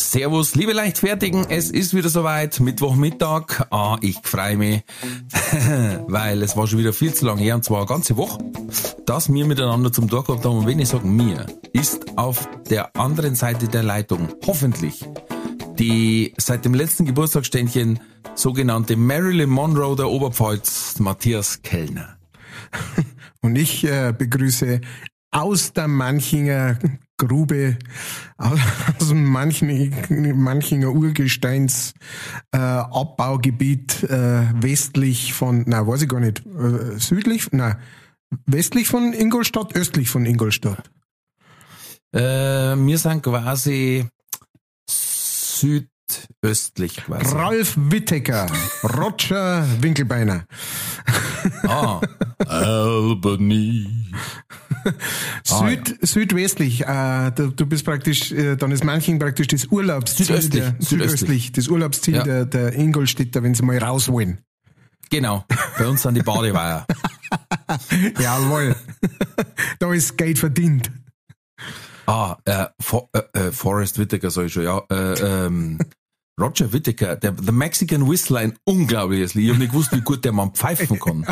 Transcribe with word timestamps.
Servus, 0.00 0.54
liebe 0.54 0.72
Leichtfertigen, 0.72 1.46
es 1.48 1.70
ist 1.70 1.94
wieder 1.94 2.08
soweit, 2.08 2.58
Mittwochmittag. 2.58 3.66
Ah, 3.70 3.98
ich 4.00 4.18
freue 4.22 4.56
mich, 4.56 4.82
weil 6.08 6.42
es 6.42 6.56
war 6.56 6.66
schon 6.66 6.78
wieder 6.78 6.92
viel 6.92 7.12
zu 7.12 7.26
lange 7.26 7.42
her, 7.42 7.54
und 7.54 7.64
zwar 7.64 7.78
eine 7.78 7.86
ganze 7.86 8.16
Woche, 8.16 8.38
dass 9.06 9.32
wir 9.32 9.46
miteinander 9.46 9.92
zum 9.92 10.08
Tag 10.08 10.26
gehabt 10.26 10.44
haben. 10.44 10.58
Und 10.58 10.66
wenn 10.66 10.78
ich 10.78 10.88
sage 10.88 11.06
mir, 11.06 11.46
ist 11.72 12.16
auf 12.16 12.48
der 12.70 12.96
anderen 12.96 13.34
Seite 13.34 13.68
der 13.68 13.82
Leitung 13.82 14.28
hoffentlich 14.46 15.04
die 15.78 16.34
seit 16.36 16.66
dem 16.66 16.74
letzten 16.74 17.06
Geburtstagsständchen 17.06 18.00
sogenannte 18.34 18.96
Marilyn 18.96 19.48
Monroe 19.48 19.96
der 19.96 20.10
Oberpfalz, 20.10 20.98
Matthias 20.98 21.62
Kellner. 21.62 22.18
Und 23.40 23.56
ich 23.56 23.84
äh, 23.84 24.12
begrüße 24.16 24.82
aus 25.30 25.72
der 25.72 25.88
Manchinger 25.88 26.78
Grube, 27.26 27.78
aus 28.38 29.08
dem 29.08 29.24
Manchinger, 29.24 30.34
Manchinger 30.34 30.90
Urgesteins 30.92 31.94
äh, 32.52 32.58
äh, 34.04 34.46
westlich 34.54 35.32
von, 35.34 35.64
na 35.66 35.86
weiß 35.86 36.02
ich 36.02 36.08
gar 36.08 36.20
nicht, 36.20 36.44
äh, 36.46 36.98
südlich, 36.98 37.48
na 37.52 37.78
westlich 38.46 38.88
von 38.88 39.12
Ingolstadt, 39.12 39.74
östlich 39.76 40.10
von 40.10 40.26
Ingolstadt. 40.26 40.90
Äh, 42.12 42.20
wir 42.76 42.98
sind 42.98 43.22
quasi 43.22 44.06
südöstlich 46.42 46.96
quasi. 46.96 47.34
Ralf 47.34 47.74
Wittecker, 47.76 48.46
Roger 48.84 49.66
Winkelbeiner. 49.80 50.44
Ah, 51.64 52.00
Albany. 52.46 53.86
Süd, 55.44 55.98
Ah, 56.02 56.06
Südwestlich, 56.06 56.86
äh, 56.86 57.30
du, 57.32 57.48
du 57.50 57.66
bist 57.66 57.84
praktisch, 57.84 58.32
äh, 58.32 58.56
dann 58.56 58.70
ist 58.72 58.84
Manching 58.84 59.18
praktisch 59.18 59.48
das 59.48 59.66
Urlaubsziel. 59.66 60.26
Südöstlich, 60.26 60.62
Der, 60.62 60.70
südöstlich. 60.78 61.10
südöstlich, 61.10 61.52
das 61.52 61.68
Urlaubsziel 61.68 62.14
Ja. 62.16 62.22
der, 62.24 62.44
der 62.46 62.72
Ingolstädter, 62.74 63.42
wenn 63.42 63.54
sie 63.54 63.62
mal 63.62 63.78
raus 63.78 64.08
wollen. 64.08 64.38
Genau, 65.10 65.44
bei 65.78 65.86
uns 65.88 66.02
sind 66.02 66.14
die 66.14 66.22
Badeweiher. 66.22 66.86
Jawohl. 68.20 68.76
da 69.78 69.92
ist 69.92 70.16
Geld 70.16 70.38
verdient. 70.38 70.90
Ah, 72.06 72.36
äh, 72.44 72.66
For 72.80 73.08
äh, 73.12 73.38
äh, 73.38 73.52
Forrest 73.52 73.98
Whitaker 73.98 74.30
sag 74.30 74.46
ich 74.46 74.52
schon, 74.52 74.64
ja. 74.64 74.82
Äh, 74.90 75.46
ähm, 75.46 75.78
Roger 76.40 76.72
Whittaker, 76.72 77.16
der 77.16 77.34
The 77.40 77.52
Mexican 77.52 78.08
Whistler, 78.10 78.40
ein 78.40 78.58
unglaubliches 78.64 79.34
Lied. 79.34 79.46
Ich 79.46 79.50
hab 79.52 79.58
nicht 79.58 79.72
gewusst, 79.72 79.92
wie 79.92 80.00
gut 80.00 80.24
der 80.24 80.32
Mann 80.32 80.52
pfeifen 80.54 80.98
kann. 80.98 81.26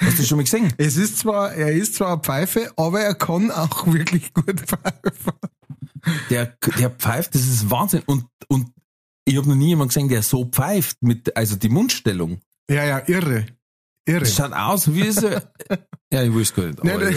Hast 0.00 0.18
du 0.18 0.24
schon 0.24 0.38
mal 0.38 0.42
gesehen? 0.44 0.72
Es 0.78 0.96
ist 0.96 1.18
zwar, 1.18 1.52
er 1.52 1.72
ist 1.72 1.94
zwar 1.94 2.14
eine 2.14 2.22
Pfeife, 2.22 2.72
aber 2.76 3.00
er 3.00 3.14
kann 3.14 3.50
auch 3.50 3.86
wirklich 3.86 4.34
gut 4.34 4.60
pfeifen. 4.60 5.32
Der, 6.30 6.56
der 6.78 6.90
pfeift, 6.90 7.34
das 7.34 7.42
ist 7.42 7.70
Wahnsinn. 7.70 8.02
Und, 8.06 8.24
und 8.48 8.72
ich 9.24 9.36
habe 9.36 9.48
noch 9.48 9.54
nie 9.54 9.68
jemanden 9.68 9.88
gesehen, 9.88 10.08
der 10.08 10.22
so 10.22 10.44
pfeift, 10.44 11.02
mit, 11.02 11.36
also 11.36 11.54
die 11.56 11.68
Mundstellung. 11.68 12.40
Ja, 12.68 12.84
ja, 12.84 13.02
irre. 13.06 13.46
Irre. 14.04 14.20
Das 14.20 14.34
schaut 14.34 14.52
aus 14.52 14.92
wie 14.92 15.12
so, 15.12 15.28
ja, 15.28 16.22
ich 16.22 16.34
weiß 16.34 16.54
gar 16.54 16.66
nicht. 16.66 16.82
Nein. 16.82 17.16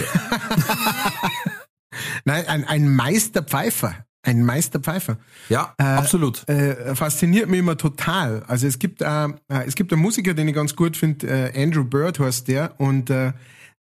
Nein, 2.24 2.46
ein, 2.46 2.64
ein 2.64 2.88
Meisterpfeifer. 2.94 4.06
Ein 4.26 4.44
Meisterpfeifer. 4.44 5.18
Ja, 5.48 5.72
absolut. 5.78 6.48
Äh, 6.48 6.94
fasziniert 6.96 7.48
mich 7.48 7.60
immer 7.60 7.76
total. 7.76 8.42
Also 8.48 8.66
es 8.66 8.78
gibt, 8.78 9.00
äh, 9.02 9.24
äh, 9.26 9.30
es 9.66 9.74
gibt 9.76 9.92
einen 9.92 10.02
Musiker, 10.02 10.34
den 10.34 10.48
ich 10.48 10.54
ganz 10.54 10.74
gut 10.74 10.96
finde, 10.96 11.26
äh, 11.54 11.62
Andrew 11.62 11.84
Bird 11.84 12.18
heißt 12.18 12.48
der, 12.48 12.78
und 12.80 13.08
äh, 13.08 13.32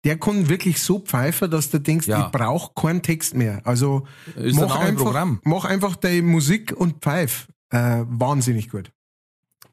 der 0.03 0.19
kann 0.19 0.49
wirklich 0.49 0.81
so 0.81 0.99
pfeifen, 0.99 1.49
dass 1.49 1.69
du 1.69 1.79
denkst, 1.79 2.07
Ja. 2.07 2.25
ich 2.25 2.31
brauche 2.31 2.73
keinen 2.75 3.01
Text 3.01 3.35
mehr. 3.35 3.61
Also 3.63 4.05
Ist 4.35 4.59
ein 4.59 4.65
mach 4.67 4.75
neues 4.75 4.89
einfach, 4.89 5.03
Programm. 5.05 5.39
mach 5.45 5.63
einfach 5.63 5.95
deine 5.95 6.21
Musik 6.23 6.73
und 6.75 7.01
pfeif. 7.01 7.47
Äh, 7.69 8.03
wahnsinnig 8.07 8.69
gut. 8.69 8.91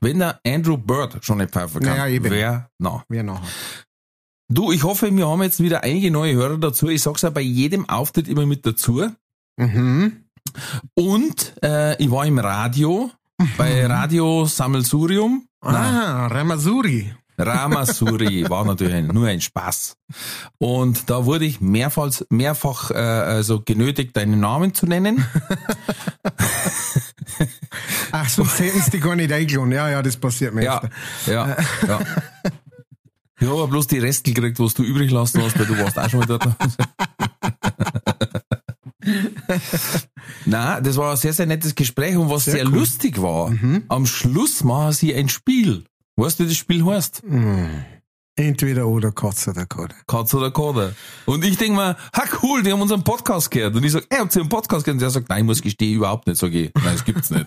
Wenn 0.00 0.20
der 0.20 0.40
Andrew 0.46 0.76
Bird 0.78 1.18
schon 1.24 1.38
nicht 1.38 1.50
pfeifen 1.50 1.82
kann, 1.82 1.96
Naja, 1.98 2.22
wer, 2.22 2.70
na. 2.78 3.04
Wer 3.08 3.22
nachher? 3.24 3.48
Du, 4.48 4.72
ich 4.72 4.82
hoffe, 4.84 5.14
wir 5.14 5.28
haben 5.28 5.42
jetzt 5.42 5.60
wieder 5.60 5.82
einige 5.82 6.10
neue 6.10 6.34
Hörer 6.34 6.58
dazu. 6.58 6.88
Ich 6.88 7.02
sag's 7.02 7.22
ja 7.22 7.30
bei 7.30 7.40
jedem 7.40 7.88
Auftritt 7.88 8.26
immer 8.28 8.46
mit 8.46 8.64
dazu. 8.64 9.08
Mhm. 9.56 10.24
Und 10.94 11.54
äh, 11.62 11.96
ich 12.02 12.10
war 12.10 12.26
im 12.26 12.38
Radio, 12.38 13.10
bei 13.56 13.86
Radio 13.86 14.44
Sammelsurium. 14.46 15.46
Ah, 15.62 16.26
Ramazuri. 16.28 17.14
Ramasuri 17.38 18.44
war 18.50 18.64
natürlich 18.64 18.94
ein, 18.94 19.06
nur 19.08 19.26
ein 19.28 19.40
Spaß. 19.40 19.96
Und 20.58 21.08
da 21.10 21.24
wurde 21.24 21.44
ich 21.46 21.60
mehrfach, 21.60 22.10
mehrfach 22.28 22.90
äh, 22.90 22.94
also 22.94 23.62
genötigt, 23.62 24.16
deinen 24.16 24.40
Namen 24.40 24.74
zu 24.74 24.86
nennen. 24.86 25.24
Ach, 28.12 28.28
sonst 28.28 28.58
hätten 28.58 28.80
sie 28.82 28.90
die 28.90 29.00
gar 29.00 29.16
nicht 29.16 29.32
eingeladen. 29.32 29.72
Ja, 29.72 29.88
ja, 29.88 30.02
das 30.02 30.16
passiert 30.16 30.54
mir 30.54 30.64
Ja, 30.64 30.82
öfter. 30.82 31.32
ja, 31.32 31.56
ja. 31.86 32.00
Ich 33.40 33.48
habe 33.48 33.68
bloß 33.68 33.86
die 33.86 33.98
Restel 33.98 34.34
gekriegt, 34.34 34.58
was 34.60 34.74
du 34.74 34.82
übrig 34.82 35.10
lassen 35.10 35.42
hast, 35.42 35.58
weil 35.58 35.66
du 35.66 35.78
warst 35.78 35.98
auch 35.98 36.10
schon 36.10 36.20
mal 36.20 36.26
dort. 36.26 36.44
Na, 40.46 40.80
das 40.80 40.96
war 40.96 41.12
ein 41.12 41.16
sehr, 41.16 41.32
sehr 41.32 41.46
nettes 41.46 41.74
Gespräch 41.74 42.16
und 42.16 42.30
was 42.30 42.44
sehr, 42.44 42.54
Sehr 42.54 42.66
cool. 42.66 42.78
lustig 42.78 43.20
war, 43.22 43.52
am 43.88 44.06
Schluss 44.06 44.64
machen 44.64 44.92
sie 44.92 45.14
ein 45.14 45.28
Spiel. 45.28 45.84
Weißt 46.16 46.38
du, 46.40 46.44
wie 46.44 46.48
das 46.48 46.56
Spiel 46.56 46.84
heißt? 46.84 47.22
Entweder 48.40 48.86
oder 48.86 49.12
Katz 49.12 49.48
oder 49.48 49.66
Koda. 49.66 49.94
Katz 50.06 50.32
oder 50.32 50.50
Koda. 50.50 50.92
Und 51.26 51.44
ich 51.44 51.58
denk 51.58 51.76
mir, 51.76 51.94
ha 52.14 52.22
cool, 52.42 52.62
die 52.62 52.72
haben 52.72 52.80
unseren 52.80 53.04
Podcast 53.04 53.50
gehört. 53.50 53.76
Und 53.76 53.84
ich 53.84 53.92
sag, 53.92 54.04
ey, 54.08 54.16
habt 54.18 54.34
ihr 54.34 54.40
einen 54.40 54.48
Podcast 54.48 54.86
gehört? 54.86 54.94
Und 54.94 55.02
der 55.02 55.10
sagt, 55.10 55.28
nein, 55.28 55.40
ich 55.40 55.44
muss 55.44 55.60
gestehen, 55.60 55.96
überhaupt 55.96 56.26
nicht. 56.26 56.38
Sag 56.38 56.54
ich, 56.54 56.70
nein, 56.74 56.84
das 56.94 57.04
gibt's 57.04 57.28
nicht. 57.28 57.46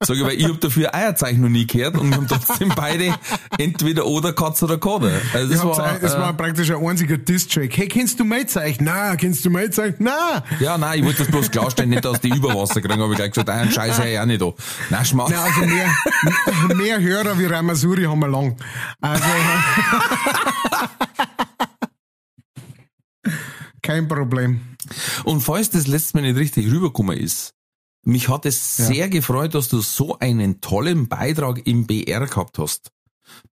Sag 0.00 0.16
ich, 0.16 0.24
weil 0.24 0.32
ich 0.32 0.48
hab 0.48 0.60
dafür 0.60 0.92
Eierzeichen 0.92 1.42
noch 1.42 1.48
nie 1.48 1.64
gehört 1.64 1.96
und 1.96 2.10
wir 2.10 2.16
haben 2.16 2.26
trotzdem 2.26 2.72
beide 2.74 3.14
entweder 3.56 4.04
oder 4.06 4.32
Katz 4.32 4.64
oder 4.64 4.78
Koda. 4.78 5.10
Also 5.32 5.52
Das 5.52 5.64
war, 5.64 6.02
es 6.02 6.14
äh, 6.14 6.18
war 6.18 6.32
praktisch 6.32 6.72
ein 6.72 6.84
einziger 6.84 7.18
Diss-Track. 7.18 7.76
Hey, 7.76 7.86
kennst 7.86 8.18
du 8.18 8.24
Maitzeichen? 8.24 8.84
Na, 8.84 9.14
kennst 9.14 9.44
du 9.44 9.50
Maitzeichen? 9.50 9.98
Na! 10.00 10.42
ja, 10.58 10.76
nein, 10.76 10.98
ich 10.98 11.04
wollte 11.04 11.18
das 11.18 11.28
bloß 11.30 11.52
klarstellen, 11.52 11.90
nicht, 11.90 12.04
dass 12.04 12.20
die 12.20 12.30
Überwasser 12.30 12.80
kriegen, 12.80 13.00
aber 13.00 13.12
ich 13.12 13.16
gleich 13.16 13.30
gesagt, 13.30 13.48
einen 13.48 13.70
Scheiß 13.70 13.98
hör 13.98 14.06
ich 14.06 14.18
auch 14.18 14.26
nicht 14.26 14.42
da. 14.42 14.52
Nein, 14.90 15.04
schmach. 15.04 15.28
Na, 15.30 15.44
also 15.44 15.60
mehr, 15.60 16.74
mehr 16.74 17.00
Hörer 17.00 17.38
wie 17.38 17.44
Ramasuri 17.44 18.04
haben 18.04 18.18
wir 18.18 18.28
lang. 18.28 18.56
Also, 19.00 19.22
kein 23.82 24.08
Problem. 24.08 24.60
Und 25.24 25.40
falls 25.40 25.70
das 25.70 25.86
letztes 25.86 26.14
Mal 26.14 26.22
nicht 26.22 26.36
richtig 26.36 26.66
rübergekommen 26.70 27.16
ist, 27.18 27.52
mich 28.04 28.28
hat 28.28 28.46
es 28.46 28.76
sehr 28.76 29.08
gefreut, 29.08 29.54
dass 29.54 29.68
du 29.68 29.80
so 29.80 30.18
einen 30.20 30.60
tollen 30.60 31.08
Beitrag 31.08 31.66
im 31.66 31.86
BR 31.86 32.26
gehabt 32.26 32.58
hast. 32.58 32.90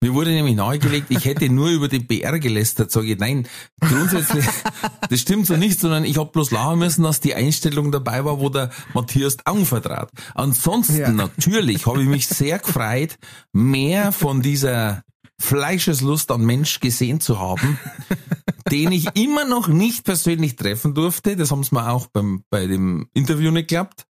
Mir 0.00 0.14
wurde 0.14 0.30
nämlich 0.30 0.54
nahegelegt, 0.54 1.06
ich 1.10 1.24
hätte 1.24 1.48
nur 1.48 1.70
über 1.70 1.88
den 1.88 2.06
BR 2.06 2.38
gelästert. 2.38 2.92
Sage 2.92 3.08
ich, 3.12 3.19
nein, 3.19 3.48
grundsätzlich, 3.80 4.44
das 5.10 5.20
stimmt 5.20 5.47
so 5.48 5.56
nicht, 5.56 5.80
sondern 5.80 6.04
ich 6.04 6.16
habe 6.19 6.30
bloß 6.30 6.53
lachen 6.53 6.78
müssen, 6.78 7.03
dass 7.03 7.19
die 7.19 7.34
Einstellung 7.34 7.91
dabei 7.91 8.24
war, 8.24 8.38
wo 8.38 8.48
der 8.48 8.70
Matthias 8.92 9.36
Augen 9.44 9.66
vertrat. 9.66 10.10
Ansonsten, 10.36 10.98
Ja. 10.98 11.10
natürlich, 11.10 11.86
habe 11.86 12.03
ich 12.03 12.09
mich 12.09 12.28
sehr 12.28 12.60
gefreut, 12.60 13.16
mehr 13.53 14.12
von 14.12 14.42
dieser 14.42 15.03
Fleischeslust 15.41 16.31
an 16.31 16.45
Mensch 16.45 16.81
gesehen 16.81 17.21
zu 17.21 17.39
haben, 17.39 17.78
den 18.71 18.92
ich 18.92 19.15
immer 19.16 19.45
noch 19.45 19.69
nicht 19.69 20.04
persönlich 20.04 20.57
treffen 20.57 20.95
durfte. 20.95 21.36
Das 21.36 21.51
haben 21.51 21.65
sie 21.65 21.75
mir 21.75 21.91
auch 21.91 22.07
beim, 22.07 22.45
bei 22.51 22.66
dem 22.66 23.09
Interview 23.15 23.51
nicht 23.51 23.69
geklappt. 23.69 24.07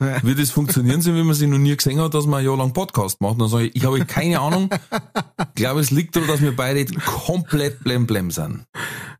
Wie 0.22 0.34
das 0.34 0.50
funktionieren 0.50 1.02
soll, 1.02 1.14
wenn 1.14 1.26
man 1.26 1.34
sie 1.34 1.46
noch 1.46 1.58
nie 1.58 1.76
gesehen 1.76 2.00
hat, 2.00 2.14
dass 2.14 2.26
man 2.26 2.40
ein 2.40 2.46
Jahr 2.46 2.56
lang 2.56 2.72
Podcast 2.72 3.20
macht. 3.20 3.38
Dann 3.38 3.48
sage 3.48 3.66
ich, 3.66 3.76
ich 3.76 3.84
habe 3.84 4.02
keine 4.06 4.40
Ahnung. 4.40 4.70
Ich 5.40 5.54
glaube, 5.56 5.80
es 5.80 5.90
liegt 5.90 6.16
daran, 6.16 6.28
dass 6.28 6.40
wir 6.40 6.56
beide 6.56 6.86
komplett 6.86 7.84
blem 7.84 8.06
blem 8.06 8.30
sind. 8.30 8.64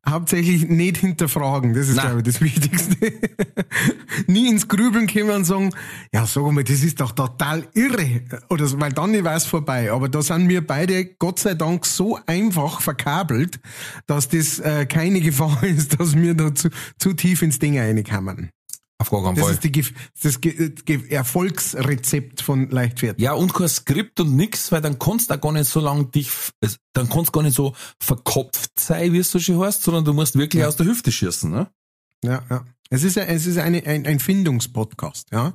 Hauptsächlich 0.09 0.67
nicht 0.69 0.97
hinterfragen, 0.97 1.75
das 1.75 1.91
ist, 1.91 1.97
Nein. 1.97 2.06
glaube 2.06 2.19
ich, 2.21 2.25
das 2.25 2.41
Wichtigste. 2.41 2.97
Nie 4.27 4.49
ins 4.49 4.69
Grübeln 4.69 5.06
kommen 5.06 5.31
und 5.31 5.44
sagen, 5.44 5.71
ja, 6.15 6.25
sag 6.25 6.50
mal, 6.50 6.65
das 6.65 6.82
ist 6.82 7.00
doch 7.00 7.12
total 7.12 7.69
irre. 7.75 8.23
Oder 8.49 8.67
so, 8.67 8.81
weil 8.81 8.93
dann 8.93 9.23
war 9.23 9.37
es 9.37 9.44
vorbei. 9.44 9.93
Aber 9.93 10.09
da 10.09 10.23
sind 10.23 10.49
wir 10.49 10.67
beide, 10.67 11.05
Gott 11.05 11.41
sei 11.41 11.53
Dank, 11.53 11.85
so 11.85 12.19
einfach 12.27 12.81
verkabelt, 12.81 13.61
dass 14.06 14.29
das 14.29 14.59
äh, 14.61 14.87
keine 14.87 15.21
Gefahr 15.21 15.62
ist, 15.62 16.00
dass 16.00 16.17
wir 16.17 16.32
da 16.35 16.55
zu, 16.55 16.71
zu 16.99 17.12
tief 17.12 17.43
ins 17.43 17.59
Ding 17.59 17.79
reinkommen. 17.79 18.50
Auf 19.00 19.11
gar 19.11 19.23
keinen 19.23 19.37
Das 19.37 19.49
ist 19.50 19.64
die, 19.64 19.85
das 20.23 20.41
Ge 20.43 20.75
Ge 20.85 21.08
Erfolgsrezept 21.08 22.43
von 22.43 22.69
Leichtfertig. 22.69 23.23
Ja, 23.25 23.32
und 23.32 23.55
kein 23.55 23.67
Skript 23.69 24.20
und 24.20 24.37
nix, 24.37 24.70
weil 24.73 24.82
dann 24.82 24.99
kannst 24.99 25.31
du 25.31 25.35
auch 25.35 25.41
gar 25.41 25.52
nicht 25.52 25.70
so 25.70 25.81
lang 25.81 26.11
dich, 26.11 26.31
es- 26.61 26.76
dann 26.93 27.08
kannst 27.08 27.29
du 27.29 27.32
gar 27.32 27.43
nicht 27.43 27.56
so 27.56 27.75
verkopft 27.99 28.79
sein, 28.79 29.12
wie 29.14 29.19
es 29.20 29.31
so 29.31 29.38
schön 29.38 29.58
heißt, 29.58 29.82
sondern 29.82 30.05
du 30.05 30.12
musst 30.12 30.37
wirklich 30.37 30.61
Ja. 30.61 30.69
aus 30.69 30.76
der 30.76 30.85
Hüfte 30.85 31.11
schießen, 31.11 31.50
ne? 31.50 31.70
Ja, 32.23 32.43
ja. 32.50 32.67
Es 32.91 33.02
ist, 33.05 33.17
ja, 33.17 33.23
es 33.23 33.47
ist 33.47 33.56
eine, 33.56 33.87
ein, 33.87 34.05
ein 34.06 34.19
Findungspodcast, 34.20 35.29
ja. 35.32 35.55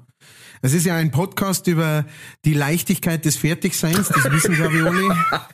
Es 0.64 0.74
ist 0.74 0.86
ja 0.86 0.96
ein 0.96 1.12
Podcast 1.12 1.68
über 1.68 2.06
die 2.46 2.54
Leichtigkeit 2.54 3.26
des 3.26 3.36
Fertigseins, 3.36 4.08
das 4.08 4.24
wissen 4.32 4.56
glaube 4.56 4.78
ich 4.78 4.84
alle. 4.84 5.46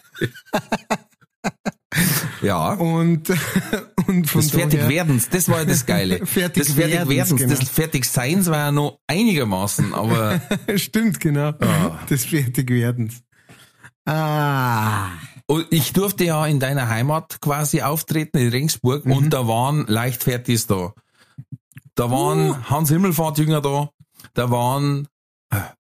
Ja. 2.42 2.74
Und, 2.74 3.30
und 4.08 4.30
von 4.30 4.42
Das 4.42 4.52
Fertigwerdens, 4.52 5.30
das 5.30 5.48
war 5.50 5.60
ja 5.60 5.66
das 5.66 5.86
Geile. 5.86 6.18
Fertigwerdens, 6.26 6.68
das 6.68 6.76
Fertigwerdens, 6.76 7.36
genau. 7.42 7.56
das 7.56 7.70
Fertigseins 7.70 8.48
war 8.50 8.58
ja 8.58 8.72
noch 8.72 9.00
einigermaßen, 9.08 9.94
aber 9.94 10.42
Stimmt, 10.76 11.20
genau. 11.20 11.50
Ah. 11.60 12.00
Des 12.10 12.26
Fertigwerdens. 12.26 13.22
Ah. 14.06 15.10
Und 15.46 15.68
ich 15.70 15.94
durfte 15.94 16.24
ja 16.24 16.46
in 16.48 16.60
deiner 16.60 16.88
Heimat 16.88 17.40
quasi 17.42 17.82
auftreten, 17.82 18.38
in 18.38 18.50
Regensburg, 18.50 19.06
Mhm. 19.06 19.12
und 19.12 19.30
da 19.32 19.48
waren 19.48 19.86
Leichtfertigs 19.88 20.66
da. 20.68 20.94
Da 21.96 22.10
waren 22.10 22.52
Uh. 22.52 22.58
Hans 22.70 22.90
Himmelfahrt 22.90 23.38
Jünger 23.38 23.62
da, 23.62 23.90
da 24.34 24.50
waren 24.50 25.08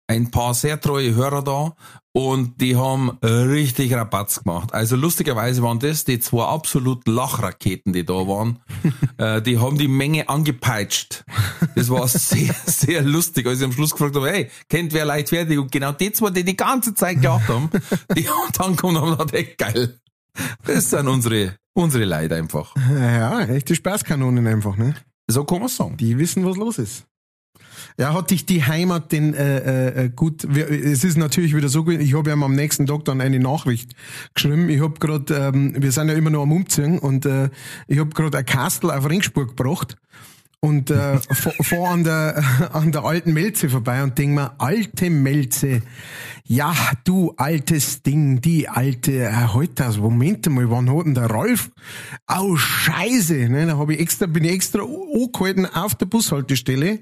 ein 0.06 0.30
paar 0.30 0.54
sehr 0.54 0.80
treue 0.80 1.14
Hörer 1.14 1.42
da 1.42 1.74
und 2.12 2.60
die 2.60 2.76
haben 2.76 3.10
richtig 3.22 3.94
Rabatz 3.94 4.42
gemacht. 4.42 4.74
Also 4.74 4.96
lustigerweise 4.96 5.62
waren 5.62 5.78
das 5.78 6.04
die 6.04 6.18
zwei 6.18 6.44
absoluten 6.44 7.12
Lachraketen, 7.12 7.92
die 7.92 8.04
da 8.04 8.14
waren. 8.14 8.58
äh, 9.18 9.40
die 9.40 9.58
haben 9.58 9.78
die 9.78 9.86
Menge 9.86 10.28
angepeitscht. 10.28 11.24
Das 11.76 11.88
war 11.88 12.08
sehr, 12.08 12.54
sehr 12.66 13.02
lustig, 13.02 13.46
als 13.46 13.60
ich 13.60 13.64
am 13.64 13.72
Schluss 13.72 13.92
gefragt 13.92 14.16
habe, 14.16 14.28
hey, 14.28 14.50
kennt 14.68 14.92
wer 14.92 15.04
leichtfertig? 15.04 15.58
Und 15.58 15.70
genau 15.70 15.92
die 15.92 16.10
zwei, 16.10 16.30
die 16.30 16.44
die 16.44 16.56
ganze 16.56 16.94
Zeit 16.94 17.20
gelacht 17.22 17.48
haben, 17.48 17.70
die 18.16 18.28
haben 18.28 18.52
dann 18.58 18.76
kommen 18.76 18.96
und 18.96 19.02
haben 19.02 19.10
gesagt, 19.12 19.32
hey, 19.32 19.54
geil. 19.56 20.00
Das 20.64 20.90
sind 20.90 21.06
unsere, 21.06 21.56
unsere 21.74 22.04
Leute 22.04 22.36
einfach. 22.36 22.74
Ja, 22.76 23.40
echte 23.42 23.74
Spaßkanonen 23.74 24.46
einfach, 24.46 24.76
ne? 24.76 24.94
So 25.28 25.44
kann 25.44 25.60
man 25.60 25.68
sagen. 25.68 25.96
Die 25.96 26.18
wissen, 26.18 26.44
was 26.44 26.56
los 26.56 26.78
ist. 26.78 27.06
Ja, 27.98 28.14
hat 28.14 28.30
dich 28.30 28.46
die 28.46 28.64
Heimat 28.64 29.12
denn 29.12 29.34
äh, 29.34 30.04
äh, 30.04 30.08
gut? 30.10 30.46
wir- 30.48 30.70
Es 30.70 31.04
ist 31.04 31.16
natürlich 31.18 31.54
wieder 31.54 31.68
so 31.68 31.84
gut. 31.84 32.00
Ich 32.00 32.14
habe 32.14 32.30
ja 32.30 32.36
am 32.36 32.54
nächsten 32.54 32.86
Tag 32.86 33.04
dann 33.04 33.20
eine 33.20 33.38
Nachricht 33.38 33.92
geschrieben. 34.34 34.68
Ich 34.68 34.80
habe 34.80 34.98
gerade, 34.98 35.34
ähm, 35.54 35.74
wir 35.78 35.92
sind 35.92 36.08
ja 36.08 36.14
immer 36.14 36.30
noch 36.30 36.42
am 36.42 36.52
Umziehen 36.52 36.98
und 36.98 37.26
äh, 37.26 37.50
ich 37.86 37.98
habe 37.98 38.10
gerade 38.10 38.38
ein 38.38 38.46
Kastel 38.46 38.90
auf 38.90 39.08
Ringsburg 39.08 39.56
gebracht 39.56 39.96
und 40.62 40.90
äh, 40.90 41.18
fahr 41.30 41.52
fahr 41.62 41.90
an 41.90 42.04
der 42.04 42.42
an 42.72 42.92
der 42.92 43.04
alten 43.04 43.32
Melze 43.32 43.68
vorbei 43.70 44.02
und 44.02 44.18
denk 44.18 44.34
mir, 44.34 44.52
alte 44.60 45.08
Melze, 45.08 45.80
ja 46.44 46.74
du 47.04 47.32
altes 47.38 48.02
Ding, 48.02 48.40
die 48.42 48.68
alte, 48.68 49.12
äh, 49.24 49.32
heute 49.54 49.72
das, 49.76 49.96
Moment 49.98 50.46
mal, 50.50 50.70
wann 50.70 50.94
hat 50.94 51.06
denn 51.06 51.14
der 51.14 51.30
Rolf? 51.30 51.70
Au 52.26 52.56
Scheiße, 52.56 53.48
ne, 53.48 53.66
da 53.66 53.78
habe 53.78 53.94
ich 53.94 54.00
extra, 54.00 54.26
bin 54.26 54.44
ich 54.44 54.52
extra 54.52 54.80
angehalten 54.82 55.64
auf 55.66 55.94
der 55.94 56.06
Bushaltestelle 56.06 57.00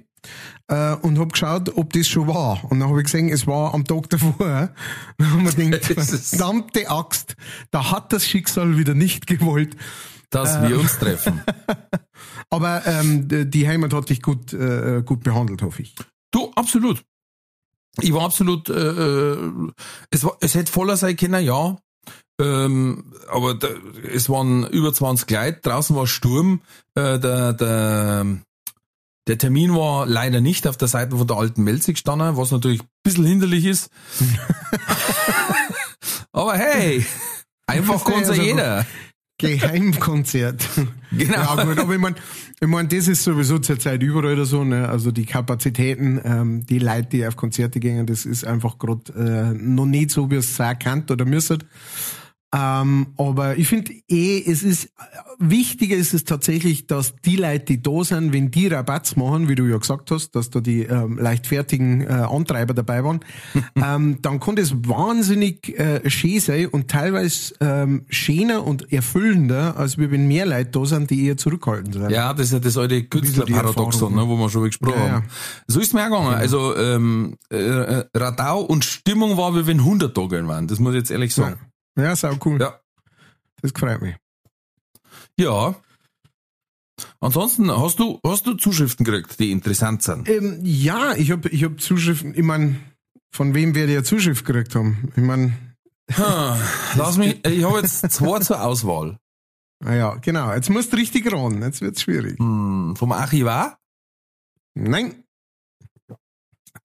äh, 0.69 0.95
und 0.97 1.19
hab 1.19 1.33
geschaut, 1.33 1.77
ob 1.77 1.93
das 1.93 2.07
schon 2.07 2.29
war. 2.29 2.65
Und 2.65 2.81
dann 2.81 2.89
habe 2.89 3.01
ich 3.01 3.05
gesehen, 3.05 3.29
es 3.29 3.47
war 3.47 3.75
am 3.75 3.85
Tag 3.85 4.11
davor. 4.11 4.39
Dann 5.19 5.31
haben 5.31 5.45
wir 5.45 5.53
gedacht, 5.53 5.85
verdammte 5.95 6.91
Axt, 6.91 7.37
da 7.71 7.91
hat 7.91 8.13
das 8.13 8.27
Schicksal 8.27 8.79
wieder 8.79 8.95
nicht 8.95 9.27
gewollt. 9.27 9.77
Dass 10.31 10.61
wir 10.61 10.79
uns 10.79 10.99
treffen. 10.99 11.43
Aber 12.51 12.87
ähm, 12.87 13.51
die 13.51 13.67
Heimat 13.67 13.95
hat 13.95 14.11
dich 14.11 14.21
gut, 14.21 14.53
äh, 14.53 15.03
gut 15.03 15.23
behandelt, 15.23 15.63
hoffe 15.63 15.81
ich. 15.81 15.95
Du, 16.31 16.53
absolut. 16.55 17.03
Ich 18.01 18.13
war 18.13 18.25
absolut, 18.25 18.69
äh, 18.69 18.75
äh, 18.75 19.53
es, 20.11 20.25
war, 20.25 20.37
es 20.41 20.55
hätte 20.55 20.71
voller 20.71 20.99
sein 20.99 21.17
können, 21.17 21.45
ja. 21.45 21.79
Ähm, 22.41 23.13
aber 23.29 23.55
da, 23.55 23.69
es 24.13 24.29
waren 24.29 24.67
über 24.69 24.93
20 24.93 25.29
Leute, 25.31 25.61
draußen 25.63 25.97
war 25.97 26.07
Sturm, 26.07 26.61
äh, 26.95 27.19
der, 27.19 27.53
der, 27.53 28.39
der 29.29 29.39
Termin 29.39 29.75
war 29.75 30.07
leider 30.07 30.41
nicht 30.41 30.67
auf 30.67 30.77
der 30.77 30.89
Seite 30.89 31.17
von 31.17 31.27
der 31.27 31.37
alten 31.37 31.63
Melzig 31.63 31.97
gestanden, 31.97 32.37
was 32.37 32.51
natürlich 32.51 32.81
ein 32.81 32.89
bisschen 33.03 33.27
hinderlich 33.27 33.67
ist. 33.67 33.91
aber 36.33 36.57
hey, 36.57 37.05
einfach 37.67 38.05
kann 38.05 38.23
ja 38.23 38.29
Also, 38.29 38.43
jeder. 38.43 38.87
Geheimkonzert. 39.41 40.67
Genau. 41.13 41.33
Ja 41.33 41.65
gut, 41.65 41.79
aber 41.79 41.95
ich 41.95 42.01
meine, 42.01 42.17
ich 42.61 42.67
mein, 42.67 42.89
das 42.89 43.07
ist 43.07 43.23
sowieso 43.23 43.59
zurzeit 43.59 44.03
überall 44.03 44.33
oder 44.33 44.45
so, 44.45 44.65
ne? 44.65 44.89
Also 44.89 45.13
die 45.13 45.27
Kapazitäten, 45.27 46.21
ähm, 46.25 46.67
die 46.67 46.81
Leute, 46.81 47.09
die 47.13 47.27
auf 47.27 47.37
Konzerte 47.37 47.79
gehen, 47.79 48.05
das 48.05 48.27
ist 48.27 48.45
einfach 48.45 48.79
gerade 48.79 49.13
äh, 49.15 49.55
noch 49.55 49.87
nicht 49.87 50.11
so, 50.11 50.29
wie 50.31 50.37
es 50.37 50.57
sein 50.57 50.79
kann 50.79 51.05
oder 51.09 51.25
müsste. 51.25 51.59
Ähm, 52.55 53.09
aber 53.19 53.59
ich 53.59 53.69
finde 53.69 53.93
eh, 54.09 54.43
es 54.51 54.63
ist 54.63 54.91
wichtiger 55.39 55.97
ist 55.97 56.15
es 56.15 56.25
tatsächlich, 56.25 56.87
dass 56.87 57.15
die 57.17 57.37
Leute, 57.37 57.65
die 57.67 57.83
da 57.83 58.03
sind, 58.05 58.33
wenn 58.33 58.51
die 58.51 58.69
Rabatts 58.69 59.17
machen, 59.17 59.49
wie 59.49 59.55
du 59.55 59.67
ja 59.67 59.77
gesagt 59.77 60.11
hast, 60.11 60.31
dass 60.31 60.49
da 60.49 60.61
die 60.61 60.83
ähm, 60.85 61.19
leichtfertigen 61.19 62.01
äh, 62.01 62.07
Antreiber 62.07 62.73
dabei 62.73 63.05
waren, 63.05 63.21
ähm, 63.77 64.19
dann 64.23 64.41
kann 64.41 64.57
das 64.57 64.73
wahnsinnig 64.75 65.79
äh, 65.79 66.09
schön 66.09 66.41
sein 66.41 66.69
und 66.69 66.89
teilweise 66.89 67.55
ähm, 67.61 68.07
schöner 68.09 68.67
und 68.67 68.91
erfüllender, 68.93 69.77
als 69.77 69.99
wir 69.99 70.11
wenn 70.11 70.27
mehr 70.27 70.47
Leute 70.47 70.71
da 70.71 70.87
sind, 70.87 71.11
die 71.11 71.27
eher 71.27 71.37
zurückhaltend 71.37 71.95
sind. 71.95 72.11
Ja, 72.11 72.33
das 72.33 72.47
ist 72.47 72.53
ja 72.55 72.61
das 72.61 72.79
alte 72.79 73.05
Künstlerparadoxon, 73.05 74.15
ne, 74.15 74.27
wo 74.27 74.37
wir 74.37 74.49
schon 74.49 74.65
gesprochen 74.65 74.99
Ja, 74.99 75.07
ja. 75.07 75.13
haben. 75.13 75.27
So 75.67 75.81
ist 75.81 75.93
mir 75.93 76.01
auch 76.01 76.05
gegangen. 76.07 76.35
Also 76.35 76.75
ähm, 76.77 77.37
äh, 77.51 78.05
Radau 78.15 78.61
und 78.63 78.87
Stimmung 78.87 79.37
war, 79.37 79.55
wie 79.55 79.67
wenn 79.67 79.81
100 79.81 80.15
Tage 80.15 80.47
waren. 80.49 80.67
Das 80.67 80.79
muss 80.79 80.95
ich 80.95 81.01
jetzt 81.01 81.11
ehrlich 81.11 81.35
sagen. 81.35 81.57
Ja, 81.61 81.67
sau 82.17 82.37
cool. 82.45 82.61
Ja. 82.61 82.81
Das 83.61 83.73
freut 83.73 84.01
mich. 84.03 84.17
Ja. 85.39 85.75
Ansonsten 87.21 87.71
hast 87.71 87.99
du 87.99 88.19
hast 88.25 88.47
du 88.47 88.55
Zuschriften 88.55 89.05
gekriegt, 89.05 89.39
die 89.39 89.51
interessant 89.53 90.03
sind. 90.03 90.29
Ähm, 90.29 90.61
ja, 90.65 91.15
ich 91.15 91.31
habe 91.31 91.49
ich 91.49 91.63
hab 91.65 91.81
Zuschriften, 91.81 92.35
ich 92.35 92.43
mein, 92.43 92.81
von 93.33 93.55
wem 93.55 93.75
werde 93.75 93.93
ich 93.93 93.99
eine 93.99 94.05
Zuschrift 94.05 94.45
gekriegt 94.45 94.75
haben? 94.75 95.13
Ich 95.17 95.23
mein, 95.23 95.77
Hm, 96.11 96.25
Lass 96.97 97.19
mich, 97.19 97.45
ich 97.47 97.63
habe 97.65 97.81
jetzt 97.81 98.11
zwei 98.11 98.39
zur 98.41 98.63
Auswahl. 98.63 99.19
ah 99.85 99.95
ja, 99.95 100.15
genau, 100.17 100.53
jetzt 100.55 100.71
musst 100.71 100.93
du 100.93 100.97
richtig 100.97 101.31
ran, 101.31 101.61
jetzt 101.63 101.83
wird's 101.83 102.03
schwierig. 102.03 102.39
Hm, 102.39 102.95
vom 102.97 103.13
Archivar, 103.13 103.79
Nein, 104.75 105.23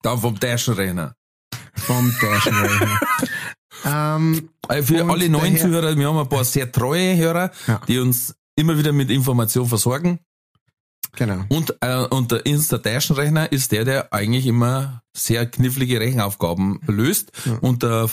dann 0.02 0.18
vom 0.18 0.38
Taschenrechner. 0.38 1.14
vom 1.74 2.12
Taschenrechner. 2.20 3.00
ähm, 3.84 4.48
Äh, 4.68 4.82
Für 4.82 5.04
alle 5.08 5.28
neuen 5.28 5.54
daher- 5.54 5.60
Zuhörer, 5.60 5.96
wir 5.96 6.08
haben 6.08 6.16
ein 6.18 6.28
paar 6.28 6.44
sehr 6.44 6.70
treue 6.72 7.16
Hörer, 7.16 7.50
Ja. 7.66 7.80
die 7.86 7.98
uns 7.98 8.34
immer 8.56 8.78
wieder 8.78 8.92
mit 8.92 9.10
Information 9.10 9.66
versorgen. 9.68 10.20
genau. 11.16 11.44
Und, 11.48 11.76
äh, 11.80 12.04
und 12.06 12.32
der 12.32 12.44
Insta 12.46 12.78
Taschenrechner 12.78 13.52
ist 13.52 13.72
der, 13.72 13.84
der 13.84 14.12
eigentlich 14.12 14.46
immer 14.46 15.02
sehr 15.16 15.46
knifflige 15.46 16.00
Rechenaufgaben 16.00 16.80
löst. 16.86 17.30
Und 17.60 17.82
der, 17.82 18.08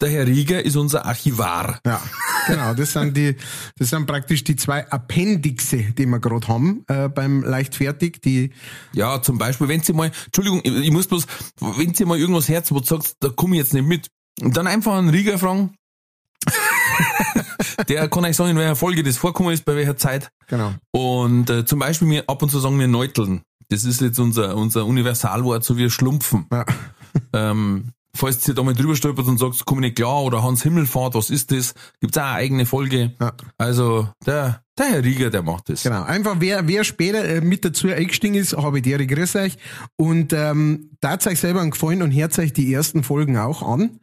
der 0.00 0.10
Herr 0.10 0.26
Rieger 0.26 0.64
ist 0.64 0.76
unser 0.76 1.06
Archivar. 1.06 1.80
Ja, 1.86 2.00
genau. 2.46 2.74
Das 2.74 2.92
sind 2.92 3.16
die, 3.16 3.36
das 3.78 3.90
sind 3.90 4.06
praktisch 4.06 4.44
die 4.44 4.54
zwei 4.56 4.88
Appendixe, 4.90 5.92
die 5.98 6.06
wir 6.06 6.20
gerade 6.20 6.46
haben 6.46 6.84
äh, 6.88 7.08
beim 7.08 7.42
Leichtfertig. 7.42 8.20
Die, 8.22 8.52
Ja, 8.92 9.22
zum 9.22 9.38
Beispiel, 9.38 9.66
wenn 9.68 9.80
Sie 9.82 9.92
mal, 9.92 10.12
Entschuldigung, 10.26 10.60
ich, 10.62 10.72
ich 10.72 10.90
muss 10.92 11.06
bloß, 11.08 11.26
wenn 11.78 11.94
Sie 11.94 12.04
mal 12.04 12.18
irgendwas 12.18 12.48
herz, 12.48 12.70
wo 12.70 12.78
du 12.80 12.86
sagst, 12.86 13.16
da 13.20 13.28
komme 13.30 13.56
ich 13.56 13.62
jetzt 13.62 13.74
nicht 13.74 13.86
mit, 13.86 14.08
und 14.42 14.56
dann 14.56 14.66
einfach 14.66 14.96
einen 14.96 15.10
Rieger 15.10 15.38
fragen. 15.38 15.74
der 17.88 18.08
kann 18.08 18.24
euch 18.24 18.36
sagen, 18.36 18.50
in 18.50 18.56
welcher 18.56 18.76
Folge 18.76 19.02
das 19.02 19.16
vorkommen 19.16 19.52
ist, 19.52 19.64
bei 19.64 19.76
welcher 19.76 19.96
Zeit. 19.96 20.30
genau. 20.46 20.74
Und 20.92 21.50
äh, 21.50 21.64
zum 21.64 21.78
Beispiel 21.78 22.08
mir 22.08 22.24
ab 22.28 22.42
und 22.42 22.50
zu 22.50 22.58
sagen 22.60 22.78
wir 22.78 22.88
Neuteln. 22.88 23.42
Das 23.68 23.84
ist 23.84 24.00
jetzt 24.00 24.18
unser, 24.18 24.56
unser 24.56 24.86
Universalwort, 24.86 25.64
so 25.64 25.76
wie 25.76 25.90
Schlumpfen. 25.90 26.46
Ja. 26.52 26.64
Ähm, 27.32 27.92
falls 28.14 28.46
ihr 28.46 28.52
da 28.52 28.62
mal 28.62 28.74
drüber 28.74 28.94
stolpert 28.94 29.26
und 29.26 29.38
sagt, 29.38 29.64
komm 29.64 29.78
ich 29.78 29.82
nicht 29.82 29.96
klar, 29.96 30.22
oder 30.22 30.42
Hans 30.42 30.62
Himmelfahrt, 30.62 31.14
was 31.14 31.30
ist 31.30 31.50
das? 31.50 31.74
Gibt's 31.98 32.18
auch 32.18 32.24
eine 32.24 32.32
eigene 32.32 32.66
Folge. 32.66 33.14
Ja. 33.18 33.32
Also, 33.56 34.08
der, 34.26 34.62
der 34.76 34.86
Herr 34.86 35.02
Rieger, 35.02 35.30
der 35.30 35.42
macht 35.42 35.70
das. 35.70 35.82
Genau, 35.82 36.02
einfach 36.02 36.36
wer, 36.40 36.68
wer 36.68 36.84
später 36.84 37.24
äh, 37.24 37.40
mit 37.40 37.64
dazu 37.64 37.88
eingestiegen 37.88 38.34
ist, 38.34 38.54
habe 38.54 38.78
ich 38.78 38.84
dir 38.84 39.04
grüß 39.04 39.36
euch 39.36 39.56
und 39.96 40.34
ähm, 40.34 40.90
tat 41.00 41.26
euch 41.26 41.40
selber 41.40 41.62
einen 41.62 41.70
Gefallen 41.70 42.02
und 42.02 42.10
hört 42.12 42.38
euch 42.38 42.52
die 42.52 42.72
ersten 42.72 43.02
Folgen 43.02 43.38
auch 43.38 43.62
an 43.62 43.98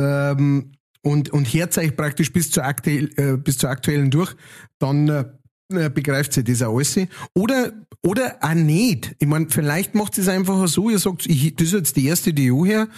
ähm, 0.00 0.72
und, 1.02 1.30
und 1.30 1.46
hört 1.52 1.76
euch 1.78 1.96
praktisch 1.96 2.32
bis 2.32 2.50
zur, 2.50 2.64
aktuell, 2.64 3.10
äh, 3.16 3.36
bis 3.36 3.58
zur 3.58 3.70
aktuellen 3.70 4.10
durch, 4.10 4.34
dann 4.78 5.08
äh, 5.08 5.88
begreift 5.88 6.32
sie 6.32 6.44
das 6.44 6.62
auch 6.62 6.76
alles. 6.76 6.98
Oder, 7.34 7.72
oder 8.02 8.36
auch 8.40 8.54
nicht. 8.54 9.14
Ich 9.18 9.28
meine, 9.28 9.46
vielleicht 9.48 9.94
macht 9.94 10.18
es 10.18 10.28
einfach 10.28 10.66
so, 10.68 10.90
ihr 10.90 10.98
sagt, 10.98 11.26
ich, 11.26 11.54
das 11.54 11.68
ist 11.68 11.72
jetzt 11.72 11.96
die 11.96 12.06
erste, 12.06 12.34
die 12.34 12.48
ich 12.48 12.66
her, 12.66 12.88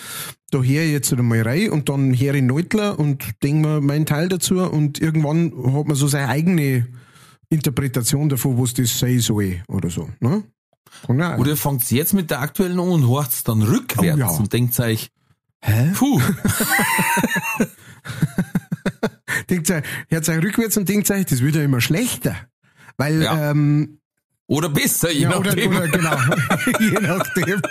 da 0.50 0.59
höre 0.59 0.82
ich 0.82 0.92
jetzt 0.92 1.12
einmal 1.12 1.42
rein 1.42 1.71
und 1.71 1.88
dann 1.88 2.18
höre 2.18 2.35
ich 2.35 2.42
Neutler 2.42 2.99
und 2.99 3.25
denke 3.42 3.68
mir 3.68 3.80
meinen 3.80 4.06
Teil 4.06 4.28
dazu 4.28 4.61
und 4.62 5.00
irgendwann 5.00 5.52
hat 5.75 5.87
man 5.87 5.97
so 5.97 6.09
seine 6.09 6.28
eigene 6.28 6.88
Interpretation 7.50 8.28
davon, 8.28 8.59
was 8.61 8.75
das 8.75 8.99
sein 8.99 9.21
soll 9.21 9.62
oder 9.68 9.90
so. 9.90 10.09
Ne? 10.21 10.42
Oder 11.38 11.50
ihr 11.50 11.56
fangt 11.56 11.90
jetzt 11.90 12.14
mit 12.14 12.30
der 12.30 12.40
aktuellen 12.40 12.78
an 12.78 12.88
und 12.88 13.06
horcht 13.06 13.49
dann 13.49 13.62
rückwärts 13.62 14.16
Oh 14.16 14.18
ja. 14.18 14.28
und 14.28 14.52
denkt 14.52 14.78
euch, 14.80 15.11
hä? 15.62 15.92
Puh, 15.95 16.21
denkt 19.50 19.71
euch, 19.71 19.83
hört 20.09 20.28
euch 20.28 20.42
rückwärts 20.42 20.76
und 20.76 20.88
denkt 20.88 21.11
euch, 21.11 21.26
das 21.26 21.42
wird 21.42 21.57
ja 21.57 21.62
immer 21.62 21.81
schlechter. 21.81 22.37
Weil, 22.97 23.23
Ja. 23.23 23.50
ähm, 23.50 23.99
oder 24.47 24.69
besser, 24.69 25.11
je 25.11 25.23
ja, 25.23 25.37
oder, 25.37 25.50
nachdem. 25.50 25.76
oder 25.76 25.88
genau, 25.88 26.16
je 26.81 26.99
nachdem. 27.00 27.62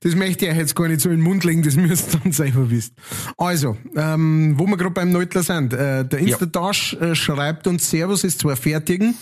Das 0.00 0.14
möchte 0.14 0.44
ich 0.44 0.50
euch 0.52 0.58
jetzt 0.58 0.76
gar 0.76 0.88
nicht 0.88 1.00
so 1.00 1.08
in 1.08 1.16
den 1.16 1.24
Mund 1.24 1.42
legen, 1.44 1.62
das 1.62 1.76
müsst 1.76 2.14
ihr 2.14 2.20
dann 2.22 2.32
selber 2.32 2.68
wissen. 2.70 2.94
Also, 3.38 3.78
ähm, 3.96 4.54
wo 4.58 4.66
wir 4.66 4.76
gerade 4.76 4.90
beim 4.92 5.10
Neutler 5.10 5.42
sind, 5.42 5.72
äh, 5.72 6.04
der 6.04 6.18
Instadash 6.18 6.92
äh, 7.00 7.14
schreibt 7.14 7.66
uns, 7.66 7.88
Servus 7.88 8.22
ist 8.24 8.40
zwar 8.40 8.56
fertigen, 8.56 9.14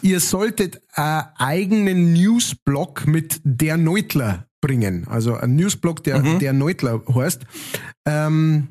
ihr 0.00 0.20
solltet 0.20 0.80
einen 0.94 1.24
eigenen 1.36 2.14
Newsblog 2.14 3.06
mit 3.06 3.40
der 3.44 3.76
Neutler 3.76 4.46
bringen. 4.64 5.06
Also 5.08 5.34
ein 5.34 5.56
Newsblog, 5.56 6.02
der, 6.04 6.20
der 6.38 6.52
Neutler 6.54 7.02
heißt. 7.14 7.42
Ähm, 8.06 8.68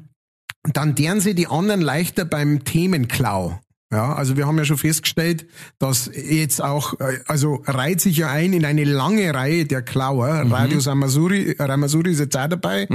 dann 0.63 0.95
deren 0.95 1.19
sie 1.21 1.35
die 1.35 1.47
anderen 1.47 1.81
leichter 1.81 2.25
beim 2.25 2.63
Themenklau. 2.63 3.59
Ja, 3.91 4.15
also 4.15 4.37
wir 4.37 4.47
haben 4.47 4.57
ja 4.57 4.65
schon 4.65 4.79
festgestellt, 4.79 5.45
dass 5.77 6.09
jetzt 6.15 6.63
auch, 6.63 6.99
äh, 6.99 7.19
also 7.27 7.61
reiht 7.67 8.01
sich 8.01 8.17
ja 8.17 8.27
ein 8.31 8.53
in 8.53 8.65
eine 8.65 8.85
lange 8.85 9.31
Reihe 9.35 9.65
der 9.65 9.83
Klauer. 9.83 10.49
Radio 10.49 10.79
Ramasuri, 10.79 11.55
Ramasuri 11.59 12.11
ist 12.13 12.19
jetzt 12.19 12.35
auch 12.35 12.47
dabei. 12.47 12.87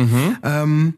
Ähm, 0.42 0.94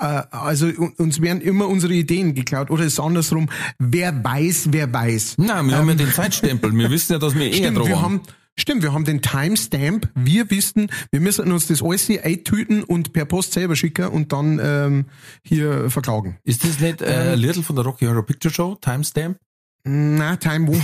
äh, 0.00 0.22
also 0.32 0.66
un- 0.66 0.94
uns 0.98 1.20
werden 1.20 1.40
immer 1.40 1.68
unsere 1.68 1.92
Ideen 1.94 2.34
geklaut. 2.34 2.68
Oder 2.72 2.82
ist 2.84 2.94
es 2.94 3.00
andersrum, 3.00 3.48
wer 3.78 4.24
weiß, 4.24 4.70
wer 4.72 4.92
weiß. 4.92 5.36
Nein, 5.38 5.68
wir 5.68 5.76
haben 5.76 5.88
ja 5.88 5.94
den 5.94 6.10
Zeitstempel. 6.12 6.72
Wir 6.76 6.90
wissen 6.90 7.12
ja, 7.12 7.18
dass 7.20 7.36
wir 7.36 7.46
eh 7.46 7.52
Stimmt, 7.52 7.76
dran 7.78 7.86
wir 7.86 7.94
waren. 7.94 8.02
haben, 8.02 8.20
stimmt, 8.56 8.82
wir 8.82 8.92
haben 8.92 9.04
den 9.04 9.22
Timestamp. 9.22 10.10
Wir 10.14 10.50
wissen, 10.50 10.90
wir 11.10 11.20
müssen 11.20 11.50
uns 11.52 11.66
das 11.66 11.82
alles 11.82 12.08
eintüten 12.10 12.82
und 12.82 13.12
per 13.12 13.24
Post 13.24 13.52
selber 13.52 13.76
schicken 13.76 14.08
und 14.08 14.32
dann 14.32 14.60
ähm, 14.62 15.06
hier 15.42 15.90
verklagen. 15.90 16.38
Ist 16.44 16.64
das 16.64 16.80
nicht 16.80 17.02
äh, 17.02 17.32
ein 17.32 17.38
Little 17.38 17.62
von 17.62 17.76
der 17.76 17.84
Rocky 17.84 18.06
Horror 18.06 18.24
Picture 18.24 18.52
Show, 18.52 18.76
Timestamp? 18.80 19.38
Na, 19.84 20.36
Time 20.36 20.68
Wo. 20.68 20.74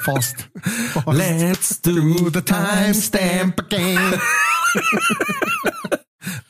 Fast. 0.00 0.48
Fast. 0.92 1.06
Let's 1.06 1.82
do 1.82 2.30
the 2.30 2.40
timestamp 2.40 3.60
again. 3.60 4.20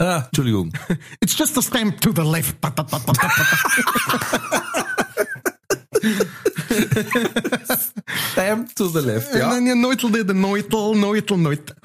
Ah, 0.01 0.25
Entschuldigung. 0.27 0.73
It's 1.21 1.37
just 1.37 1.57
a 1.57 1.63
stamp 1.63 2.01
to 2.01 2.13
the 2.13 2.23
left. 2.23 2.57
Stamp 8.33 8.75
to 8.75 8.89
the 8.89 8.99
left, 9.01 9.35
Ja. 9.35 9.51
Dann 9.55 9.67
ja 9.67 9.75
Neutel, 9.75 10.11
der 10.25 10.35
Neutel, 10.35 10.97
Neutel, 10.97 11.37
Neutel. 11.37 11.77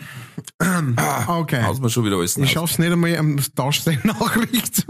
Okay. 1.28 1.62
Haus 1.64 1.82
wir 1.82 1.90
schon 1.90 2.06
wieder 2.06 2.18
alles 2.18 2.38
Ich 2.38 2.52
schaff's 2.52 2.80
nicht 2.80 2.92
einmal 2.92 3.16
am 3.18 3.38
Tag 3.56 3.74
seine 3.74 4.00
Nachricht 4.04 4.76
zu 4.76 4.86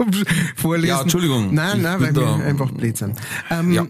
vorlesen. 0.56 0.88
Ja, 0.88 1.02
Entschuldigung. 1.02 1.52
Nein, 1.54 1.82
nein, 1.82 2.00
weil 2.00 2.14
wir 2.14 2.44
einfach 2.44 2.70
blöd 2.70 2.96
sind. 2.96 3.18
Ähm, 3.50 3.72
Ja. 3.72 3.86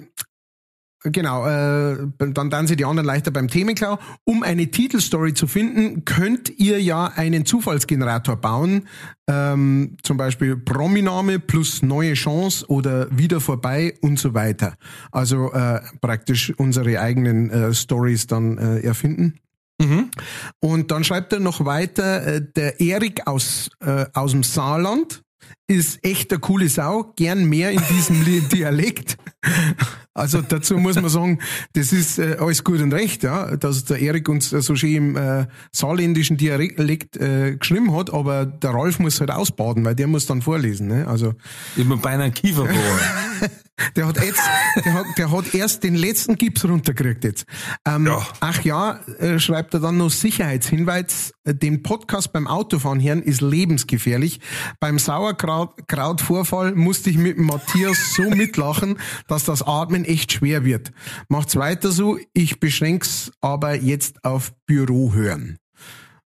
Genau, 1.07 1.47
äh, 1.47 1.99
dann 2.19 2.49
dann 2.49 2.67
sie 2.67 2.77
die 2.77 2.87
anderen 2.87 3.07
leichter 3.07 3.31
beim 3.31 3.49
Themenklau. 3.49 3.99
Um 4.25 4.43
eine 4.43 4.71
Titelstory 4.71 5.35
zu 5.35 5.47
finden, 5.47 6.07
könnt 6.07 6.59
ihr 6.59 6.81
ja 6.81 7.05
einen 7.05 7.45
Zufallsgenerator 7.45 8.37
bauen. 8.37 8.89
Ähm, 9.29 9.99
zum 10.03 10.17
Beispiel 10.17 10.57
Prominame 10.57 11.41
plus 11.41 11.83
neue 11.83 12.15
Chance 12.15 12.67
oder 12.69 13.07
wieder 13.17 13.41
vorbei 13.41 13.95
und 14.01 14.19
so 14.19 14.33
weiter. 14.33 14.77
Also 15.13 15.53
äh, 15.53 15.81
praktisch 16.01 16.55
unsere 16.57 16.99
eigenen 16.99 17.51
äh, 17.51 17.75
Stories 17.75 18.27
dann 18.27 18.57
äh, 18.57 18.81
erfinden. 18.81 19.35
Und 20.61 20.91
dann 20.91 21.05
schreibt 21.05 21.35
er 21.35 21.41
noch 21.41 21.67
weiter, 21.67 22.27
äh, 22.27 22.43
der 22.57 22.81
Erik 22.81 23.27
aus, 23.27 23.69
äh, 23.81 24.07
aus 24.15 24.31
dem 24.31 24.43
Saarland 24.43 25.23
ist 25.67 26.05
echt 26.05 26.33
eine 26.33 26.41
coole 26.41 26.69
Sau, 26.69 27.13
gern 27.17 27.45
mehr 27.45 27.71
in 27.73 27.83
diesem 27.91 28.25
Dialekt. 28.49 29.19
Also 30.17 30.43
dazu 30.43 30.79
muss 30.79 30.95
man 30.95 31.09
sagen, 31.09 31.41
das 31.73 31.93
ist 31.93 32.21
äh, 32.21 32.37
alles 32.39 32.63
gut 32.63 32.81
und 32.81 32.95
recht, 32.95 33.25
ja, 33.25 33.57
dass 33.57 33.85
der 33.85 33.99
Erik 33.99 34.29
uns 34.29 34.53
äh, 34.53 34.63
so 34.63 34.77
schön 34.77 34.95
im 34.95 35.17
äh, 35.17 35.47
saarländischen 35.73 36.37
Dialekt 36.37 37.17
äh, 37.17 37.57
geschrieben 37.57 37.93
hat, 37.97 38.15
aber 38.15 38.47
der 38.47 38.71
Ralf 38.71 39.01
muss 39.01 39.19
halt 39.19 39.33
ausbaden, 39.33 39.85
weil 39.85 39.97
der 39.97 40.07
muss 40.07 40.27
dann 40.27 40.41
vorlesen. 40.41 40.87
Ne? 40.87 41.09
Also 41.09 41.35
Immer 41.77 41.97
bei 41.97 42.11
einer 42.11 42.31
Kieferbohr. 42.31 42.73
der 43.97 44.07
hat 44.07 44.23
jetzt, 44.23 44.41
der 44.85 44.93
hat, 44.95 45.07
der 45.19 45.31
hat 45.31 45.55
erst 45.55 45.83
den 45.83 45.95
letzten 45.95 46.37
Gips 46.37 46.65
runtergekriegt 46.65 47.25
jetzt. 47.25 47.47
Ähm, 47.87 48.07
Ja. 48.07 48.27
Ach 48.41 48.63
ja, 48.63 49.01
äh, 49.19 49.39
schreibt 49.39 49.75
er 49.75 49.81
dann 49.81 49.97
noch 49.97 50.11
Sicherheitshinweis. 50.11 51.33
Den 51.47 51.83
Podcast 51.83 52.33
beim 52.33 52.47
Autofahren 52.47 53.01
hören 53.03 53.23
ist 53.23 53.41
lebensgefährlich. 53.41 54.41
Beim 54.81 54.99
Sauerkrautvorfall 54.99 56.75
musste 56.75 57.11
ich 57.11 57.19
mit 57.19 57.39
Matthias 57.39 58.15
so 58.15 58.23
mitlachen, 58.31 58.99
dass 59.29 59.45
das 59.45 59.63
Atmen 59.63 60.05
echt 60.05 60.33
schwer 60.33 60.65
wird. 60.65 60.93
Macht's 61.29 61.57
weiter 61.57 61.91
so. 61.93 62.19
Ich 62.33 62.61
beschränk's 62.61 63.33
aber 63.41 63.75
jetzt 63.75 64.25
auf 64.25 64.53
Büro 64.67 65.13
hören. 65.13 65.59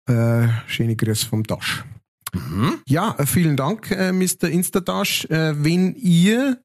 Äh, 0.09 0.49
schöne 0.66 0.97
Grüße 0.97 1.26
vom 1.26 1.45
Dash. 1.45 1.85
Ja, 2.87 3.14
äh, 3.19 3.26
vielen 3.26 3.57
Dank, 3.57 3.90
äh, 3.90 4.12
Mr. 4.12 4.45
Instadash. 4.49 5.26
Äh, 5.26 5.62
wenn 5.62 5.95
ihr 5.97 6.59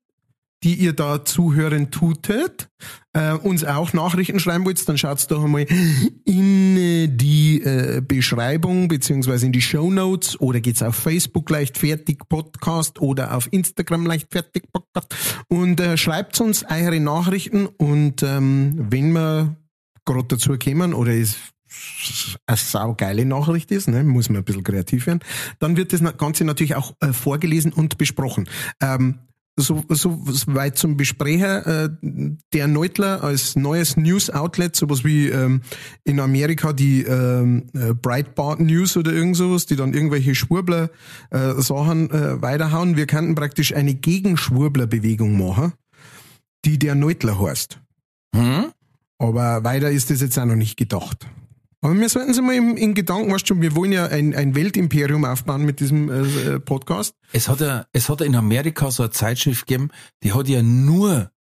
die 0.63 0.75
ihr 0.75 0.93
da 0.93 1.23
zuhören 1.23 1.91
tutet, 1.91 2.69
äh, 3.13 3.33
uns 3.33 3.63
auch 3.63 3.93
Nachrichten 3.93 4.39
schreiben 4.39 4.65
wollt, 4.65 4.87
dann 4.89 4.97
schaut's 4.97 5.27
doch 5.27 5.43
einmal 5.43 5.65
in 6.25 6.77
äh, 6.77 7.07
die 7.07 7.61
äh, 7.61 8.01
Beschreibung 8.01 8.87
beziehungsweise 8.87 9.45
in 9.45 9.51
die 9.51 9.61
Show 9.61 9.91
Notes 9.91 10.39
oder 10.39 10.59
geht's 10.59 10.81
auf 10.81 10.95
Facebook 10.95 11.49
leichtfertig 11.49 12.19
Podcast 12.27 12.99
oder 12.99 13.35
auf 13.35 13.47
Instagram 13.51 14.05
leichtfertig 14.05 14.63
Podcast 14.71 15.15
und 15.47 15.79
äh, 15.79 15.97
schreibt 15.97 16.39
uns 16.41 16.63
eure 16.63 16.99
Nachrichten 16.99 17.67
und 17.67 18.23
ähm, 18.23 18.87
wenn 18.89 19.11
wir 19.11 19.55
gerade 20.05 20.27
dazu 20.27 20.57
kommen 20.57 20.93
oder 20.93 21.11
es 21.11 21.37
eine 22.45 22.57
saugeile 22.57 23.25
Nachricht 23.25 23.71
ist, 23.71 23.87
ne, 23.87 24.03
muss 24.03 24.29
man 24.29 24.37
ein 24.37 24.45
bisschen 24.45 24.63
kreativ 24.63 25.05
werden, 25.07 25.19
dann 25.59 25.75
wird 25.75 25.93
das 25.93 26.01
Ganze 26.17 26.45
natürlich 26.45 26.75
auch 26.75 26.93
äh, 27.01 27.11
vorgelesen 27.11 27.73
und 27.73 27.97
besprochen. 27.97 28.49
Ähm, 28.81 29.19
so, 29.57 29.83
so 29.89 30.23
weit 30.47 30.77
zum 30.77 30.97
Besprechen. 30.97 31.43
Äh, 31.43 31.89
der 32.53 32.67
Neutler 32.67 33.23
als 33.23 33.55
neues 33.55 33.97
News-Outlet, 33.97 34.75
sowas 34.75 35.03
wie 35.03 35.29
ähm, 35.29 35.61
in 36.03 36.19
Amerika 36.19 36.73
die 36.73 37.01
ähm, 37.03 37.67
äh, 37.73 37.93
Breitbart 37.93 38.59
News 38.59 38.95
oder 38.95 39.11
irgend 39.11 39.35
sowas, 39.35 39.65
die 39.65 39.75
dann 39.75 39.93
irgendwelche 39.93 40.35
Schwurbler 40.35 40.89
äh, 41.31 41.53
Sachen 41.61 42.11
äh, 42.11 42.41
weiterhauen. 42.41 42.95
Wir 42.95 43.07
könnten 43.07 43.35
praktisch 43.35 43.73
eine 43.75 43.95
Gegenschwurbler-Bewegung 43.95 45.37
machen, 45.37 45.73
die 46.63 46.77
der 46.77 46.95
Neutler 46.95 47.41
heißt. 47.41 47.79
Hm? 48.35 48.71
Aber 49.17 49.63
weiter 49.63 49.89
ist 49.89 50.11
das 50.11 50.21
jetzt 50.21 50.37
auch 50.37 50.45
noch 50.45 50.55
nicht 50.55 50.77
gedacht. 50.77 51.27
Aber 51.81 51.95
wir 51.95 52.09
sollten 52.09 52.33
sie 52.33 52.41
mal 52.41 52.55
im, 52.55 52.75
in 52.75 52.95
Gedanken, 52.95 53.31
weißt 53.31 53.47
schon, 53.47 53.61
wir 53.61 53.75
wollen 53.75 53.91
ja 53.91 54.07
ein, 54.07 54.35
ein 54.35 54.55
Weltimperium 54.55 55.25
aufbauen 55.25 55.63
mit 55.63 55.79
diesem 55.79 56.09
äh, 56.09 56.55
äh, 56.55 56.59
Podcast. 56.59 57.13
Es 57.33 57.47
hat 57.47 57.61
ja, 57.61 57.85
es 57.93 58.09
hat 58.09 58.19
ja 58.21 58.25
in 58.25 58.35
Amerika 58.35 58.89
so 58.89 59.03
eine 59.03 59.11
Zeitschrift 59.11 59.67
gegeben, 59.67 59.91
die 60.23 60.33
hat 60.33 60.47
ja 60.47 60.63
nur, 60.63 61.31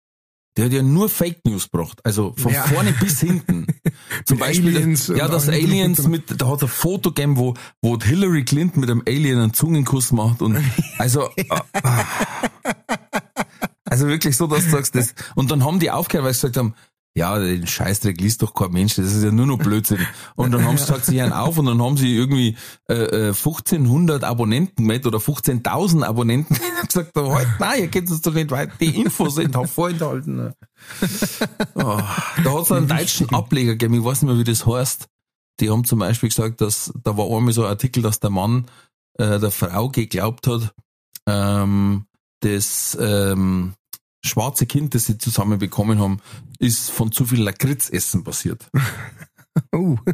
die 0.56 0.64
hat 0.64 0.72
ja 0.72 0.82
nur 0.82 1.08
Fake 1.08 1.40
News 1.46 1.70
gebracht. 1.70 2.00
Also 2.04 2.34
von 2.36 2.52
Ja. 2.52 2.64
vorne 2.64 2.92
bis 3.00 3.20
hinten. 3.20 3.66
Zum 4.26 4.38
Beispiel, 4.38 4.76
Aliens 4.76 5.08
ja, 5.08 5.26
das 5.26 5.48
Aliens 5.48 6.06
mit, 6.06 6.40
da 6.40 6.48
hat 6.48 6.62
ein 6.62 6.68
Foto 6.68 7.12
gegeben, 7.12 7.38
wo, 7.38 7.54
wo 7.80 7.98
Hillary 7.98 8.44
Clinton 8.44 8.80
mit 8.80 8.90
einem 8.90 9.02
Alien 9.08 9.38
einen 9.38 9.54
Zungenkuss 9.54 10.12
macht 10.12 10.42
und, 10.42 10.58
also, 10.98 11.30
äh, 11.36 11.46
ah. 11.50 12.04
also 13.86 14.06
wirklich 14.08 14.36
so, 14.36 14.46
dass 14.46 14.64
du 14.64 14.70
sagst, 14.70 14.94
das, 14.94 15.14
und 15.34 15.50
dann 15.50 15.64
haben 15.64 15.80
die 15.80 15.90
aufgehört, 15.90 16.26
weil 16.26 16.34
sie 16.34 16.40
gesagt 16.40 16.58
haben, 16.58 16.74
ja, 17.16 17.38
den 17.38 17.66
Scheißdreck 17.66 18.20
liest 18.20 18.42
doch 18.42 18.52
kein 18.52 18.72
Mensch, 18.72 18.96
das 18.96 19.14
ist 19.14 19.24
ja 19.24 19.30
nur 19.30 19.46
noch 19.46 19.56
Blödsinn. 19.56 20.06
Und 20.34 20.52
dann 20.52 20.64
haben 20.64 20.76
sie 20.76 20.84
gesagt, 20.84 21.06
sie 21.06 21.18
hören 21.18 21.32
auf 21.32 21.56
und 21.56 21.64
dann 21.64 21.82
haben 21.82 21.96
sie 21.96 22.14
irgendwie 22.14 22.58
äh, 22.90 22.94
äh, 22.94 23.28
1500 23.28 24.22
Abonnenten 24.22 24.84
mit 24.84 25.06
oder 25.06 25.16
15.000 25.16 26.02
Abonnenten 26.04 26.54
und 26.82 26.86
gesagt, 26.86 27.16
oh, 27.16 27.34
halt, 27.34 27.48
nein, 27.58 27.80
ihr 27.80 27.88
könnt 27.88 28.10
uns 28.10 28.20
doch 28.20 28.34
nicht 28.34 28.50
weiter, 28.50 28.74
die 28.78 29.00
Infos 29.00 29.36
sind 29.36 29.56
auch 29.56 29.66
vorenthalten. 29.66 30.52
Oh, 31.74 32.00
da 32.44 32.52
hat 32.52 32.62
es 32.62 32.72
einen 32.72 32.88
deutschen 32.88 33.30
Ableger 33.30 33.72
gegeben, 33.72 33.94
ich 33.94 34.04
weiß 34.04 34.22
nicht 34.22 34.30
mehr, 34.30 34.38
wie 34.38 34.44
das 34.44 34.66
heißt. 34.66 35.08
Die 35.60 35.70
haben 35.70 35.84
zum 35.84 36.00
Beispiel 36.00 36.28
gesagt, 36.28 36.60
dass 36.60 36.92
da 37.02 37.16
war 37.16 37.34
einmal 37.34 37.54
so 37.54 37.64
ein 37.64 37.70
Artikel, 37.70 38.02
dass 38.02 38.20
der 38.20 38.30
Mann 38.30 38.66
äh, 39.14 39.38
der 39.38 39.50
Frau 39.50 39.88
geglaubt 39.88 40.46
hat, 40.46 40.74
ähm, 41.26 42.04
das 42.40 42.96
ähm, 43.00 43.72
schwarze 44.26 44.66
Kind, 44.66 44.94
das 44.94 45.06
sie 45.06 45.18
zusammen 45.18 45.58
bekommen 45.58 45.98
haben, 45.98 46.20
ist 46.58 46.90
von 46.90 47.12
zu 47.12 47.24
viel 47.24 47.42
Lakritzessen 47.42 48.24
passiert. 48.24 48.68
Oh. 49.72 49.96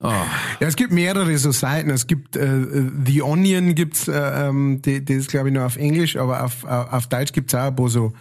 Ah. 0.00 0.26
Ja, 0.60 0.68
es 0.68 0.76
gibt 0.76 0.92
mehrere 0.92 1.36
so 1.38 1.50
Seiten. 1.50 1.90
Es 1.90 2.06
gibt 2.06 2.36
äh, 2.36 2.64
The 3.04 3.22
Onion 3.22 3.74
gibt's, 3.74 4.06
äh, 4.06 4.46
ähm, 4.46 4.80
die, 4.80 5.04
die 5.04 5.14
ist 5.14 5.28
glaube 5.28 5.48
ich 5.48 5.54
nur 5.54 5.66
auf 5.66 5.76
Englisch, 5.76 6.16
aber 6.16 6.44
auf, 6.44 6.64
auf, 6.64 6.92
auf 6.92 7.06
Deutsch 7.08 7.32
gibt's 7.32 7.52
auch 7.54 7.64
ein 7.64 7.74
paar 7.74 7.88
so 7.88 8.12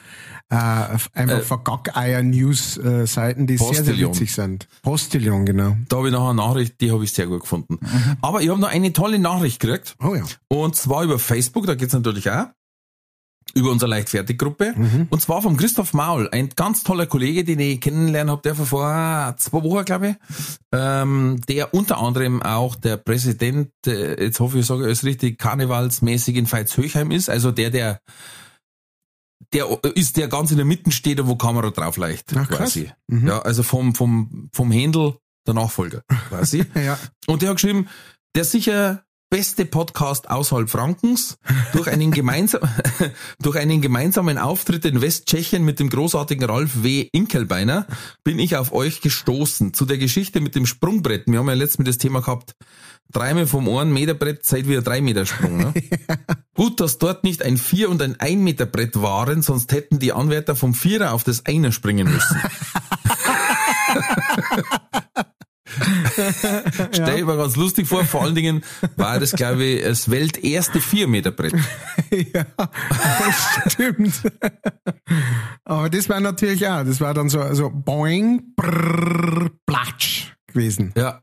äh, 0.50 0.56
einfach 0.56 1.44
Vergackeier-News-Seiten, 1.44 3.46
die 3.46 3.58
sehr, 3.58 3.68
sehr 3.68 3.84
Postillon. 3.84 4.12
witzig 4.12 4.34
sind. 4.34 4.68
Postillon, 4.82 5.46
genau. 5.46 5.78
Da 5.88 5.98
habe 5.98 6.08
ich 6.08 6.14
noch 6.14 6.30
eine 6.30 6.38
Nachricht, 6.38 6.82
die 6.82 6.92
habe 6.92 7.04
ich 7.04 7.12
sehr 7.12 7.28
gut 7.28 7.42
gefunden. 7.42 7.78
Aber 8.22 8.42
ich 8.42 8.50
habe 8.50 8.60
noch 8.60 8.70
eine 8.70 8.92
tolle 8.94 9.20
Nachricht 9.20 9.60
gekriegt. 9.60 9.96
Oh 10.02 10.16
ja. 10.16 10.24
Und 10.48 10.76
zwar 10.76 11.04
über 11.04 11.20
Facebook, 11.20 11.68
da 11.68 11.76
geht's 11.76 11.94
natürlich 11.94 12.32
auch. 12.32 12.48
Über 13.54 13.72
unsere 13.72 13.90
Leichtfertiggruppe. 13.90 14.74
Und 15.10 15.22
zwar 15.22 15.42
vom 15.42 15.58
Christoph 15.58 15.94
Maul, 15.94 16.30
ein 16.32 16.50
ganz 16.56 16.84
toller 16.84 17.06
Kollege, 17.06 17.44
den 17.44 17.60
ich 17.60 17.82
kennenlernen 17.82 18.32
habe, 18.32 18.42
der 18.42 18.56
vor 18.56 19.36
zwei 19.38 19.64
Wochen, 19.64 19.86
glaube 19.86 20.10
ich, 20.10 20.16
ähm, 20.74 21.42
der 21.48 21.74
unter 21.74 21.98
anderem 21.98 22.42
auch 22.42 22.76
der 22.76 22.98
Präsident, 22.98 23.72
äh, 23.86 24.24
jetzt 24.24 24.40
hoffe 24.40 24.58
ich, 24.58 24.62
ich 24.62 24.68
sage 24.68 24.90
es 24.90 25.04
richtig, 25.04 25.40
karnevalsmäßig 25.40 26.36
in 26.36 26.52
Veitshöchheim 26.52 27.12
ist, 27.12 27.30
also 27.30 27.52
der, 27.52 27.70
der 27.70 28.00
der 29.54 29.80
ist, 29.96 30.18
der 30.18 30.28
ganz 30.28 30.52
in 30.52 30.58
der 30.58 30.66
Mitte 30.66 30.92
steht, 30.92 31.26
wo 31.26 31.36
Kamera 31.36 31.70
drauf 31.70 31.98
leicht, 31.98 32.34
Ach, 32.36 32.50
quasi. 32.50 32.92
Ja, 33.08 33.40
also 33.40 33.64
vom, 33.64 33.96
vom, 33.96 34.50
vom 34.54 34.72
Händel 34.72 35.16
der 35.46 35.54
Nachfolger, 35.54 36.04
quasi. 36.28 36.66
Ja. 36.76 37.00
Und 37.28 37.42
der 37.42 37.50
hat 37.50 37.58
geschrieben, 37.58 37.88
der 38.36 38.44
sicher 38.44 39.04
beste 39.30 39.66
Podcast 39.66 40.30
außerhalb 40.30 40.70
Frankens 40.70 41.38
durch 41.74 41.90
einen, 41.90 42.12
gemeinsam, 42.12 42.62
durch 43.40 43.58
einen 43.58 43.82
gemeinsamen 43.82 44.38
Auftritt 44.38 44.86
in 44.86 45.02
Westtschechien 45.02 45.66
mit 45.66 45.80
dem 45.80 45.90
großartigen 45.90 46.46
Ralf 46.46 46.84
W. 46.84 47.10
Inkelbeiner 47.12 47.88
bin 48.24 48.40
ich 48.40 48.56
auf 48.56 48.72
euch 48.72 49.02
gestoßen. 49.02 49.74
Zu 49.74 49.86
der 49.86 49.98
Geschichte 49.98 50.40
mit 50.40 50.56
dem 50.56 50.66
Sprungbrett. 50.66 51.24
Wir 51.28 51.40
haben 51.40 51.50
ja 51.50 51.56
letztes 51.56 51.80
Mal 51.80 51.86
das 51.86 51.98
Thema 51.98 52.22
gehabt, 52.22 52.56
dreimal 53.12 53.48
vom 53.48 53.68
einen 53.70 53.92
Meter 53.92 54.14
Brett, 54.14 54.50
wieder 54.68 54.82
drei 54.82 55.02
Meter 55.02 55.26
Sprung. 55.26 55.58
Ne? 55.58 55.74
Gut, 56.56 56.80
dass 56.80 56.98
dort 56.98 57.24
nicht 57.24 57.44
ein 57.44 57.58
Vier- 57.58 57.90
und 57.90 58.02
ein 58.02 58.20
ein 58.20 58.44
Meter 58.44 58.66
Brett 58.66 59.02
waren, 59.02 59.42
sonst 59.42 59.72
hätten 59.74 60.00
die 60.00 60.14
Anwärter 60.14 60.56
vom 60.56 60.74
Vierer 60.74 61.14
auf 61.14 61.24
das 61.24 61.46
Einer 61.46 61.72
springen 61.72 62.12
müssen. 62.12 62.38
Stell 66.92 67.20
ich 67.20 67.26
mir 67.26 67.38
ganz 67.38 67.56
lustig 67.56 67.88
vor, 67.88 68.04
vor 68.06 68.24
allen 68.24 68.36
Dingen 68.36 68.64
war 68.96 69.20
das, 69.20 69.32
glaube 69.32 69.64
ich, 69.64 69.84
das 69.84 70.10
welterste 70.10 70.82
Vier-Meter-Brett. 70.82 71.54
ja, 72.34 72.46
das 72.58 73.74
stimmt. 73.74 74.14
Aber 75.66 75.90
das 75.90 76.10
war 76.10 76.20
natürlich 76.20 76.68
auch, 76.68 76.84
das 76.84 77.02
war 77.02 77.14
dann 77.14 77.30
so, 77.30 77.54
so 77.54 77.70
boing, 77.70 78.54
brrr, 78.56 79.50
platsch 79.66 80.34
gewesen. 80.48 80.94
Ja. 80.96 81.22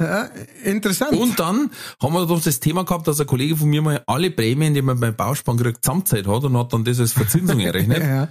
Ja, 0.00 0.28
interessant. 0.62 1.16
Und 1.16 1.40
dann 1.40 1.70
haben 2.00 2.14
wir 2.14 2.24
doch 2.24 2.40
das 2.40 2.60
Thema 2.60 2.84
gehabt, 2.84 3.08
dass 3.08 3.20
ein 3.20 3.26
Kollege 3.26 3.56
von 3.56 3.68
mir 3.68 3.82
mal 3.82 4.00
alle 4.06 4.30
Prämien, 4.30 4.72
die 4.72 4.82
man 4.82 5.00
beim 5.00 5.16
Bauspann 5.16 5.56
kriegt, 5.56 5.84
zusammenzahlt 5.84 6.28
hat 6.28 6.44
und 6.44 6.56
hat 6.56 6.72
dann 6.72 6.84
das 6.84 7.00
als 7.00 7.12
Verzinsung 7.12 7.58
errechnet. 7.58 8.02
ja. 8.02 8.28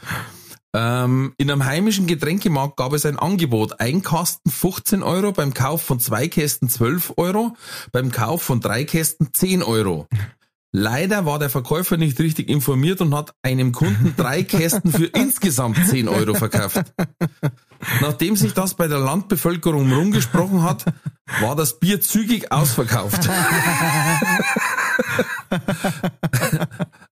Ähm, 0.77 1.33
in 1.37 1.49
einem 1.49 1.65
heimischen 1.65 2.05
Getränkemarkt 2.05 2.77
gab 2.77 2.93
es 2.93 3.03
ein 3.07 3.17
Angebot. 3.17 3.79
Ein 3.79 4.03
Kasten 4.03 4.51
15 4.51 5.01
Euro, 5.01 5.31
beim 5.31 5.55
Kauf 5.55 5.81
von 5.81 5.99
zwei 5.99 6.27
Kästen 6.27 6.69
12 6.69 7.13
Euro, 7.17 7.55
beim 7.91 8.11
Kauf 8.11 8.43
von 8.43 8.59
drei 8.59 8.83
Kästen 8.83 9.29
10 9.33 9.63
Euro. 9.63 10.05
Leider 10.71 11.25
war 11.25 11.39
der 11.39 11.49
Verkäufer 11.49 11.97
nicht 11.97 12.19
richtig 12.19 12.47
informiert 12.47 13.01
und 13.01 13.15
hat 13.15 13.33
einem 13.41 13.71
Kunden 13.71 14.13
drei 14.15 14.43
Kästen 14.43 14.91
für 14.91 15.05
insgesamt 15.15 15.83
10 15.83 16.09
Euro 16.09 16.35
verkauft. 16.35 16.93
Nachdem 18.01 18.35
sich 18.35 18.53
das 18.53 18.75
bei 18.75 18.87
der 18.87 18.99
Landbevölkerung 18.99 19.91
rumgesprochen 19.91 20.61
hat, 20.61 20.85
war 21.39 21.55
das 21.55 21.79
Bier 21.79 22.01
zügig 22.01 22.51
ausverkauft. 22.51 23.27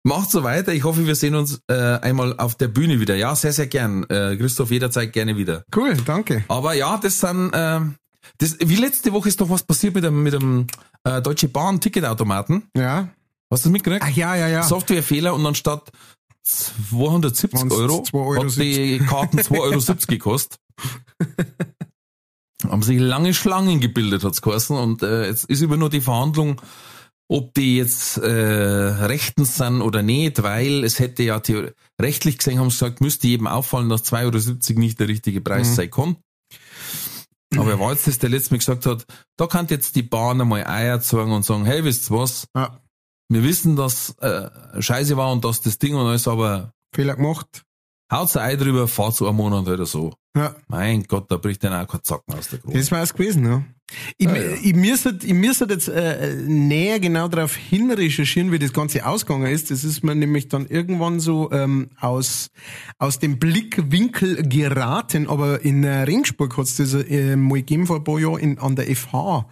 Macht 0.05 0.29
so 0.29 0.43
weiter. 0.43 0.71
Ich 0.71 0.83
hoffe, 0.83 1.07
wir 1.07 1.15
sehen 1.15 1.33
uns 1.33 1.61
äh, 1.67 1.73
einmal 1.73 2.37
auf 2.37 2.53
der 2.53 2.67
Bühne 2.67 2.99
wieder. 2.99 3.15
Ja, 3.15 3.35
sehr, 3.35 3.53
sehr 3.53 3.65
gern. 3.65 4.03
Äh, 4.03 4.37
Christoph, 4.37 4.69
jederzeit 4.69 5.11
gerne 5.11 5.35
wieder. 5.35 5.63
Cool, 5.75 5.97
danke. 6.05 6.45
Aber 6.47 6.73
ja, 6.73 6.97
das 6.97 7.19
sind, 7.19 7.51
äh, 7.53 7.79
das, 8.37 8.57
wie 8.59 8.75
letzte 8.75 9.13
Woche 9.13 9.29
ist 9.29 9.41
doch 9.41 9.49
was 9.49 9.63
passiert 9.63 9.95
mit 9.95 10.03
dem, 10.03 10.21
mit 10.21 10.33
dem 10.33 10.67
äh, 11.05 11.23
Deutsche 11.23 11.47
Bahn 11.47 11.81
Ticketautomaten. 11.81 12.69
Ja. 12.77 13.09
Hast 13.49 13.65
du 13.65 13.69
das 13.69 13.71
mitgekriegt? 13.71 14.05
Ach 14.05 14.15
ja, 14.15 14.35
ja, 14.35 14.47
ja. 14.47 14.61
Softwarefehler 14.61 15.33
und 15.33 15.43
anstatt 15.43 15.89
270 16.43 17.53
Waren's 17.53 17.73
Euro, 17.73 18.03
2,70 18.03 18.13
Euro 18.13 18.43
hat 18.43 18.57
die 18.57 18.99
Karten 18.99 19.39
2,70 19.39 19.59
Euro 19.59 19.95
gekostet. 20.07 20.59
Haben 22.69 22.83
sich 22.83 22.99
lange 22.99 23.33
Schlangen 23.33 23.79
gebildet, 23.79 24.23
hat's 24.23 24.43
geheißen. 24.43 24.77
Und 24.77 25.01
äh, 25.01 25.25
jetzt 25.25 25.45
ist 25.45 25.63
immer 25.63 25.77
nur 25.77 25.89
die 25.89 26.01
Verhandlung, 26.01 26.61
ob 27.27 27.53
die 27.55 27.77
jetzt 27.77 28.17
äh, 28.17 28.29
rechtens 28.29 29.55
sind 29.57 29.81
oder 29.81 30.03
nicht, 30.03 30.43
weil 30.43 30.83
es 30.83 30.99
hätte 30.99 31.23
ja 31.23 31.41
rechtlich 32.01 32.37
gesehen, 32.37 32.59
haben 32.59 32.69
sie 32.69 32.77
gesagt, 32.77 33.01
müsste 33.01 33.27
jedem 33.27 33.47
auffallen, 33.47 33.89
dass 33.89 34.03
2,70 34.05 34.69
Euro 34.71 34.79
nicht 34.79 34.99
der 34.99 35.07
richtige 35.07 35.41
Preis 35.41 35.69
Mhm. 35.69 35.73
sein 35.75 35.91
kann. 35.91 36.17
Aber 37.57 37.71
er 37.71 37.79
war 37.79 37.91
jetzt 37.91 38.07
das, 38.07 38.19
der 38.19 38.29
letztes 38.29 38.51
Mal 38.51 38.57
gesagt 38.57 38.85
hat, 38.85 39.05
da 39.37 39.47
kann 39.47 39.67
jetzt 39.69 39.95
die 39.95 40.03
Bahn 40.03 40.41
einmal 40.41 40.65
Eier 40.67 40.99
zeigen 41.01 41.31
und 41.31 41.45
sagen, 41.45 41.65
hey, 41.65 41.83
wisst 41.83 42.11
ihr 42.11 42.17
was? 42.17 42.47
ja. 42.55 42.79
Wir 43.27 43.41
wissen, 43.41 43.75
dass 43.75 44.11
äh, 44.19 44.49
scheiße 44.79 45.17
war 45.17 45.31
und 45.31 45.43
dass 45.43 45.59
das 45.61 45.79
Ding 45.79 45.95
und 45.95 46.05
alles, 46.05 46.27
aber 46.27 46.73
Fehler 46.93 47.15
gemacht. 47.15 47.63
Haut's 48.11 48.37
ein 48.37 48.43
Ei 48.43 48.55
drüber, 48.55 48.87
fahrt 48.87 49.15
so 49.15 49.27
einen 49.27 49.37
Monat 49.37 49.67
oder 49.67 49.85
so. 49.85 50.13
Ja. 50.35 50.53
Mein 50.67 51.03
Gott, 51.03 51.31
da 51.31 51.37
bricht 51.37 51.63
dann 51.63 51.73
auch 51.73 51.87
kein 51.87 52.03
Zacken 52.03 52.33
aus 52.33 52.49
der 52.49 52.59
Krone. 52.59 52.77
Das 52.77 52.91
war 52.91 53.01
es 53.01 53.13
gewesen, 53.13 53.45
ja. 53.45 53.63
Ich, 54.17 54.27
Ja, 54.27 54.35
ja. 54.35 54.57
ich 54.61 54.75
müsste, 54.75 55.17
ich 55.23 55.33
müsste 55.33 55.65
jetzt 55.69 55.87
äh, 55.87 56.35
näher 56.45 56.99
genau 56.99 57.27
darauf 57.27 57.55
hin 57.55 57.91
recherchieren, 57.91 58.51
wie 58.51 58.59
das 58.59 58.73
Ganze 58.73 59.05
ausgegangen 59.05 59.51
ist. 59.51 59.71
Das 59.71 59.83
ist 59.83 60.03
mir 60.03 60.15
nämlich 60.15 60.49
dann 60.49 60.65
irgendwann 60.67 61.19
so 61.19 61.51
ähm, 61.51 61.89
aus, 61.99 62.49
aus 62.97 63.19
dem 63.19 63.39
Blickwinkel 63.39 64.47
geraten, 64.49 65.27
aber 65.27 65.63
in 65.63 65.83
äh, 65.83 66.01
Ringsburg 66.01 66.57
hat 66.57 66.65
es 66.65 66.77
das 66.77 66.93
äh, 66.93 67.35
mal 67.35 67.59
gegeben 67.59 67.85
vor 67.85 67.97
ein 67.97 68.03
paar 68.03 68.19
Jahren 68.19 68.39
in, 68.39 68.59
an 68.59 68.75
der 68.75 68.93
FH. 68.93 69.47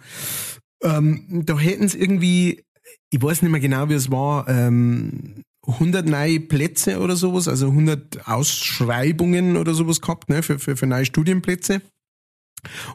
Ähm, 0.82 1.42
da 1.46 1.58
hätten 1.58 1.88
sie 1.88 1.98
irgendwie, 1.98 2.64
ich 3.10 3.22
weiß 3.22 3.40
nicht 3.40 3.52
mehr 3.52 3.60
genau, 3.60 3.88
wie 3.88 3.94
es 3.94 4.10
war, 4.10 4.48
ähm, 4.48 5.44
100 5.66 6.06
neue 6.06 6.40
Plätze 6.40 7.00
oder 7.00 7.16
sowas, 7.16 7.48
also 7.48 7.68
100 7.68 8.28
Ausschreibungen 8.28 9.56
oder 9.56 9.74
sowas 9.74 10.00
gehabt, 10.00 10.28
ne, 10.28 10.42
für, 10.42 10.58
für, 10.58 10.76
für 10.76 10.86
neue 10.86 11.04
Studienplätze. 11.06 11.80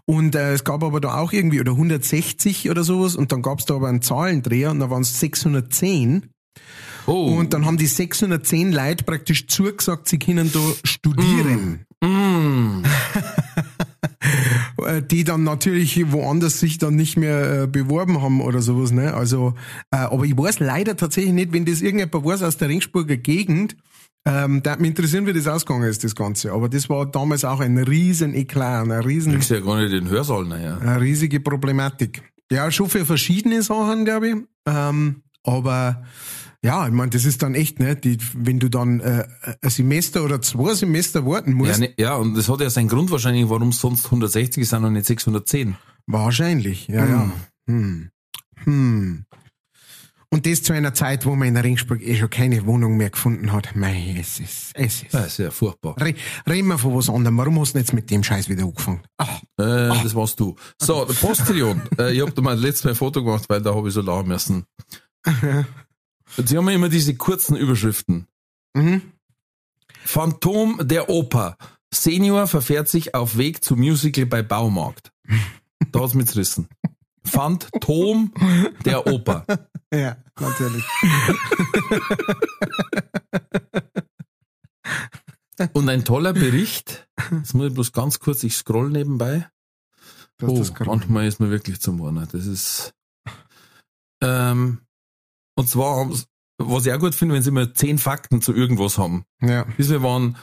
Und 0.06 0.36
äh, 0.36 0.54
es 0.54 0.64
gab 0.64 0.84
aber 0.84 1.00
da 1.00 1.18
auch 1.18 1.32
irgendwie, 1.32 1.60
oder 1.60 1.74
160 1.74 2.70
oder 2.70 2.84
sowas, 2.84 3.16
und 3.16 3.32
dann 3.32 3.42
gab 3.42 3.60
es 3.60 3.66
da 3.66 3.76
aber 3.76 3.88
einen 3.88 4.02
Zahlendreher 4.02 4.72
und 4.72 4.80
da 4.80 4.90
waren 4.90 5.02
es 5.04 5.20
610. 5.20 6.30
Oh, 7.06 7.38
Und 7.38 7.54
dann 7.54 7.66
haben 7.66 7.78
die 7.78 7.88
610 7.88 8.72
Leute 8.72 9.04
praktisch 9.04 9.48
zugesagt, 9.48 10.08
sie 10.08 10.20
können 10.20 10.52
da 10.52 10.60
studieren. 10.84 11.86
mm, 12.04 12.84
Äh, 12.84 13.62
Die 15.10 15.24
dann 15.24 15.44
natürlich 15.44 16.12
woanders 16.12 16.60
sich 16.60 16.78
dann 16.78 16.96
nicht 16.96 17.16
mehr 17.16 17.64
äh, 17.64 17.68
beworben 17.68 18.22
haben 18.22 18.42
oder 18.42 18.62
sowas. 18.62 18.92
Ne? 18.92 19.14
Also, 19.14 19.54
äh, 19.92 19.98
aber 19.98 20.26
ich 20.26 20.38
weiß 20.38 20.60
leider 20.60 20.98
tatsächlich 20.98 21.34
nicht, 21.34 21.54
wenn 21.54 21.66
das 21.66 21.82
irgendjemand 21.82 22.26
weiß 22.26 22.44
aus 22.44 22.58
der 22.58 22.70
Ringsburger 22.70 23.18
Gegend, 23.18 23.78
ähm, 24.26 24.62
da 24.62 24.76
mich 24.76 24.90
interessieren, 24.90 25.26
wie 25.26 25.34
das 25.34 25.48
ausgegangen 25.48 25.88
ist, 25.88 26.04
das 26.04 26.16
Ganze. 26.16 26.52
Aber 26.52 26.70
das 26.70 26.90
war 26.90 27.06
damals 27.06 27.46
auch 27.46 27.62
ein 27.62 27.78
riesen 27.78 28.34
Eklat, 28.34 28.84
eine 28.84 29.06
riesen 29.06 29.34
kriegst 29.34 29.50
ja 29.50 29.62
gar 29.62 29.80
nicht 29.80 29.94
den 29.94 30.10
Hörsaal, 30.10 30.46
naja. 30.46 30.78
eine 30.78 31.00
riesige 31.00 31.40
Problematik. 31.40 32.22
Ja, 32.52 32.70
schon 32.72 32.90
für 32.90 33.06
verschiedene 33.06 33.62
Sachen, 33.62 34.06
glaube 34.06 34.30
ich. 34.30 34.36
Ähm, 34.66 35.24
aber 35.44 36.04
ja, 36.64 36.86
ich 36.88 36.94
meine, 36.94 37.10
das 37.12 37.26
ist 37.26 37.42
dann 37.42 37.56
echt, 37.56 37.80
ne, 37.80 37.96
die, 37.96 38.18
wenn 38.36 38.60
du 38.60 38.70
dann 38.70 39.00
äh, 39.00 39.26
ein 39.62 39.70
Semester 39.70 40.24
oder 40.24 40.42
zwei 40.42 40.74
Semester 40.74 41.26
warten 41.26 41.52
Ja, 41.52 41.56
musst, 41.56 41.80
ne, 41.80 41.94
ja, 41.98 42.16
und 42.16 42.36
das 42.36 42.50
hat 42.50 42.60
ja 42.62 42.70
seinen 42.70 42.88
Grund 42.90 43.12
wahrscheinlich, 43.12 43.50
warum 43.50 43.70
es 43.70 43.80
sonst 43.80 44.06
160 44.06 44.68
sind 44.68 44.84
und 44.84 44.94
nicht 44.94 45.06
610. 45.06 45.76
wahrscheinlich, 46.08 46.88
ja, 46.88 47.06
ja. 47.06 47.32
Hm. 47.68 48.10
Hm. 48.64 49.26
Und 50.32 50.46
das 50.46 50.62
zu 50.62 50.74
einer 50.74 50.94
Zeit, 50.94 51.26
wo 51.26 51.36
man 51.36 51.48
in 51.48 51.58
Ringsburg 51.58 52.02
eh 52.04 52.16
schon 52.16 52.30
keine 52.30 52.64
Wohnung 52.68 52.98
mehr 52.98 53.10
gefunden 53.10 53.52
hat. 53.52 53.76
Mei, 53.76 54.16
es 54.20 54.40
ist, 54.40 54.72
es 54.76 55.02
ist. 55.02 55.12
Das 55.14 55.26
ist 55.28 55.38
ja 55.40 55.50
furchtbar. 55.50 55.96
Re 56.00 56.14
reden 56.48 56.68
wir 56.68 56.78
von 56.78 56.94
was 56.96 57.10
anderem. 57.10 57.36
Warum 57.38 57.60
hast 57.60 57.74
du 57.74 57.80
jetzt 57.80 57.94
mit 57.94 58.12
dem 58.12 58.24
Scheiß 58.24 58.48
wieder 58.48 58.64
angefangen? 58.64 59.02
Ach, 59.18 59.42
Äh, 59.58 59.88
Das 60.04 60.14
warst 60.14 60.40
du. 60.40 60.56
So, 60.80 61.04
der 61.06 61.16
Postillon. 61.16 61.82
äh, 61.98 62.14
ich 62.14 62.22
hab 62.22 62.36
da 62.36 62.44
mal 62.44 62.56
letztes 62.60 62.84
Mal 62.84 62.92
ein 62.92 62.96
Foto 62.96 63.24
gemacht, 63.24 63.46
weil 63.50 63.60
da 63.64 63.74
habe 63.74 63.88
ich 63.88 63.94
so 63.96 64.02
lachen 64.02 64.28
müssen. 64.28 64.66
Sie 66.38 66.58
haben 66.58 66.68
ja 66.70 66.76
immer 66.76 66.90
diese 66.90 67.16
kurzen 67.16 67.56
Überschriften. 67.56 68.28
mhm. 68.74 69.02
Phantom 70.06 70.80
der 70.82 71.10
Oper. 71.10 71.58
Senior 71.94 72.48
verfährt 72.48 72.88
sich 72.88 73.16
auf 73.16 73.38
Weg 73.38 73.64
zu 73.64 73.76
Musical 73.76 74.26
bei 74.26 74.42
Baumarkt. 74.44 75.12
Da 75.92 76.00
hat's 76.02 76.14
mich 76.14 76.28
zerrissen. 76.28 76.68
Phantom 77.24 78.32
der 78.86 79.06
Oper. 79.08 79.46
Ja, 79.94 80.18
natürlich. 80.40 80.86
Und 85.74 85.90
ein 85.90 86.06
toller 86.06 86.34
Bericht. 86.34 87.08
Jetzt 87.32 87.54
muss 87.54 87.68
ich 87.68 87.74
bloß 87.74 87.92
ganz 87.92 88.20
kurz, 88.20 88.44
ich 88.44 88.56
scroll 88.56 88.90
nebenbei. 88.90 89.50
Oh, 90.42 90.64
manchmal 90.86 91.28
ist 91.28 91.40
man 91.40 91.50
wirklich 91.50 91.82
zum 91.82 92.00
Warner. 92.00 92.28
Das 92.28 92.46
ist. 92.46 92.94
Ähm, 94.22 94.80
und 95.60 95.68
zwar, 95.70 95.98
haben's- 95.98 96.26
was 96.58 96.86
ich 96.86 96.94
auch 96.94 97.00
gut 97.00 97.16
finde, 97.16 97.36
wenn 97.36 97.44
sie 97.44 97.50
immer 97.50 97.74
zehn 97.74 97.98
Fakten 97.98 98.42
zu 98.42 98.54
irgendwas 98.54 98.98
haben. 98.98 99.24
Ja. 99.42 99.66
Bisher 99.78 100.02
waren 100.04 100.36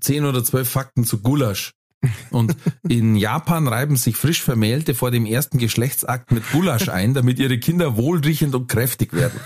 zehn 0.00 0.24
oder 0.24 0.44
zwölf 0.44 0.68
Fakten 0.70 1.04
zu 1.04 1.20
Gulasch. 1.20 1.72
Und 2.30 2.54
in 2.88 3.16
Japan 3.16 3.66
reiben 3.66 3.96
sich 3.96 4.16
frisch 4.16 4.42
Vermählte 4.42 4.94
vor 4.94 5.10
dem 5.10 5.26
ersten 5.26 5.58
Geschlechtsakt 5.58 6.30
mit 6.32 6.42
Gulasch 6.52 6.88
ein, 6.88 7.14
damit 7.14 7.38
ihre 7.38 7.58
Kinder 7.58 7.96
wohlriechend 7.96 8.54
und 8.54 8.68
kräftig 8.68 9.12
werden. 9.14 9.40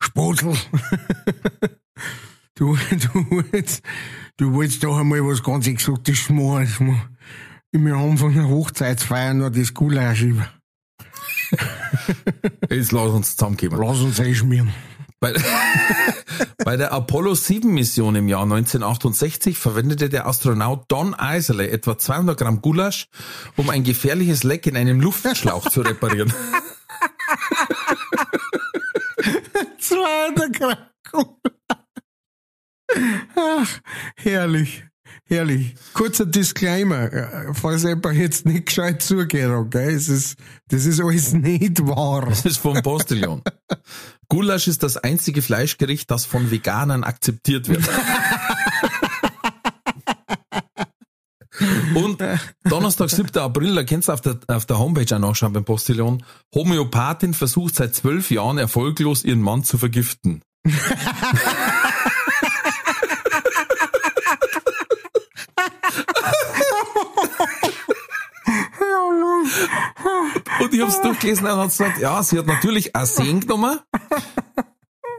Spottel. 0.00 0.54
du, 2.54 2.76
du 2.76 3.30
wolltest, 3.30 3.82
du 4.36 4.52
wolltest 4.52 4.84
doch 4.84 4.98
einmal 4.98 5.20
was 5.26 5.42
ganz 5.42 5.66
Exotisches 5.66 6.30
machen. 6.30 7.16
Wir 7.72 7.98
haben 7.98 8.18
von 8.18 8.32
der 8.34 8.48
Hochzeitsfeier 8.48 9.34
noch 9.34 9.50
das 9.50 9.74
Gulasch 9.74 10.22
über. 10.22 10.48
Jetzt 12.70 12.92
lass 12.92 13.10
uns 13.10 13.36
zusammenkommen. 13.36 13.80
Lass 13.80 14.00
uns 14.00 14.20
einschmieren. 14.20 14.72
Bei, 15.20 15.32
bei 16.64 16.76
der 16.76 16.92
Apollo 16.92 17.34
7 17.34 17.72
Mission 17.72 18.14
im 18.14 18.28
Jahr 18.28 18.42
1968 18.42 19.56
verwendete 19.56 20.10
der 20.10 20.26
Astronaut 20.26 20.84
Don 20.88 21.14
Eiserle 21.14 21.70
etwa 21.70 21.96
200 21.96 22.38
Gramm 22.38 22.60
Gulasch, 22.60 23.08
um 23.56 23.70
ein 23.70 23.84
gefährliches 23.84 24.42
Leck 24.42 24.66
in 24.66 24.76
einem 24.76 25.00
Luftschlauch 25.00 25.70
zu 25.70 25.80
reparieren. 25.80 26.32
Zweiter 29.78 30.50
Gramm. 30.50 30.76
Ach, 33.36 33.80
herrlich. 34.16 34.84
Herrlich. 35.26 35.74
Kurzer 35.94 36.26
Disclaimer, 36.26 37.10
äh, 37.10 37.54
falls 37.54 37.82
jemand 37.82 38.16
jetzt 38.16 38.44
nicht 38.44 38.66
gescheit 38.66 39.00
zugehört 39.00 39.64
hat, 39.66 39.70
gell? 39.70 39.94
Es 39.94 40.08
ist, 40.08 40.36
das 40.68 40.84
ist 40.84 41.00
alles 41.00 41.32
nicht 41.32 41.86
wahr. 41.86 42.26
Das 42.28 42.44
ist 42.44 42.58
vom 42.58 42.82
Postillon. 42.82 43.42
Gulasch 44.28 44.68
ist 44.68 44.82
das 44.82 44.98
einzige 44.98 45.40
Fleischgericht, 45.40 46.10
das 46.10 46.26
von 46.26 46.50
Veganern 46.50 47.04
akzeptiert 47.04 47.68
wird. 47.68 47.88
Und 51.94 52.22
Donnerstag, 52.64 53.08
7. 53.10 53.38
April, 53.38 53.76
da 53.76 53.84
kennst 53.84 54.08
du 54.08 54.12
auf 54.12 54.20
der, 54.20 54.38
auf 54.48 54.66
der 54.66 54.78
Homepage 54.78 55.14
auch 55.14 55.20
nachschauen 55.20 55.52
beim 55.52 55.64
Postillon. 55.64 56.24
Homöopathin 56.54 57.32
versucht 57.32 57.76
seit 57.76 57.94
zwölf 57.94 58.30
Jahren 58.30 58.58
erfolglos 58.58 59.24
ihren 59.24 59.40
Mann 59.40 59.62
zu 59.62 59.78
vergiften. 59.78 60.42
Und 70.60 70.74
ich 70.74 70.80
hab's 70.80 71.00
durchgelesen 71.00 71.46
und 71.46 71.56
hat 71.56 71.68
gesagt, 71.68 71.98
ja, 71.98 72.22
sie 72.22 72.38
hat 72.38 72.46
natürlich 72.46 72.94
Arsen 72.94 73.40
genommen, 73.40 73.80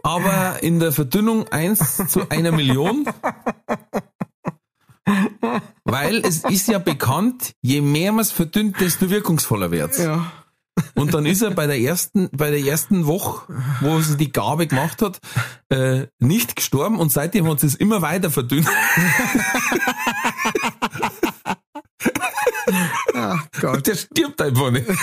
aber 0.03 0.63
in 0.63 0.79
der 0.79 0.91
Verdünnung 0.91 1.47
1 1.49 2.07
zu 2.07 2.29
einer 2.29 2.51
Million. 2.51 3.05
Weil 5.83 6.17
es 6.25 6.43
ist 6.43 6.67
ja 6.67 6.79
bekannt, 6.79 7.53
je 7.61 7.81
mehr 7.81 8.11
man 8.11 8.21
es 8.21 8.31
verdünnt, 8.31 8.79
desto 8.79 9.09
wirkungsvoller 9.09 9.71
wird's. 9.71 9.99
Ja. 9.99 10.31
Und 10.93 11.13
dann 11.13 11.25
ist 11.25 11.41
er 11.41 11.51
bei 11.51 11.67
der 11.67 11.79
ersten, 11.79 12.29
bei 12.31 12.49
der 12.51 12.59
ersten 12.59 13.05
Woche, 13.05 13.53
wo 13.81 13.99
sie 14.01 14.17
die 14.17 14.31
Gabe 14.31 14.67
gemacht 14.67 15.01
hat, 15.01 15.19
äh, 15.69 16.07
nicht 16.19 16.55
gestorben 16.55 16.97
und 16.99 17.11
seitdem 17.11 17.47
hat 17.49 17.59
sie 17.59 17.67
es 17.67 17.75
immer 17.75 18.01
weiter 18.01 18.29
verdünnt. 18.31 18.67
Gott. 23.59 23.87
Der 23.87 23.95
stirbt 23.95 24.41
einfach 24.41 24.71
nicht. 24.71 24.87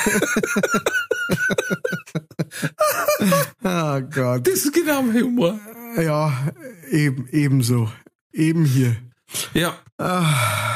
Oh 3.64 4.00
Gott. 4.00 4.46
Das 4.46 4.54
ist 4.54 4.72
genau 4.72 5.02
mein 5.02 5.22
Humor. 5.22 5.58
Ja, 5.96 6.32
eben, 6.90 7.28
ebenso. 7.30 7.90
Eben 8.32 8.64
hier. 8.64 8.96
Ja. 9.54 9.74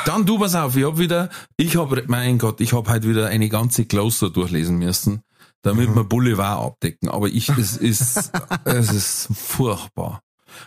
Dann 0.07 0.25
du 0.25 0.39
pass 0.39 0.55
auf, 0.55 0.77
ich 0.77 0.85
hab 0.85 0.99
wieder, 0.99 1.31
ich 1.57 1.77
hab, 1.77 2.09
mein 2.09 2.39
Gott, 2.39 2.61
ich 2.61 2.73
hab 2.73 2.89
heute 2.89 3.09
wieder 3.09 3.27
eine 3.27 3.49
ganze 3.49 3.85
Closer 3.87 4.31
durchlesen 4.31 4.79
müssen, 4.79 5.23
damit 5.63 5.95
wir 5.95 6.05
Boulevard 6.05 6.65
abdecken. 6.65 7.09
Aber 7.09 7.27
ich, 7.27 7.49
es 7.51 7.77
ist, 7.77 8.31
es 8.65 8.93
ist 8.93 9.29
furchtbar. 9.35 10.23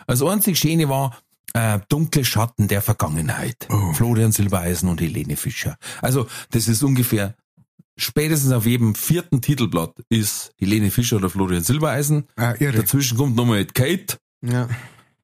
Das 0.06 0.22
einzig 0.22 0.58
Schöne 0.58 0.88
war, 0.88 1.16
äh, 1.54 1.78
dunkle 1.88 2.24
Schatten 2.24 2.68
der 2.68 2.82
Vergangenheit. 2.82 3.68
Florian 3.94 4.32
Silbereisen 4.32 4.88
und 4.88 5.00
Helene 5.00 5.36
Fischer. 5.36 5.76
Also, 6.02 6.26
das 6.50 6.68
ist 6.68 6.82
ungefähr, 6.82 7.34
spätestens 7.96 8.52
auf 8.52 8.66
jedem 8.66 8.94
vierten 8.94 9.40
Titelblatt 9.42 9.94
ist 10.08 10.52
Helene 10.58 10.90
Fischer 10.90 11.16
oder 11.16 11.30
Florian 11.30 11.62
Silbereisen. 11.62 12.26
Ah, 12.36 12.54
irre. 12.58 12.78
Dazwischen 12.78 13.16
kommt 13.18 13.36
nochmal 13.36 13.64
Kate, 13.66 14.16
Ja. 14.42 14.68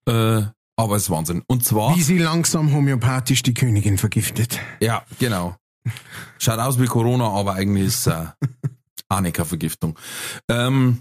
äh, 0.07 0.47
aber 0.77 0.97
es 0.97 1.05
ist 1.05 1.11
Wahnsinn. 1.11 1.43
Und 1.47 1.65
zwar, 1.65 1.97
Wie 1.97 2.03
sie 2.03 2.19
langsam 2.19 2.73
homöopathisch 2.75 3.43
die 3.43 3.55
Königin 3.55 3.97
vergiftet. 3.99 4.59
Ja, 4.81 5.05
genau. 5.19 5.57
Schaut 6.39 6.59
aus 6.59 6.81
wie 6.81 6.87
Corona, 6.87 7.29
aber 7.31 7.55
eigentlich 7.55 7.87
ist 7.87 8.07
äh, 8.09 8.11
auch 9.09 9.17
keine 9.23 9.33
Vergiftung. 9.33 9.99
Ähm, 10.51 10.99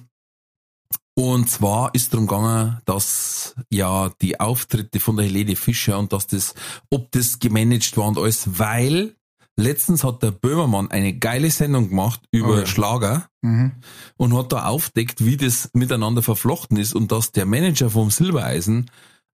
und 1.18 1.50
zwar 1.50 1.94
ist 1.96 2.14
darum 2.14 2.28
gegangen, 2.28 2.80
dass 2.86 3.56
ja 3.70 4.12
die 4.22 4.40
Auftritte 4.40 5.00
von 5.00 5.16
der 5.16 5.26
Helene 5.26 5.56
Fischer 5.56 5.98
und 5.98 6.12
dass 6.14 6.28
das, 6.28 6.54
ob 6.90 7.12
das 7.12 7.40
gemanagt 7.40 7.96
war 7.98 8.08
und 8.08 8.18
alles, 8.18 8.60
weil 8.60 9.16
letztens 9.58 10.04
hat 10.04 10.22
der 10.22 10.32
Böhmermann 10.32 10.92
eine 10.92 11.18
geile 11.18 11.50
Sendung 11.50 11.90
gemacht 11.90 12.22
über 12.32 12.56
Oh 12.56 12.58
ja. 12.60 12.66
Schlager 12.66 13.30
Mhm. 13.42 13.72
und 14.18 14.36
hat 14.36 14.52
da 14.52 14.66
aufdeckt, 14.66 15.24
wie 15.24 15.38
das 15.38 15.70
miteinander 15.74 16.22
verflochten 16.22 16.78
ist 16.78 16.94
und 16.96 17.12
dass 17.12 17.32
der 17.32 17.46
Manager 17.46 17.90
vom 17.92 18.10
Silbereisen 18.10 18.90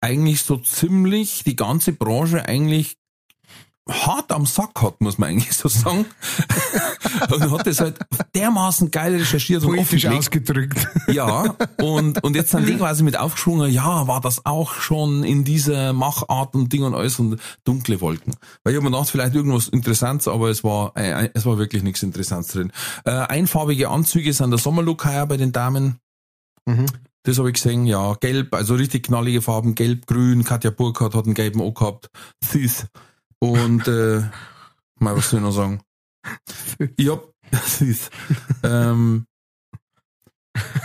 eigentlich 0.01 0.41
so 0.43 0.57
ziemlich 0.57 1.43
die 1.43 1.55
ganze 1.55 1.91
Branche 1.93 2.45
eigentlich 2.47 2.97
hart 3.89 4.31
am 4.31 4.45
Sack 4.45 4.81
hat, 4.81 5.01
muss 5.01 5.17
man 5.17 5.29
eigentlich 5.29 5.55
so 5.55 5.69
sagen. 5.69 6.05
und 7.31 7.51
hat 7.51 7.67
das 7.67 7.79
halt 7.79 7.97
dermaßen 8.35 8.91
geil 8.91 9.15
recherchiert 9.15 9.63
und 9.63 9.75
Poetisch 9.75 10.05
offengelegt. 10.05 10.19
ausgedrückt. 10.19 10.87
Ja, 11.07 11.55
und, 11.81 12.21
und 12.21 12.35
jetzt 12.35 12.51
sind 12.51 12.67
die 12.67 12.75
quasi 12.77 13.01
mit 13.01 13.17
aufgeschwungen, 13.17 13.71
ja, 13.71 14.07
war 14.07 14.19
das 14.19 14.45
auch 14.45 14.73
schon 14.73 15.23
in 15.23 15.45
dieser 15.45 15.93
Machart 15.93 16.53
und 16.53 16.71
Ding 16.73 16.83
und 16.83 16.93
alles 16.93 17.17
und 17.17 17.39
dunkle 17.63 18.01
Wolken. 18.01 18.35
Weil 18.63 18.73
ich 18.73 18.77
habe 18.77 18.89
mir 18.89 18.91
gedacht, 18.91 19.09
vielleicht 19.09 19.33
irgendwas 19.33 19.69
Interessantes, 19.69 20.27
aber 20.27 20.49
es 20.49 20.65
war, 20.65 20.91
äh, 20.97 21.29
es 21.33 21.45
war 21.45 21.57
wirklich 21.57 21.81
nichts 21.81 22.03
Interessantes 22.03 22.51
drin. 22.51 22.73
Äh, 23.05 23.11
einfarbige 23.11 23.89
Anzüge 23.89 24.33
sind 24.33 24.51
der 24.51 24.59
Sommerlook 24.59 25.05
heuer 25.05 25.25
bei 25.25 25.37
den 25.37 25.53
Damen. 25.53 25.99
Mhm. 26.65 26.87
Das 27.23 27.37
habe 27.39 27.49
ich 27.49 27.55
gesehen, 27.55 27.85
ja, 27.85 28.13
gelb, 28.15 28.53
also 28.53 28.75
richtig 28.75 29.03
knallige 29.03 29.41
Farben, 29.41 29.75
gelb, 29.75 30.07
grün, 30.07 30.45
Katja 30.45 30.71
Burkhardt 30.71 31.13
hat 31.13 31.25
einen 31.25 31.33
gelben 31.33 31.59
O 31.59 31.73
gehabt, 31.73 32.09
süß. 32.41 32.87
Und, 33.39 33.87
äh, 33.87 34.21
mal, 34.99 35.15
was 35.15 35.29
soll 35.29 35.39
ich 35.39 35.45
noch 35.45 35.51
sagen? 35.51 35.81
Ich 36.97 37.09
hab, 37.09 37.23
süß. 37.51 38.09
ähm, 38.63 39.25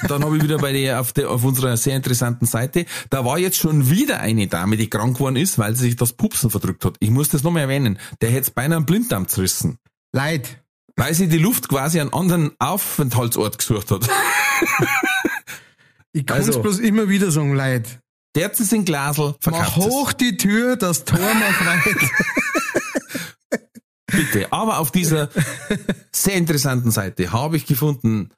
dann 0.07 0.23
habe 0.25 0.37
ich 0.37 0.43
wieder 0.43 0.59
bei 0.59 0.73
der 0.73 1.01
auf, 1.01 1.13
der 1.15 1.31
auf 1.31 1.45
unserer 1.45 1.77
sehr 1.79 1.97
interessanten 1.97 2.45
Seite, 2.47 2.85
da 3.11 3.25
war 3.25 3.39
jetzt 3.39 3.57
schon 3.57 3.89
wieder 3.89 4.21
eine 4.21 4.47
Dame, 4.47 4.77
die 4.77 4.91
krank 4.91 5.15
geworden 5.17 5.37
ist, 5.37 5.59
weil 5.59 5.75
sie 5.75 5.85
sich 5.85 5.97
das 5.97 6.13
Pupsen 6.13 6.51
verdrückt 6.51 6.85
hat. 6.85 6.97
Ich 7.01 7.11
muss 7.11 7.31
das 7.31 7.43
nochmal 7.43 7.63
erwähnen. 7.63 7.99
Der 8.21 8.31
hätte 8.31 8.51
beinahe 8.51 8.77
einen 8.77 8.87
Blinddarm 8.87 9.29
zerrissen, 9.29 9.79
Leid. 10.13 10.63
weil 10.97 11.15
sie 11.15 11.29
die 11.29 11.39
Luft 11.39 11.69
quasi 11.69 12.01
an 12.01 12.13
anderen 12.13 12.53
Aufenthaltsort 12.59 13.57
gesucht 13.59 13.91
hat. 13.91 14.09
Ich 16.13 16.27
kann 16.27 16.37
Also- 16.39 16.61
bloß 16.61 16.79
immer 16.81 17.09
wieder 17.09 17.31
sagen, 17.31 17.55
Leid. 17.55 17.99
Der 18.35 18.47
hat 18.47 18.59
es 18.61 18.73
in 18.73 18.85
Glasel 18.87 19.35
Mach 19.47 19.57
verkauft. 19.57 19.77
hoch 19.77 20.13
die 20.15 20.37
Tür, 20.39 20.77
das 20.77 21.05
Tor 21.05 21.19
macht 21.19 21.67
weit. 21.67 22.11
Bitte. 24.13 24.53
Aber 24.53 24.79
auf 24.79 24.91
dieser 24.93 25.29
sehr 26.13 26.35
interessanten 26.35 26.91
Seite 26.91 27.33
habe 27.33 27.57
ich 27.57 27.67
gefunden, 27.67 28.31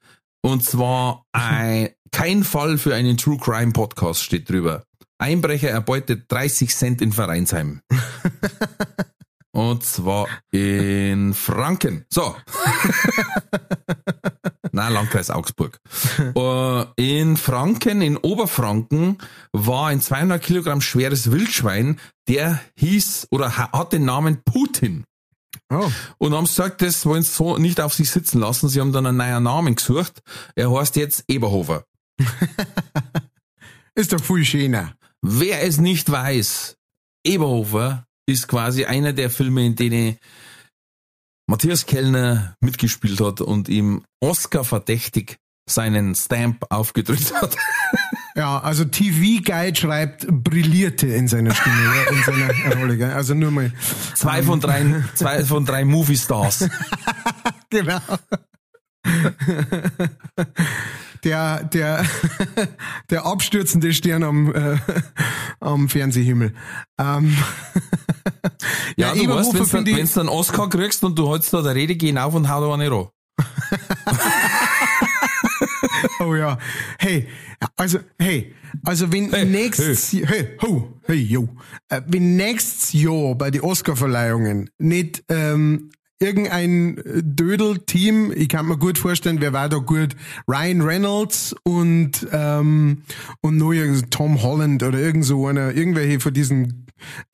und 0.42 0.64
zwar 0.64 1.24
ein, 1.32 1.90
kein 2.12 2.44
Fall 2.44 2.78
für 2.78 2.94
einen 2.94 3.16
True 3.16 3.38
Crime 3.38 3.72
Podcast 3.72 4.22
steht 4.22 4.48
drüber. 4.48 4.84
Einbrecher 5.18 5.70
erbeutet 5.70 6.24
30 6.30 6.74
Cent 6.74 7.00
in 7.02 7.12
Vereinsheim. 7.12 7.80
Und 9.52 9.84
zwar 9.84 10.26
in 10.50 11.32
Franken. 11.32 12.04
So. 12.12 12.34
Na, 14.72 14.88
Landkreis 14.88 15.30
Augsburg. 15.30 15.78
Äh, 16.34 16.84
In 16.96 17.36
Franken, 17.36 18.02
in 18.02 18.16
Oberfranken, 18.16 19.18
war 19.52 19.86
ein 19.88 20.00
200 20.00 20.42
Kilogramm 20.42 20.80
schweres 20.80 21.30
Wildschwein, 21.30 22.00
der 22.28 22.60
hieß 22.76 23.28
oder 23.30 23.56
ha- 23.56 23.70
hat 23.72 23.92
den 23.92 24.04
Namen 24.04 24.42
Putin. 24.44 25.04
Oh. 25.70 25.90
Und 26.18 26.34
haben 26.34 26.44
gesagt, 26.44 26.82
das 26.82 27.04
wollen 27.06 27.22
sie 27.22 27.32
so 27.32 27.58
nicht 27.58 27.80
auf 27.80 27.94
sich 27.94 28.10
sitzen 28.10 28.40
lassen. 28.40 28.68
Sie 28.68 28.80
haben 28.80 28.92
dann 28.92 29.06
einen 29.06 29.18
neuen 29.18 29.42
Namen 29.42 29.74
gesucht. 29.74 30.22
Er 30.54 30.70
heißt 30.70 30.96
jetzt 30.96 31.24
Eberhofer. 31.28 31.84
Ist 33.94 34.12
doch 34.12 34.20
viel 34.20 34.44
schöner. 34.44 34.96
Wer 35.22 35.62
es 35.62 35.78
nicht 35.78 36.10
weiß, 36.10 36.76
Eberhofer 37.24 38.06
ist 38.26 38.48
quasi 38.48 38.84
einer 38.84 39.12
der 39.12 39.30
Filme, 39.30 39.64
in 39.64 39.76
denen 39.76 40.18
Matthias 41.46 41.86
Kellner 41.86 42.56
mitgespielt 42.60 43.20
hat 43.20 43.40
und 43.40 43.68
ihm 43.68 44.04
Oscar 44.20 44.64
verdächtig 44.64 45.38
seinen 45.68 46.14
Stamp 46.14 46.66
aufgedrückt 46.70 47.32
hat. 47.34 47.56
Ja, 48.36 48.58
also 48.58 48.84
TV 48.84 49.42
Guide 49.44 49.78
schreibt 49.78 50.26
brillierte 50.28 51.06
in 51.06 51.28
seiner 51.28 51.54
Stimme, 51.54 51.76
in 52.10 52.22
seiner 52.24 52.74
Rolle. 52.80 52.96
Gell? 52.96 53.12
Also 53.12 53.34
nur 53.34 53.50
mal. 53.52 53.72
Zwei 54.14 54.42
von 54.42 54.58
drei, 54.60 55.04
zwei 55.14 55.44
von 55.44 55.64
drei 55.64 55.84
Movie 55.84 56.16
Stars. 56.16 56.68
genau. 57.70 58.00
Der, 61.22 61.62
der, 61.64 62.04
der 63.10 63.24
abstürzende 63.24 63.94
Stern 63.94 64.22
am, 64.24 64.52
äh, 64.54 64.78
am 65.60 65.88
Fernsehhimmel. 65.88 66.54
Ähm, 66.98 67.36
Ja, 68.96 69.14
du 69.14 69.28
weißt, 69.28 69.72
wenn 69.72 69.84
du 69.84 69.90
ich- 69.92 70.16
einen 70.18 70.28
Oscar 70.28 70.68
kriegst 70.68 71.02
und 71.04 71.18
du 71.18 71.30
hältst 71.32 71.52
da 71.54 71.62
der 71.62 71.74
Rede, 71.74 71.94
gehen 71.96 72.18
auf 72.18 72.34
und 72.34 72.48
hau 72.50 72.66
da 72.66 72.74
eine 72.74 72.90
ran. 72.90 73.08
Oh 76.20 76.34
ja. 76.34 76.58
Hey, 76.98 77.26
also, 77.76 77.98
hey, 78.18 78.54
also 78.84 79.12
wenn 79.12 79.30
Hey, 79.30 79.44
nächstes, 79.44 80.12
hey. 80.12 80.24
hey, 80.26 80.48
ho, 80.62 80.94
hey, 81.04 81.16
yo, 81.16 81.48
äh, 81.88 82.00
wenn 82.06 82.36
nächstes 82.36 82.92
Jahr 82.92 83.34
bei 83.34 83.50
den 83.50 83.62
Oscarverleihungen 83.62 84.70
nicht 84.78 85.24
ähm, 85.28 85.90
irgendein 86.18 87.02
Dödel-Team, 87.04 88.32
ich 88.34 88.48
kann 88.48 88.66
mir 88.66 88.78
gut 88.78 88.98
vorstellen, 88.98 89.40
wer 89.40 89.52
war 89.52 89.68
da 89.68 89.78
gut? 89.78 90.16
Ryan 90.48 90.80
Reynolds 90.80 91.54
und 91.64 92.26
ähm, 92.32 93.02
und 93.40 93.56
nur 93.56 93.74
Tom 94.10 94.42
Holland 94.42 94.82
oder 94.82 94.98
irgend 94.98 95.24
so 95.24 95.46
einer, 95.46 95.74
irgendwelche 95.74 96.20
von 96.20 96.32
diesen 96.32 96.86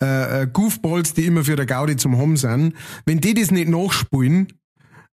äh, 0.03 0.43
äh, 0.43 0.47
Goofballs, 0.47 1.15
die 1.15 1.27
immer 1.27 1.45
für 1.45 1.57
der 1.57 1.67
Gaudi 1.67 1.97
zum 1.97 2.19
Hom 2.19 2.37
sind, 2.37 2.75
wenn 3.05 3.21
die 3.21 3.35
das 3.35 3.51
nicht 3.51 3.69
nachspulen, 3.69 4.49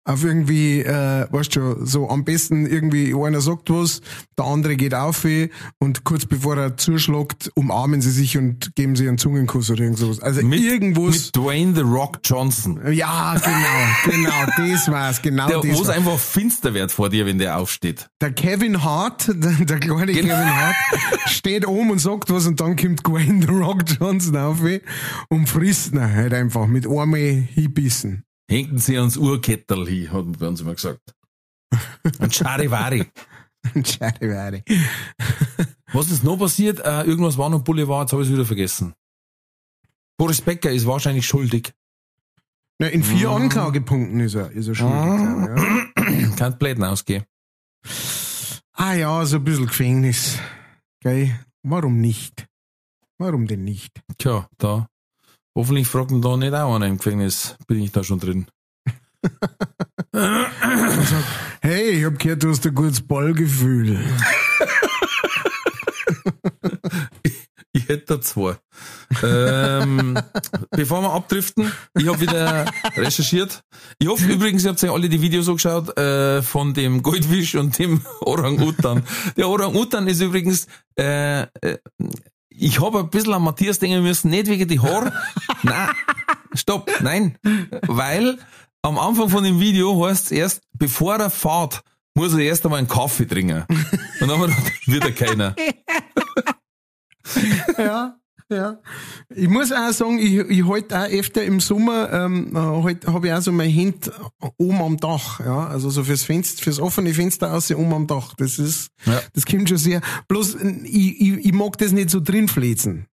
auf 0.07 0.23
irgendwie, 0.23 0.79
äh, 0.81 1.27
weißt 1.29 1.55
du, 1.57 1.85
so 1.85 2.09
am 2.09 2.23
besten 2.23 2.65
irgendwie 2.65 3.13
einer 3.13 3.41
sagt 3.41 3.69
was, 3.69 4.01
der 4.37 4.45
andere 4.45 4.77
geht 4.77 4.95
auf 4.95 5.25
eh, 5.25 5.49
und 5.79 6.05
kurz 6.05 6.25
bevor 6.25 6.55
er 6.57 6.77
zuschlägt, 6.77 7.51
umarmen 7.55 8.01
sie 8.01 8.11
sich 8.11 8.37
und 8.37 8.73
geben 8.75 8.95
sie 8.95 9.07
einen 9.07 9.17
Zungenkuss 9.17 9.69
oder 9.69 9.81
irgend 9.81 9.99
sowas. 9.99 10.21
Also 10.21 10.41
Mit, 10.43 10.61
irgendwo. 10.61 11.07
mit 11.07 11.35
Dwayne 11.35 11.75
The 11.75 11.81
Rock 11.81 12.19
Johnson. 12.23 12.79
ja, 12.91 13.35
genau, 13.35 14.15
genau, 14.17 14.45
das 14.73 14.89
war's, 14.89 15.21
genau 15.21 15.47
Der, 15.47 15.59
das 15.61 15.77
wo 15.77 15.81
es 15.83 15.89
einfach 15.89 16.17
finster 16.17 16.73
wird 16.73 16.91
vor 16.91 17.09
dir, 17.09 17.25
wenn 17.25 17.37
der 17.37 17.57
aufsteht. 17.57 18.09
Der 18.21 18.31
Kevin 18.31 18.83
Hart, 18.83 19.27
der, 19.33 19.65
der 19.65 19.79
kleine 19.79 20.13
Genau. 20.13 20.35
Kevin 20.35 20.55
Hart, 20.55 20.75
steht 21.25 21.67
oben 21.67 21.91
und 21.91 21.99
sagt 21.99 22.29
was 22.31 22.47
und 22.47 22.61
dann 22.61 22.77
kommt 22.77 23.05
Dwayne 23.05 23.45
The 23.45 23.51
Rock 23.51 23.83
Johnson 23.99 24.37
auf 24.37 24.63
eh 24.63 24.81
und 25.27 25.47
frisst 25.49 25.93
ihn 25.93 25.99
halt 26.01 26.33
einfach 26.33 26.67
mit 26.67 26.87
einmal 26.87 27.19
hinbissen. 27.19 28.23
Hängen 28.49 28.77
sie 28.77 28.97
ans 28.97 29.17
Urkettel 29.17 29.85
hin, 29.87 30.11
hat 30.11 30.23
man 30.25 30.31
bei 30.33 30.47
uns 30.47 30.61
immer 30.61 30.75
gesagt. 30.75 31.13
Ein 32.19 32.31
Charivari. 32.31 33.05
Schade 33.83 34.21
wäre. 34.21 34.63
Was 35.91 36.09
ist 36.09 36.23
noch 36.23 36.37
passiert? 36.37 36.79
Äh, 36.79 37.03
irgendwas 37.03 37.37
war 37.37 37.49
noch 37.49 37.63
Boulevard, 37.63 38.03
jetzt 38.07 38.13
habe 38.13 38.23
ich 38.23 38.29
es 38.29 38.33
wieder 38.33 38.45
vergessen. 38.45 38.93
Boris 40.17 40.41
Becker 40.41 40.71
ist 40.71 40.85
wahrscheinlich 40.85 41.27
schuldig. 41.27 41.73
Na, 42.79 42.87
in 42.87 43.03
vier 43.03 43.29
Mhm. 43.29 43.35
Anklagepunkten 43.43 44.19
ist 44.21 44.35
er, 44.35 44.51
ist 44.51 44.67
er 44.67 44.75
schuldig. 44.75 44.97
Mhm. 44.97 45.91
Ja. 45.97 46.35
Kann 46.37 46.57
Bläden 46.57 46.83
ausgehen. 46.83 47.23
Ah 48.73 48.93
ja, 48.93 49.25
so 49.25 49.37
ein 49.37 49.43
bisschen 49.43 49.67
Gefängnis. 49.67 50.39
Gell? 51.01 51.37
Warum 51.63 51.99
nicht? 51.99 52.47
Warum 53.17 53.47
denn 53.47 53.63
nicht? 53.63 53.99
Tja, 54.17 54.47
da. 54.57 54.87
Hoffentlich 55.57 55.87
fragt 55.87 56.11
ihn 56.11 56.21
da 56.21 56.37
nicht 56.37 56.53
auch 56.53 56.75
einer 56.75 56.85
im 56.85 56.99
Gefängnis. 56.99 57.57
Bin 57.65 57.81
ich 57.81 57.91
da 57.91 58.03
schon 58.03 58.19
drin. 58.19 58.45
Hey, 61.61 61.89
ich 61.89 62.05
hab 62.05 62.19
gehört, 62.19 62.43
du 62.43 62.49
hast 62.49 62.67
ein 62.67 62.75
gutes 62.75 63.01
Ballgefühl. 63.01 63.99
Ich 67.73 67.89
hätte 67.89 68.17
da 68.17 68.21
zwei. 68.21 68.57
ähm, 69.23 70.19
bevor 70.71 71.01
wir 71.01 71.11
abdriften, 71.11 71.71
ich 71.97 72.07
habe 72.07 72.21
wieder 72.21 72.65
recherchiert. 72.95 73.61
Ich 73.97 74.07
hoffe 74.07 74.31
übrigens, 74.31 74.63
ihr 74.63 74.69
habt 74.69 74.83
euch 74.83 74.91
alle 74.91 75.09
die 75.09 75.21
Videos 75.21 75.49
angeschaut 75.49 75.97
äh, 75.97 76.43
von 76.43 76.75
dem 76.75 77.01
Goldfisch 77.01 77.55
und 77.55 77.79
dem 77.79 78.01
Orang-Utan. 78.21 79.03
Der 79.37 79.47
Orang-Utan 79.47 80.07
ist 80.07 80.21
übrigens, 80.21 80.67
äh, 80.99 81.41
äh, 81.41 81.77
ich 82.57 82.81
habe 82.81 82.99
ein 82.99 83.09
bisschen 83.09 83.33
an 83.33 83.43
Matthias 83.43 83.79
denken 83.79 84.01
müssen, 84.03 84.29
nicht 84.29 84.47
wegen 84.47 84.67
die 84.67 84.79
Haare. 84.79 85.13
nein, 85.63 85.89
stopp, 86.53 86.89
nein. 87.01 87.37
Weil 87.87 88.39
am 88.81 88.97
Anfang 88.97 89.29
von 89.29 89.43
dem 89.43 89.59
Video 89.59 90.05
heißt 90.05 90.25
es 90.25 90.31
erst, 90.31 90.61
bevor 90.73 91.15
er 91.15 91.29
fährt, 91.29 91.81
muss 92.15 92.33
er 92.33 92.39
erst 92.39 92.65
einmal 92.65 92.79
einen 92.79 92.87
Kaffee 92.87 93.27
trinken. 93.27 93.65
Und 93.69 94.27
dann 94.27 94.31
haben 94.31 94.41
wir 94.41 94.47
gedacht, 94.47 94.87
wird 94.87 95.03
er 95.03 95.11
keiner. 95.11 95.55
ja, 97.77 98.17
ja. 98.49 98.79
Ich 99.33 99.47
muss 99.49 99.71
auch 99.71 99.91
sagen, 99.91 100.19
ich, 100.19 100.35
ich 100.35 100.67
halte 100.67 100.99
auch 100.99 101.09
öfter 101.09 101.43
im 101.43 101.59
Sommer, 101.59 102.11
ähm, 102.11 102.51
halt, 102.55 103.05
habe 103.07 103.27
ich 103.27 103.33
auch 103.33 103.41
so 103.41 103.51
mein 103.51 103.69
Hemd 103.69 104.11
oben 104.57 104.81
am 104.81 104.97
Dach, 104.97 105.39
ja, 105.39 105.67
also 105.67 105.89
so 105.89 106.03
fürs 106.03 106.23
Fenster, 106.23 106.63
fürs 106.63 106.79
offene 106.79 107.13
Fenster 107.13 107.53
aus 107.53 107.69
oben 107.71 107.93
am 107.93 108.07
Dach. 108.07 108.33
Das 108.37 108.59
ist, 108.59 108.89
Ja. 109.05 109.21
das 109.33 109.45
kommt 109.45 109.69
schon 109.69 109.77
sehr. 109.77 110.01
Bloß, 110.27 110.55
ich, 110.83 111.21
ich, 111.21 111.45
ich 111.45 111.53
mag 111.53 111.77
das 111.77 111.91
nicht 111.91 112.09
so 112.09 112.19
drin 112.19 112.47
fläzen. 112.47 113.07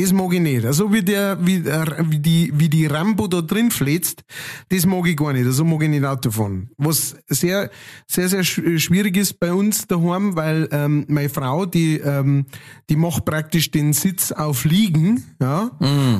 Das 0.00 0.12
mag 0.12 0.32
ich 0.32 0.40
nicht. 0.40 0.64
Also 0.64 0.92
wie 0.92 1.02
der, 1.02 1.44
wie, 1.44 1.58
der, 1.58 1.96
wie 2.08 2.20
die, 2.20 2.52
wie 2.54 2.68
die 2.68 2.86
Rambo 2.86 3.26
da 3.26 3.40
drin 3.40 3.72
fläzt, 3.72 4.22
das 4.68 4.86
mag 4.86 5.04
ich 5.08 5.16
gar 5.16 5.32
nicht. 5.32 5.44
Also 5.44 5.64
mag 5.64 5.82
ich 5.82 5.88
nicht 5.88 6.04
Auto 6.04 6.30
fahren. 6.30 6.70
Was 6.76 7.16
sehr, 7.26 7.68
sehr, 8.06 8.28
sehr 8.28 8.44
sch- 8.44 8.78
schwierig 8.78 9.16
ist 9.16 9.40
bei 9.40 9.52
uns 9.52 9.88
daheim, 9.88 10.36
weil 10.36 10.68
ähm, 10.70 11.04
meine 11.08 11.28
Frau, 11.28 11.66
die, 11.66 11.96
ähm, 11.98 12.46
die 12.88 12.94
macht 12.94 13.24
praktisch 13.24 13.72
den 13.72 13.92
Sitz 13.92 14.30
auf 14.30 14.64
Liegen, 14.64 15.24
ja, 15.40 15.72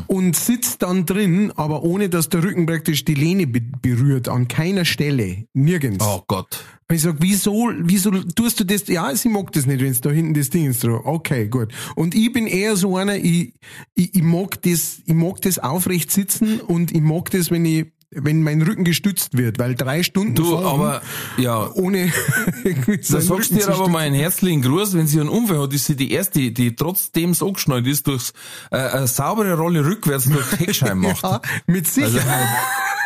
und 0.08 0.34
sitzt 0.34 0.82
dann 0.82 1.06
drin, 1.06 1.52
aber 1.54 1.84
ohne 1.84 2.08
dass 2.08 2.28
der 2.30 2.42
Rücken 2.42 2.66
praktisch 2.66 3.04
die 3.04 3.14
Lehne 3.14 3.46
be 3.46 3.60
berührt, 3.60 4.28
an 4.28 4.48
keiner 4.48 4.84
Stelle, 4.86 5.44
nirgends. 5.54 6.04
Oh 6.04 6.22
Gott. 6.26 6.64
Und 6.90 6.96
ich 6.96 7.02
sag, 7.02 7.16
wieso, 7.18 7.70
wieso 7.80 8.10
tust 8.10 8.60
du 8.60 8.64
das? 8.64 8.86
Ja, 8.88 9.14
sie 9.14 9.28
mag 9.28 9.52
das 9.52 9.66
nicht, 9.66 9.82
wenn 9.82 10.00
da 10.00 10.10
hinten 10.10 10.32
das 10.32 10.48
Ding 10.48 10.70
ist. 10.70 10.82
Okay, 10.86 11.46
gut. 11.46 11.70
Und 11.96 12.14
ich 12.14 12.32
bin 12.32 12.46
eher 12.46 12.76
so 12.76 12.96
einer, 12.96 13.16
ich, 13.16 13.52
ich, 13.94 14.14
ich 14.14 14.22
mag 14.22 14.62
das, 14.62 15.02
ich 15.04 15.14
mag 15.14 15.38
das 15.42 15.58
aufrecht 15.58 16.10
sitzen 16.10 16.60
und 16.60 16.92
ich 16.92 17.02
mag 17.02 17.30
das, 17.30 17.50
wenn 17.50 17.66
ich, 17.66 17.92
wenn 18.10 18.42
mein 18.42 18.62
Rücken 18.62 18.84
gestützt 18.84 19.36
wird, 19.36 19.58
weil 19.58 19.74
drei 19.74 20.02
Stunden 20.02 20.34
Du, 20.34 20.58
aber, 20.58 21.02
ja, 21.36 21.70
ohne 21.72 22.10
da 23.10 23.20
sagst 23.20 23.50
dir 23.50 23.68
aber 23.68 23.88
mal 23.88 23.98
einen 24.00 24.14
herzlichen 24.14 24.62
Gruß, 24.62 24.94
wenn 24.94 25.06
sie 25.06 25.20
einen 25.20 25.28
Unfall 25.28 25.60
hat, 25.60 25.74
ist 25.74 25.86
sie 25.86 25.96
die 25.96 26.12
erste, 26.12 26.50
die, 26.50 26.74
trotzdem 26.74 27.34
so 27.34 27.52
geschnallt 27.52 27.86
ist, 27.86 28.06
durchs, 28.06 28.32
äh, 28.70 28.76
eine 28.78 29.06
saubere 29.06 29.56
Rolle 29.56 29.84
rückwärts 29.84 30.24
durch 30.24 30.48
den 30.50 30.58
Heckscheiben 30.58 30.98
macht. 31.02 31.22
Ja, 31.22 31.42
mit 31.66 31.86
Sicherheit. 31.86 32.48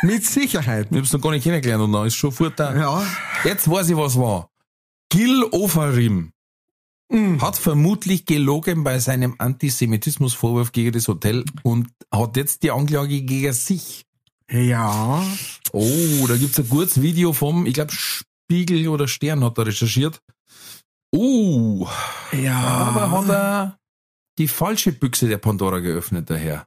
mit 0.03 0.25
Sicherheit. 0.25 0.89
Ich 0.91 0.99
hab's 0.99 1.13
noch 1.13 1.21
gar 1.21 1.31
nicht 1.33 1.45
kennengelernt 1.45 1.83
und 1.83 1.93
dann 1.93 2.07
ist 2.07 2.15
schon 2.15 2.33
fort 2.33 2.55
da. 2.57 2.75
Ja. 2.75 3.07
Jetzt 3.45 3.69
weiß 3.69 3.89
ich, 3.89 3.97
was 3.97 4.17
war. 4.17 4.51
Gil 5.09 5.45
Ofarim 5.51 6.33
Mm. 7.11 7.43
hat 7.43 7.59
vermutlich 7.59 8.25
gelogen 8.25 8.85
bei 8.85 8.99
seinem 8.99 9.35
Antisemitismusvorwurf 9.37 10.73
gegen 10.73 10.93
das 10.93 11.09
Hotel 11.09 11.45
und 11.63 11.89
hat 12.11 12.39
jetzt 12.39 12.63
die 12.63 12.71
Anklage 12.71 13.21
gegen 13.21 13.53
sich. 13.53 14.07
Ja. 14.53 15.23
Oh, 15.73 16.27
da 16.29 16.37
gibt's 16.37 16.59
ein 16.59 16.69
gutes 16.69 17.01
Video 17.01 17.33
vom, 17.33 17.65
ich 17.67 17.75
glaube, 17.75 17.93
Spiegel 17.93 18.89
oder 18.89 19.09
Stern 19.09 19.43
hat 19.45 19.57
er 19.59 19.67
recherchiert. 19.67 20.21
Oh, 21.15 21.87
Ja. 22.33 22.59
aber 22.59 23.11
hat 23.11 23.29
er 23.29 23.79
die 24.39 24.49
falsche 24.49 24.93
Büchse 24.93 25.29
der 25.29 25.39
Pandora 25.39 25.79
geöffnet, 25.81 26.29
daher. 26.31 26.67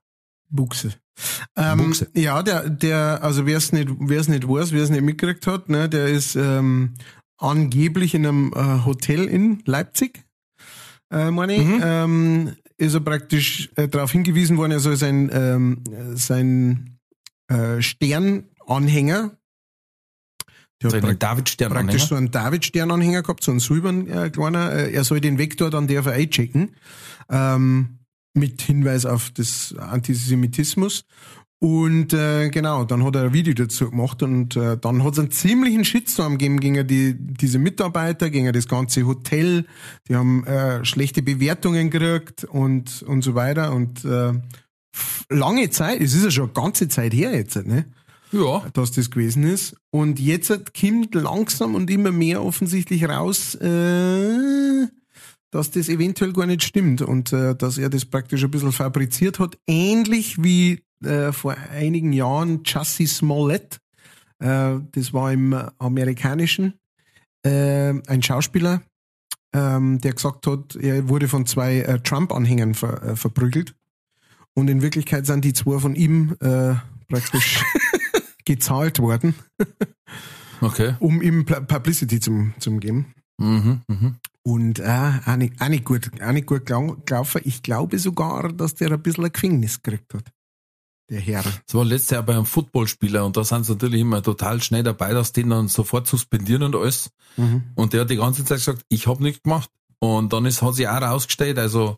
Buchse. 0.50 0.94
Ähm, 1.56 1.78
Buchse. 1.80 2.10
Ja, 2.16 2.44
der, 2.44 2.70
der, 2.70 3.20
also 3.24 3.46
wer 3.46 3.58
es 3.58 3.72
nicht, 3.72 3.90
wer 4.00 4.20
es 4.20 4.28
nicht 4.28 4.48
weiß, 4.48 4.72
wer 4.72 4.84
es 4.84 4.90
nicht 4.90 5.02
mitgekriegt 5.04 5.48
hat, 5.48 5.70
ne, 5.70 5.90
der 5.90 6.08
ist 6.08 6.36
ähm, 6.36 6.94
angeblich 7.38 8.14
in 8.14 8.26
einem 8.26 8.54
äh, 8.56 8.86
Hotel 8.86 9.26
in 9.26 9.62
Leipzig, 9.66 10.24
äh, 11.12 11.32
meine 11.32 11.56
ich, 11.56 11.66
Mhm. 11.66 11.82
ähm, 11.84 12.56
ist 12.78 12.94
er 12.94 13.00
praktisch 13.00 13.70
äh, 13.76 13.88
darauf 13.88 14.12
hingewiesen 14.12 14.58
worden, 14.58 14.72
er 14.74 14.80
soll 14.80 14.98
sein, 14.98 15.30
ähm, 15.34 15.84
sein 16.16 16.95
äh, 17.48 17.82
Sternanhänger, 17.82 19.38
der 20.82 20.88
hat 20.88 20.92
Seinen 20.92 21.02
praktisch 21.02 21.20
Davidstern 21.20 21.72
praktisch 21.72 22.06
so 22.08 22.16
einen 22.16 22.32
David-Sternanhänger 22.32 23.22
gehabt, 23.22 23.44
so 23.44 23.52
einen 23.52 23.60
silbernen 23.60 24.08
äh, 24.08 24.30
kleiner. 24.30 24.74
Äh, 24.74 24.92
er 24.92 25.04
soll 25.04 25.22
den 25.22 25.38
Vektor 25.38 25.70
dann 25.70 25.88
darf 25.88 26.06
er 26.06 26.14
einchecken. 26.14 26.76
Ähm, 27.30 28.00
mit 28.34 28.62
Hinweis 28.62 29.06
auf 29.06 29.32
das 29.32 29.74
Antisemitismus. 29.78 31.06
Und 31.60 32.14
äh, 32.14 32.50
genau, 32.50 32.84
dann 32.84 33.04
hat 33.04 33.16
er 33.16 33.24
ein 33.24 33.34
Video 33.34 33.54
dazu 33.54 33.90
gemacht 33.90 34.22
und 34.22 34.58
äh, 34.58 34.78
dann 34.78 35.04
hat 35.04 35.14
es 35.14 35.20
einen 35.20 35.32
ziemlichen 35.32 35.86
Shitstorm 35.86 36.34
gegeben 36.38 36.60
gegen 36.60 36.86
die, 36.86 37.16
diese 37.18 37.60
Mitarbeiter, 37.60 38.30
gegen 38.30 38.52
das 38.52 38.68
ganze 38.68 39.08
Hotel. 39.08 39.66
Die 40.08 40.16
haben 40.16 40.46
äh, 40.46 40.84
schlechte 40.84 41.24
Bewertungen 41.24 41.90
gekriegt 41.90 42.44
und, 42.44 43.02
und 43.04 43.24
so 43.24 43.36
weiter. 43.36 43.74
Und 43.74 44.04
äh, 44.04 44.34
lange 45.30 45.70
Zeit, 45.70 46.02
es 46.02 46.14
ist 46.14 46.24
ja 46.24 46.32
schon 46.32 46.46
eine 46.46 46.54
ganze 46.54 46.88
Zeit 46.88 47.14
her 47.14 47.34
jetzt, 47.36 47.56
ne? 47.66 47.86
Ja. 48.32 48.66
dass 48.74 48.92
das 48.92 49.12
gewesen 49.12 49.44
ist. 49.44 49.76
Und 49.92 50.20
jetzt 50.20 50.52
kommt 50.80 51.16
langsam 51.16 51.76
und 51.76 51.90
immer 51.90 52.12
mehr 52.12 52.44
offensichtlich 52.44 53.08
raus, 53.08 53.56
äh, 53.56 54.88
dass 55.52 55.72
das 55.72 55.88
eventuell 55.88 56.34
gar 56.34 56.46
nicht 56.46 56.64
stimmt 56.64 57.02
und 57.02 57.32
äh, 57.32 57.56
dass 57.56 57.78
er 57.78 57.90
das 57.90 58.06
praktisch 58.06 58.44
ein 58.44 58.52
bisschen 58.52 58.74
fabriziert 58.74 59.40
hat. 59.40 59.58
Ähnlich 59.68 60.44
wie 60.44 60.84
äh, 61.04 61.32
vor 61.32 61.56
einigen 61.72 62.12
Jahren 62.12 62.64
Chassis 62.64 63.18
Smollett. 63.18 63.80
Äh, 64.40 64.80
das 64.92 65.14
war 65.14 65.32
im 65.32 65.54
amerikanischen 65.78 66.74
äh, 67.44 67.94
ein 68.08 68.22
Schauspieler, 68.22 68.82
ähm, 69.54 70.02
der 70.02 70.14
gesagt 70.14 70.48
hat, 70.48 70.76
er 70.76 71.08
wurde 71.08 71.28
von 71.28 71.46
zwei 71.46 71.80
äh, 71.80 72.00
Trump-Anhängern 72.00 72.74
ver, 72.74 73.16
verprügelt. 73.16 73.76
Und 74.56 74.70
in 74.70 74.82
Wirklichkeit 74.82 75.26
sind 75.26 75.44
die 75.46 75.54
zwei 75.54 75.80
von 75.80 75.96
ihm 75.96 76.36
äh, 76.40 76.76
praktisch 77.10 77.64
gezahlt 78.46 79.00
worden, 79.00 79.36
Okay. 80.62 80.96
um 81.00 81.22
ihm 81.22 81.46
Publicity 81.46 82.20
zum, 82.20 82.54
zum 82.60 82.80
geben. 82.80 83.14
Mhm, 83.38 83.82
mhm. 83.88 84.16
Und 84.44 84.80
äh, 84.80 85.12
auch, 85.26 85.36
nicht, 85.36 85.60
auch, 85.62 85.68
nicht 85.68 85.84
gut, 85.84 86.10
auch 86.22 86.32
nicht 86.32 86.46
gut 86.48 86.66
gelau- 86.66 86.96
gelaufen. 87.06 87.42
Ich 87.44 87.64
glaube 87.64 88.00
sogar, 88.00 88.54
dass 88.54 88.76
der 88.76 88.92
ein 88.92 89.02
bisschen 89.02 89.26
ein 89.26 89.34
Gefängnis 89.34 89.82
gekriegt 89.82 90.14
hat. 90.14 90.24
Der 91.10 91.20
Herr. 91.20 91.44
Das 91.44 91.76
war 91.76 91.84
letztes 91.86 92.12
Jahr 92.12 92.24
bei 92.24 92.34
einem 92.34 92.46
Footballspieler 92.46 93.26
und 93.26 93.38
da 93.38 93.44
sind 93.44 93.66
sie 93.66 93.74
natürlich 93.74 94.02
immer 94.02 94.24
total 94.24 94.62
schnell 94.64 94.84
dabei, 94.84 95.14
dass 95.14 95.34
den 95.34 95.50
dann 95.50 95.68
sofort 95.68 96.08
suspendieren 96.08 96.64
und 96.64 96.76
alles. 96.76 97.12
Mhm. 97.38 97.64
Und 97.76 97.94
der 97.94 98.02
hat 98.02 98.10
die 98.10 98.16
ganze 98.16 98.44
Zeit 98.46 98.60
gesagt, 98.60 98.84
ich 98.90 99.06
habe 99.08 99.22
nichts 99.22 99.44
gemacht. 99.44 99.70
Und 100.00 100.34
dann 100.34 100.46
ist, 100.46 100.62
hat 100.62 100.76
sich 100.76 100.88
auch 100.88 101.02
rausgestellt, 101.02 101.58
also 101.60 101.98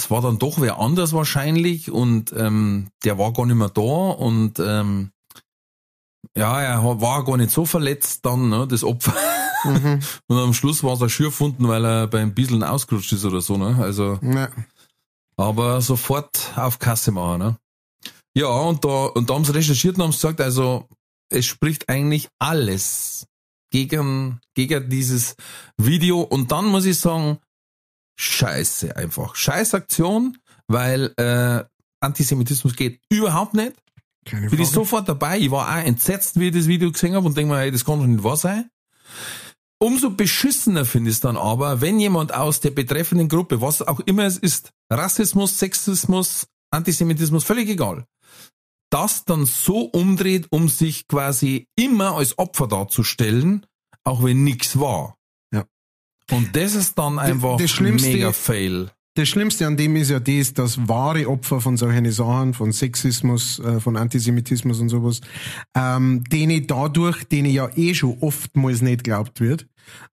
es 0.00 0.10
war 0.10 0.22
dann 0.22 0.38
doch 0.38 0.60
wer 0.60 0.78
anders 0.78 1.12
wahrscheinlich 1.12 1.90
und 1.90 2.32
ähm, 2.36 2.88
der 3.04 3.18
war 3.18 3.32
gar 3.32 3.46
nicht 3.46 3.56
mehr 3.56 3.68
da 3.68 3.80
und 3.82 4.58
ähm, 4.58 5.10
ja, 6.36 6.60
er 6.60 7.00
war 7.00 7.24
gar 7.24 7.36
nicht 7.36 7.50
so 7.50 7.64
verletzt 7.64 8.24
dann, 8.24 8.48
ne, 8.48 8.66
das 8.66 8.84
Opfer. 8.84 9.14
Mhm. 9.64 10.00
Und 10.28 10.38
am 10.38 10.54
Schluss 10.54 10.82
war 10.82 10.94
es 10.94 11.02
ein 11.02 11.10
Schür 11.10 11.26
gefunden, 11.26 11.68
weil 11.68 11.84
er 11.84 12.06
beim 12.06 12.32
Bieseln 12.34 12.62
ausgerutscht 12.62 13.12
ist 13.12 13.24
oder 13.26 13.40
so, 13.42 13.58
ne? 13.58 13.76
Also, 13.78 14.18
Ja. 14.22 14.48
aber 15.36 15.80
sofort 15.82 16.52
auf 16.56 16.78
Kasse 16.78 17.10
machen, 17.10 17.38
ne? 17.40 17.56
Ja, 18.34 18.46
und 18.48 18.84
da, 18.84 19.06
und 19.06 19.28
da 19.28 19.34
haben 19.34 19.44
sie 19.44 19.54
recherchiert 19.54 19.96
und 19.96 20.04
haben 20.04 20.10
gesagt, 20.12 20.40
also, 20.40 20.88
es 21.30 21.44
spricht 21.44 21.88
eigentlich 21.90 22.28
alles 22.38 23.26
gegen, 23.70 24.40
gegen 24.54 24.88
dieses 24.88 25.36
Video. 25.76 26.20
Und 26.20 26.52
dann 26.52 26.66
muss 26.66 26.86
ich 26.86 26.98
sagen, 26.98 27.38
scheiße 28.20 28.96
einfach. 28.96 29.34
Scheiß 29.34 29.74
Aktion, 29.74 30.38
weil, 30.68 31.12
äh, 31.16 31.64
Antisemitismus 32.00 32.76
geht 32.76 33.00
überhaupt 33.10 33.54
nicht. 33.54 33.74
Keine 34.24 34.50
Bin 34.50 34.60
ich 34.60 34.68
sofort 34.68 35.08
dabei. 35.08 35.38
Ich 35.38 35.50
war 35.50 35.68
auch 35.68 35.84
entsetzt, 35.84 36.38
wie 36.38 36.48
ich 36.48 36.54
das 36.54 36.66
Video 36.66 36.92
gesehen 36.92 37.14
habe 37.14 37.26
und 37.26 37.36
denke 37.36 37.52
mir, 37.52 37.60
hey, 37.60 37.70
das 37.70 37.84
kann 37.84 37.98
doch 37.98 38.06
nicht 38.06 38.22
wahr 38.22 38.36
sein. 38.36 38.70
Umso 39.78 40.10
beschissener 40.10 40.84
finde 40.84 41.10
ich 41.10 41.16
es 41.16 41.20
dann 41.20 41.38
aber, 41.38 41.80
wenn 41.80 41.98
jemand 41.98 42.34
aus 42.34 42.60
der 42.60 42.70
betreffenden 42.70 43.30
Gruppe, 43.30 43.62
was 43.62 43.80
auch 43.80 44.00
immer 44.00 44.24
es 44.24 44.36
ist, 44.36 44.72
Rassismus, 44.92 45.58
Sexismus, 45.58 46.46
Antisemitismus, 46.70 47.44
völlig 47.44 47.70
egal, 47.70 48.04
das 48.90 49.24
dann 49.24 49.46
so 49.46 49.84
umdreht, 49.84 50.48
um 50.50 50.68
sich 50.68 51.08
quasi 51.08 51.66
immer 51.76 52.16
als 52.16 52.38
Opfer 52.38 52.68
darzustellen, 52.68 53.64
auch 54.04 54.22
wenn 54.22 54.44
nichts 54.44 54.78
war. 54.78 55.16
Ja. 56.30 56.36
Und 56.36 56.54
das 56.56 56.74
ist 56.74 56.96
dann 56.98 57.18
einfach 57.18 57.56
das 57.58 57.70
Schlimmste- 57.70 58.12
mega 58.12 58.32
fail. 58.32 58.90
Das 59.14 59.28
Schlimmste 59.28 59.66
an 59.66 59.76
dem 59.76 59.96
ist 59.96 60.08
ja 60.10 60.20
das, 60.20 60.54
dass 60.54 60.86
wahre 60.88 61.28
Opfer 61.28 61.60
von 61.60 61.76
solchen 61.76 62.10
Sachen, 62.12 62.54
von 62.54 62.70
Sexismus, 62.72 63.58
äh, 63.58 63.80
von 63.80 63.96
Antisemitismus 63.96 64.78
und 64.78 64.88
sowas, 64.88 65.20
ähm, 65.76 66.22
denen 66.30 66.66
dadurch, 66.68 67.24
denen 67.24 67.50
ja 67.52 67.68
eh 67.76 67.92
schon 67.94 68.16
oftmals 68.20 68.82
nicht 68.82 69.02
geglaubt 69.04 69.40
wird 69.40 69.66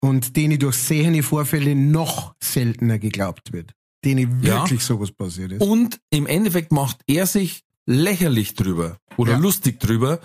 und 0.01 0.37
denen 0.37 0.59
durch 0.61 0.77
sehende 0.77 1.25
Vorfälle 1.25 1.75
noch 1.75 2.35
seltener 2.43 2.99
geglaubt 3.01 3.53
wird. 3.53 3.73
Denen 4.05 4.41
Ja. 4.43 4.61
wirklich 4.63 4.83
sowas 4.85 5.11
passiert 5.11 5.53
ist. 5.53 5.61
Und 5.61 5.99
im 6.11 6.27
Endeffekt 6.29 6.71
macht 6.71 6.99
er 7.09 7.27
sich 7.27 7.63
lächerlich 7.87 8.55
drüber 8.55 8.99
oder 9.17 9.33
Ja. 9.33 9.39
lustig 9.39 9.81
drüber 9.81 10.21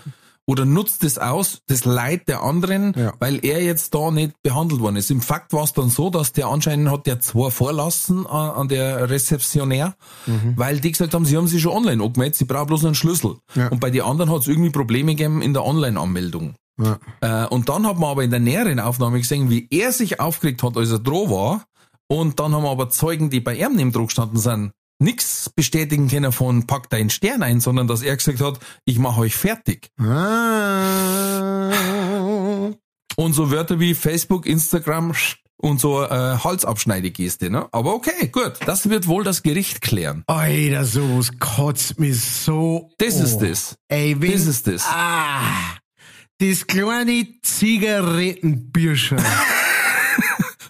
oder 0.46 0.64
nutzt 0.64 1.04
es 1.04 1.16
aus, 1.18 1.60
das 1.68 1.84
Leid 1.84 2.26
der 2.28 2.42
anderen, 2.42 2.92
Ja. 2.96 3.12
weil 3.20 3.38
er 3.44 3.62
jetzt 3.62 3.94
da 3.94 4.10
nicht 4.10 4.32
behandelt 4.42 4.80
worden 4.80 4.96
ist. 4.96 5.10
Im 5.10 5.20
Fakt 5.20 5.52
war 5.52 5.62
es 5.64 5.72
dann 5.72 5.90
so, 5.90 6.10
dass 6.10 6.32
der 6.32 6.48
anscheinend 6.48 6.90
hat 6.90 7.06
der 7.06 7.20
zwei 7.20 7.50
vorlassen 7.50 8.26
an, 8.26 8.50
an 8.50 8.68
der 8.68 9.08
Rezeptionär, 9.10 9.94
Mhm. 10.26 10.54
weil 10.56 10.80
die 10.80 10.90
gesagt 10.90 11.14
haben, 11.14 11.24
sie 11.24 11.36
haben 11.36 11.46
sich 11.46 11.62
schon 11.62 11.72
online 11.72 12.02
angemeldet, 12.02 12.36
sie 12.36 12.44
brauchen 12.46 12.66
bloß 12.66 12.84
einen 12.84 12.94
Schlüssel. 12.94 13.36
Ja. 13.54 13.68
Und 13.68 13.78
bei 13.80 13.90
den 13.90 14.02
anderen 14.02 14.30
hat 14.30 14.40
es 14.40 14.48
irgendwie 14.48 14.70
Probleme 14.70 15.14
gegeben 15.14 15.40
in 15.42 15.52
der 15.52 15.64
Online-Anmeldung. 15.64 16.54
Ja. 16.82 16.98
Äh, 17.20 17.46
und 17.48 17.68
dann 17.68 17.86
hat 17.86 17.98
man 17.98 18.10
aber 18.10 18.24
in 18.24 18.30
der 18.30 18.40
näheren 18.40 18.80
Aufnahme 18.80 19.18
gesehen, 19.18 19.50
wie 19.50 19.68
er 19.70 19.92
sich 19.92 20.18
aufgeregt 20.18 20.62
hat, 20.62 20.76
als 20.76 20.90
er 20.90 20.98
droh 20.98 21.28
war. 21.30 21.64
Und 22.08 22.40
dann 22.40 22.52
haben 22.54 22.64
wir 22.64 22.70
aber 22.70 22.90
Zeugen, 22.90 23.30
die 23.30 23.40
bei 23.40 23.54
ihm 23.54 23.76
neben 23.76 23.92
Druck 23.92 24.10
standen 24.10 24.38
sind, 24.38 24.72
nichts 25.00 25.50
bestätigen 25.50 26.08
können 26.08 26.32
von 26.32 26.66
pack 26.66 26.88
deinen 26.90 27.10
Stern 27.10 27.42
ein, 27.42 27.60
sondern 27.60 27.88
dass 27.88 28.02
er 28.02 28.16
gesagt 28.16 28.40
hat, 28.40 28.60
ich 28.84 28.98
mache 28.98 29.20
euch 29.20 29.34
fertig. 29.34 29.90
Ah. 29.98 31.70
Und 33.16 33.32
so 33.32 33.50
Wörter 33.50 33.80
wie 33.80 33.94
Facebook, 33.94 34.46
Instagram 34.46 35.12
und 35.56 35.80
so 35.80 36.02
äh, 36.02 36.08
Halsabschneidegeste. 36.08 37.50
Ne? 37.50 37.68
Aber 37.72 37.94
okay, 37.94 38.28
gut, 38.28 38.54
das 38.66 38.88
wird 38.88 39.06
wohl 39.06 39.24
das 39.24 39.42
Gericht 39.42 39.80
klären. 39.80 40.24
Alter, 40.26 40.84
sowas 40.84 41.30
kotzt 41.38 41.98
mich 42.00 42.20
so. 42.20 42.90
Das 42.98 43.16
an. 43.16 43.24
ist 43.24 43.38
das. 43.38 43.76
Ey, 43.88 44.20
wenn, 44.20 44.32
Das 44.32 44.46
ist 44.46 44.66
das. 44.66 44.84
Ah, 44.86 45.76
das 46.38 46.66
kleine 46.66 47.26
Zigarettenbürscher. 47.42 49.16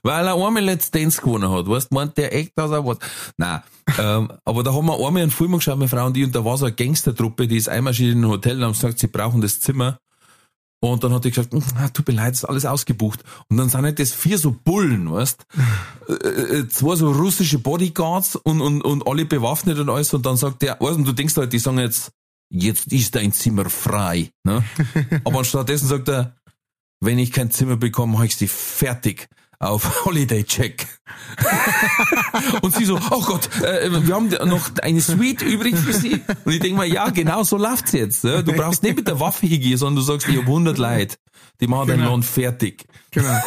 Weil 0.03 0.27
er 0.27 0.35
einmal 0.35 0.63
Let's 0.65 0.91
Dance 0.91 1.21
gewonnen 1.21 1.51
hat, 1.51 1.69
weißt, 1.69 1.93
meint 1.93 2.17
der 2.17 2.35
echt, 2.35 2.53
dass 2.57 2.71
er 2.71 2.85
was. 2.85 2.99
Nein, 3.37 3.63
ähm, 3.99 4.33
aber 4.45 4.63
da 4.63 4.73
haben 4.73 4.87
wir 4.87 4.95
einmal 4.95 5.23
einen 5.23 5.31
Film 5.31 5.53
geschaut, 5.53 5.79
meine 5.79 5.89
Frau 5.89 6.07
und 6.07 6.17
ich, 6.17 6.25
und 6.25 6.35
da 6.35 6.45
war 6.45 6.57
so 6.57 6.67
eine 6.67 6.75
Gangstertruppe, 6.75 7.47
die 7.47 7.57
ist 7.57 7.69
einmarschiert 7.69 8.13
in 8.13 8.25
ein 8.25 8.29
Hotel 8.29 8.57
und 8.59 8.65
haben 8.65 8.73
gesagt, 8.73 8.99
sie 8.99 9.09
brauchen 9.09 9.41
das 9.41 9.61
Zimmer. 9.61 9.99
Und 10.83 11.05
dann 11.05 11.13
hat 11.13 11.25
die 11.27 11.31
gesagt, 11.31 11.53
"Hm, 11.53 11.63
tut 11.93 12.09
mir 12.09 12.15
leid, 12.15 12.33
ist 12.33 12.47
alles 12.47 12.65
ausgebucht. 12.65 13.23
Und 13.49 13.59
dann 13.59 13.69
sind 13.69 13.83
halt 13.83 13.99
das 13.99 14.13
vier 14.13 14.39
so 14.39 14.51
Bullen, 14.65 15.13
weißt, 15.13 15.45
äh, 16.09 16.13
äh, 16.13 16.69
zwei 16.69 16.97
so 16.97 17.13
russische 17.13 17.59
Bodyguards 17.59 18.37
und, 18.37 18.63
und, 18.63 18.81
und 18.81 19.07
alle 19.07 19.27
bewaffnet 19.27 19.79
und 19.79 19.91
alles. 19.91 20.15
Und 20.15 20.25
dann 20.25 20.39
sagt 20.39 20.63
der, 20.63 20.81
weißt 20.81 20.93
du, 20.93 20.97
und 20.97 21.05
du 21.05 21.13
denkst 21.13 21.37
halt, 21.37 21.53
die 21.53 21.59
sagen 21.59 21.79
jetzt, 21.79 22.13
jetzt 22.51 22.91
ist 22.93 23.15
dein 23.15 23.33
Zimmer 23.33 23.69
frei, 23.69 24.31
ne? 24.45 24.65
Aber 25.25 25.41
anstattdessen 25.41 25.87
sagt 25.87 26.09
er, 26.09 26.35
wenn 27.01 27.19
ich 27.19 27.31
kein 27.31 27.51
Zimmer 27.51 27.77
bekomme, 27.77 28.15
mache 28.15 28.27
ich 28.27 28.37
sie 28.37 28.49
fertig 28.49 29.29
auf 29.61 30.05
Holiday 30.05 30.43
Check. 30.43 30.87
und 32.63 32.75
sie 32.75 32.85
so, 32.85 32.99
oh 33.11 33.23
Gott, 33.23 33.49
äh, 33.63 33.91
wir 34.07 34.15
haben 34.15 34.29
noch 34.49 34.71
eine 34.83 35.01
Suite 35.01 35.43
übrig 35.43 35.77
für 35.77 35.93
Sie. 35.93 36.21
Und 36.45 36.53
ich 36.53 36.61
denke 36.61 36.77
mal, 36.77 36.87
ja, 36.87 37.11
genau 37.11 37.45
so 37.45 37.57
läuft's 37.57 37.93
jetzt. 37.93 38.25
Ja? 38.25 38.43
Du 38.43 38.53
brauchst 38.53 38.83
nicht 38.83 38.97
mit 38.97 39.07
der 39.07 39.21
Waffe 39.21 39.47
hingehen, 39.47 39.77
sondern 39.77 39.97
du 39.97 40.03
sagst, 40.03 40.29
ich 40.29 40.37
habe 40.37 40.47
100 40.47 40.79
Leute, 40.79 41.17
die 41.61 41.67
machen 41.67 41.89
deinen 41.89 41.99
Genau. 41.99 42.11
Lohn 42.11 42.23
fertig. 42.23 42.87
Genau. 43.11 43.39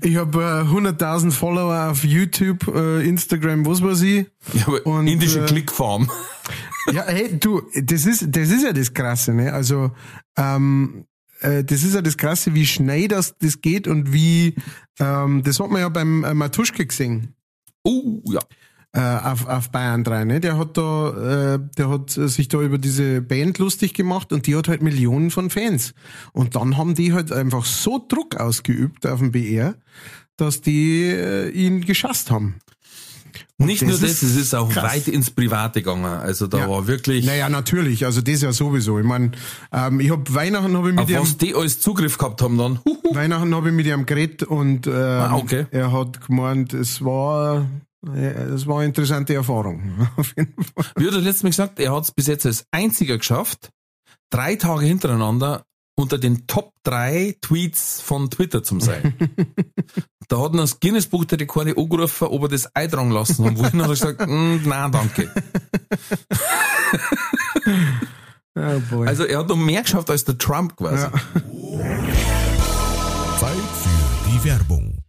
Ich 0.00 0.16
habe 0.16 0.38
äh, 0.40 0.70
100.000 0.70 1.30
Follower 1.30 1.90
auf 1.90 2.04
YouTube, 2.04 2.66
äh, 2.74 3.06
Instagram, 3.06 3.66
was 3.66 3.82
weiß 3.82 4.00
ich. 4.02 4.26
Ja, 4.54 4.66
aber 4.66 4.86
Und, 4.86 5.06
indische 5.08 5.40
äh, 5.40 5.46
Klickfarm. 5.46 6.10
Ja, 6.92 7.04
hey, 7.06 7.38
du, 7.38 7.62
das 7.74 8.06
ist, 8.06 8.26
das 8.28 8.50
ist 8.50 8.62
ja 8.62 8.72
das 8.72 8.92
Krasse, 8.94 9.34
ne? 9.34 9.52
Also, 9.52 9.90
ähm, 10.36 11.06
äh, 11.40 11.64
das 11.64 11.82
ist 11.82 11.94
ja 11.94 12.02
das 12.02 12.16
Krasse, 12.16 12.54
wie 12.54 12.66
schnell 12.66 13.08
das, 13.08 13.36
das 13.38 13.60
geht 13.60 13.86
und 13.88 14.12
wie, 14.12 14.54
ähm, 14.98 15.42
das 15.42 15.60
hat 15.60 15.70
man 15.70 15.80
ja 15.80 15.88
beim 15.88 16.24
äh, 16.24 16.34
Matuschke 16.34 16.86
gesehen. 16.86 17.34
Uh, 17.86 18.22
ja. 18.26 18.40
äh, 18.92 19.26
auf, 19.26 19.46
auf 19.46 19.70
Bayern 19.70 20.04
3, 20.04 20.24
ne? 20.24 20.40
Der 20.40 20.56
hat 20.56 20.76
da, 20.76 21.54
äh, 21.54 21.58
der 21.76 21.90
hat 21.90 22.10
sich 22.10 22.48
da 22.48 22.60
über 22.60 22.78
diese 22.78 23.20
Band 23.20 23.58
lustig 23.58 23.92
gemacht 23.94 24.32
und 24.32 24.46
die 24.46 24.56
hat 24.56 24.68
halt 24.68 24.82
Millionen 24.82 25.30
von 25.30 25.50
Fans. 25.50 25.94
Und 26.32 26.56
dann 26.56 26.76
haben 26.76 26.94
die 26.94 27.12
halt 27.12 27.30
einfach 27.32 27.64
so 27.64 28.04
Druck 28.08 28.36
ausgeübt 28.36 29.06
auf 29.06 29.18
den 29.18 29.32
BR, 29.32 29.74
dass 30.36 30.60
die 30.60 31.02
äh, 31.02 31.50
ihn 31.50 31.82
geschasst 31.82 32.30
haben. 32.30 32.56
Nicht 33.58 33.82
nur 33.82 33.92
das, 33.92 34.02
es 34.22 34.22
ist 34.36 34.52
auch 34.54 34.68
krass. 34.68 34.92
weit 34.94 35.08
ins 35.08 35.30
Private 35.30 35.80
gegangen. 35.80 36.04
Also 36.04 36.48
da 36.48 36.58
Ja. 36.58 36.68
war 36.68 36.86
wirklich, 36.88 37.24
Naja, 37.24 37.48
natürlich, 37.48 38.04
also 38.04 38.20
das 38.20 38.40
ja 38.42 38.52
sowieso. 38.52 38.98
Ich 38.98 39.04
meine, 39.04 39.30
ähm, 39.72 40.00
ich 40.00 40.10
hab 40.10 40.34
Weihnachten 40.34 40.76
habe 40.76 40.88
ich 40.90 40.94
mit 40.96 41.04
auf 41.04 41.10
ihm 41.10 41.20
was 41.20 41.36
die 41.36 41.54
alles 41.54 41.80
Zugriff 41.80 42.18
gehabt 42.18 42.42
haben 42.42 42.58
dann. 42.58 42.80
Huhu. 42.84 43.14
Weihnachten 43.14 43.54
habe 43.54 43.68
ich 43.68 43.74
mit 43.74 43.86
ihm 43.86 44.06
geredet 44.06 44.42
und 44.42 44.88
ähm, 44.88 44.92
Ah, 44.94 45.36
okay. 45.36 45.66
er 45.70 45.92
hat 45.92 46.26
gemeint, 46.26 46.74
es 46.74 47.04
war 47.04 47.66
äh, 48.12 48.26
es 48.26 48.66
war 48.66 48.78
eine 48.78 48.86
interessante 48.86 49.34
Erfahrung. 49.34 50.08
Auf 50.16 50.34
jeden 50.36 50.54
Fall. 50.62 50.84
Wie 50.96 51.06
hat 51.06 51.14
er 51.14 51.20
letztes 51.20 51.44
Mal 51.44 51.50
gesagt, 51.50 51.78
er 51.78 51.94
hat 51.94 52.04
es 52.04 52.10
bis 52.12 52.26
jetzt 52.26 52.44
als 52.46 52.64
einziger 52.72 53.18
geschafft, 53.18 53.70
drei 54.30 54.56
Tage 54.56 54.84
hintereinander 54.84 55.64
unter 55.96 56.18
den 56.18 56.46
Top 56.46 56.72
drei 56.82 57.36
Tweets 57.40 58.00
von 58.00 58.30
Twitter 58.30 58.62
zu 58.62 58.80
sein. 58.80 59.14
Da 60.28 60.40
hat 60.40 60.54
das 60.54 60.80
Guinness-Buch 60.80 61.26
der 61.26 61.38
Rekorde 61.38 61.76
angerufen, 61.76 62.28
ob 62.28 62.44
er 62.44 62.48
das 62.48 62.74
eintragen 62.74 63.10
lassen 63.10 63.44
haben 63.44 63.58
wollen. 63.58 63.72
Und 63.74 63.82
hat 63.82 63.88
er 63.88 64.14
gesagt, 64.16 64.20
mm, 64.26 64.60
nein, 64.64 64.90
danke. 64.90 65.30
Oh 68.56 68.80
boy. 68.88 69.08
Also 69.08 69.24
er 69.24 69.40
hat 69.40 69.48
noch 69.48 69.56
mehr 69.56 69.82
geschafft 69.82 70.08
als 70.10 70.24
der 70.24 70.38
Trump 70.38 70.76
quasi. 70.76 71.08
Zeit 73.40 73.56
für 73.82 74.30
die 74.30 74.44
Werbung. 74.44 74.93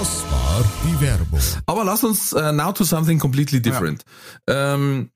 Das 0.00 0.22
war 0.30 0.64
die 0.82 0.98
Werbung. 1.02 1.40
Aber 1.66 1.84
lass 1.84 2.02
uns 2.04 2.32
uh, 2.32 2.52
now 2.52 2.72
to 2.72 2.84
something 2.84 3.18
completely 3.18 3.60
different. 3.60 4.02
Ähm, 4.46 5.10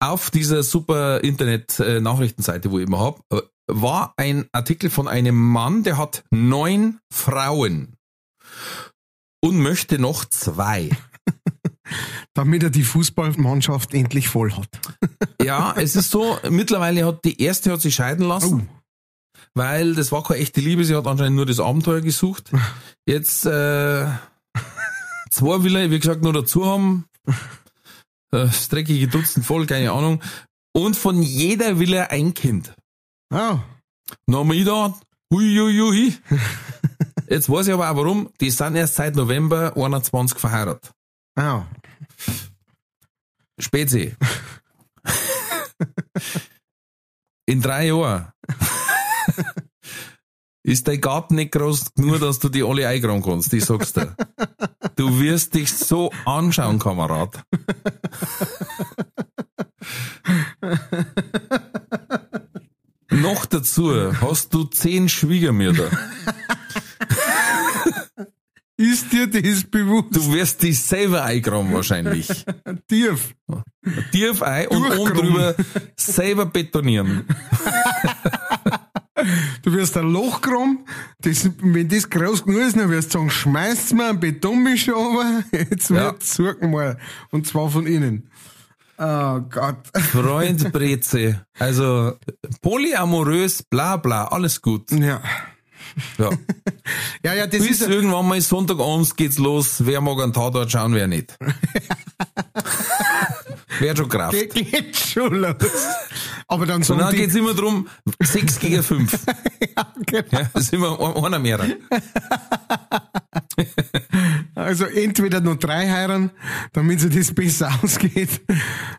auf 0.00 0.32
dieser 0.32 0.64
super 0.64 1.22
Internet-Nachrichtenseite, 1.22 2.72
wo 2.72 2.80
ich 2.80 2.88
immer 2.88 2.98
hab, 2.98 3.20
äh, 3.32 3.40
war 3.68 4.14
ein 4.16 4.48
Artikel 4.50 4.90
von 4.90 5.06
einem 5.06 5.36
Mann, 5.36 5.84
der 5.84 5.96
hat 5.96 6.24
neun 6.32 6.98
Frauen 7.08 7.94
und 9.40 9.58
möchte 9.58 10.00
noch 10.00 10.24
zwei. 10.24 10.90
Damit 12.34 12.64
er 12.64 12.70
die 12.70 12.82
Fußballmannschaft 12.82 13.94
endlich 13.94 14.26
voll 14.28 14.50
hat. 14.54 14.80
Ja, 15.40 15.72
es 15.76 15.94
ist 15.94 16.10
so, 16.10 16.36
mittlerweile 16.50 17.06
hat 17.06 17.24
die 17.24 17.40
erste 17.40 17.70
hat 17.70 17.80
sich 17.80 17.94
scheiden 17.94 18.26
lassen. 18.26 18.68
Weil 19.56 19.94
das 19.94 20.12
war 20.12 20.22
keine 20.22 20.40
echte 20.40 20.60
Liebe, 20.60 20.84
sie 20.84 20.94
hat 20.94 21.06
anscheinend 21.06 21.36
nur 21.36 21.46
das 21.46 21.60
Abenteuer 21.60 22.02
gesucht. 22.02 22.52
Jetzt 23.06 23.46
äh, 23.46 24.06
zwei 25.30 25.62
will 25.62 25.76
er, 25.76 25.90
wie 25.90 25.98
gesagt, 25.98 26.22
nur 26.22 26.34
dazu 26.34 26.66
haben. 26.66 27.06
Äh, 27.26 27.32
Das 28.48 28.68
dreckige 28.68 29.08
Dutzend 29.08 29.46
voll, 29.46 29.64
keine 29.64 29.92
Ahnung. 29.92 30.22
Und 30.74 30.94
von 30.94 31.22
jeder 31.22 31.78
will 31.78 31.94
er 31.94 32.10
ein 32.10 32.34
Kind. 32.34 32.74
Oh. 33.32 33.58
Dann 34.26 34.36
haben 34.36 34.52
wir 34.52 34.64
da, 34.64 34.94
hui, 35.32 35.56
hui, 35.56 35.78
hui. 35.78 36.14
Jetzt 37.30 37.48
weiß 37.48 37.68
ich 37.68 37.72
aber 37.72 37.90
auch 37.90 37.96
warum. 37.96 38.28
Die 38.42 38.50
sind 38.50 38.76
erst 38.76 38.96
seit 38.96 39.16
November 39.16 39.74
21 39.74 40.38
verheiratet. 40.38 40.92
Oh. 41.40 41.62
Spezi. 43.58 44.14
In 47.46 47.62
drei 47.62 47.86
Jahren 47.86 48.32
ist 50.66 50.88
dein 50.88 51.00
Garten 51.00 51.36
nicht 51.36 51.52
groß 51.52 51.94
genug, 51.94 52.18
dass 52.20 52.40
du 52.40 52.48
die 52.48 52.64
alle 52.64 52.88
eingraben 52.88 53.22
kannst, 53.22 53.52
ich 53.52 53.64
sag's 53.64 53.92
dir. 53.92 54.16
Du 54.96 55.20
wirst 55.20 55.54
dich 55.54 55.72
so 55.72 56.10
anschauen, 56.24 56.80
Kamerad. 56.80 57.40
Noch 63.10 63.46
dazu 63.46 64.12
hast 64.20 64.52
du 64.52 64.64
zehn 64.64 65.08
Schwiegermütter. 65.08 65.88
Ist 68.76 69.12
dir 69.12 69.26
das 69.28 69.64
bewusst? 69.64 70.08
Du 70.10 70.32
wirst 70.32 70.62
dich 70.62 70.82
selber 70.82 71.24
eingraben 71.24 71.72
wahrscheinlich. 71.72 72.44
Tief. 72.88 73.34
Tief 74.10 74.42
ein 74.42 74.66
und 74.68 74.98
oben 74.98 75.14
drüber 75.14 75.54
selber 75.96 76.46
betonieren. 76.46 77.24
Du 79.62 79.72
wirst 79.72 79.96
ein 79.96 80.10
Loch 80.10 80.40
graben, 80.40 80.80
das, 81.20 81.48
wenn 81.60 81.88
das 81.88 82.08
groß 82.10 82.44
genug 82.44 82.60
ist, 82.62 82.76
dann 82.76 82.90
wirst 82.90 83.14
du 83.14 83.18
sagen, 83.18 83.30
schmeißt 83.30 83.94
mir 83.94 84.10
einen 84.10 84.20
Betonmischer 84.20 84.94
runter, 84.94 85.44
jetzt 85.52 85.90
Ja. 85.90 85.96
wird 86.06 86.22
suchen 86.22 86.70
mal. 86.70 86.98
Und 87.30 87.46
zwar 87.46 87.68
von 87.70 87.86
innen. 87.86 88.30
Oh 88.98 89.40
Gott. 89.50 89.88
Freund 89.94 90.72
Breze. 90.72 91.44
Also 91.58 92.14
polyamorös, 92.62 93.62
bla 93.62 93.96
bla, 93.98 94.26
alles 94.28 94.62
gut. 94.62 94.90
Ja. 94.90 95.20
Ja. 96.18 96.30
Ja, 97.24 97.34
ja, 97.34 97.46
das 97.48 97.60
Bis 97.66 97.80
ist, 97.80 97.88
irgendwann 97.88 98.28
mal 98.28 98.40
Sonntagabends 98.40 99.16
geht's 99.16 99.38
los. 99.38 99.84
Wer 99.84 100.00
mag 100.00 100.20
einen 100.20 100.32
Tatort 100.32 100.70
schauen, 100.70 100.94
wer 100.94 101.08
nicht. 101.08 101.36
wer 103.80 103.96
schon 103.96 104.08
Kraft. 104.08 104.32
geht, 104.32 104.54
geht 104.54 104.96
schon 104.96 105.34
los. 105.34 105.54
Aber 106.46 106.64
dann 106.66 106.82
Und 106.84 106.98
dann 106.98 107.12
geht's 107.14 107.34
immer 107.34 107.54
drum 107.54 107.88
6 108.22 108.60
gegen 108.60 108.82
5. 108.84 109.12
ja, 109.76 109.92
genau. 110.06 110.28
Ja, 110.30 110.50
immer 110.70 111.00
ein- 111.00 111.24
einer 111.24 111.38
mehr. 111.40 111.58
Also 114.54 114.84
entweder 114.86 115.40
noch 115.40 115.56
drei 115.56 115.88
heiraten, 115.90 116.30
damit 116.72 117.00
sich 117.00 117.14
das 117.14 117.34
besser 117.34 117.70
ausgeht, 117.82 118.40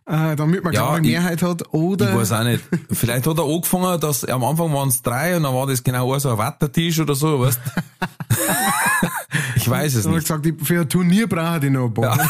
äh, 0.05 0.35
damit 0.35 0.63
man 0.63 0.71
Ja, 0.73 0.81
klare 0.81 0.97
ich- 1.01 1.07
Mehrheit 1.07 1.41
hat, 1.41 1.61
Ich 1.61 1.73
oder 1.73 2.15
weiß 2.15 2.31
auch 2.31 2.43
nicht. 2.43 2.63
Vielleicht 2.91 3.25
hat 3.27 3.37
er 3.37 3.43
angefangen, 3.45 3.99
dass 3.99 4.23
am 4.25 4.43
Anfang 4.43 4.71
waren 4.73 4.89
es 4.89 5.01
drei 5.01 5.35
und 5.35 5.43
dann 5.43 5.53
war 5.53 5.65
das 5.67 5.83
genau 5.83 6.17
so 6.19 6.29
ein 6.31 6.37
Wattertisch 6.37 6.99
oder 6.99 7.15
so, 7.15 7.39
weißt 7.39 7.59
Ich 9.55 9.69
weiß 9.69 9.95
es 9.95 10.03
dann 10.03 10.13
nicht. 10.13 10.23
gesagt, 10.27 10.45
ich- 10.45 10.55
für 10.63 10.81
ein 10.81 10.89
Turnier 10.89 11.27
brauche 11.27 11.65
ich 11.65 11.71
noch 11.71 11.85
ein 11.87 11.93
paar. 11.93 12.27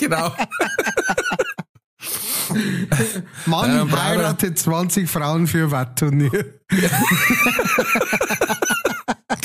Genau. 0.00 0.32
Mann 3.46 3.70
Ja, 3.70 3.76
dann 3.78 3.88
braucht 3.88 3.98
er- 4.00 4.04
heiratet 4.04 4.58
20 4.58 5.08
Frauen 5.08 5.46
für 5.46 5.64
ein 5.64 5.70
Wattturnier. 5.70 6.44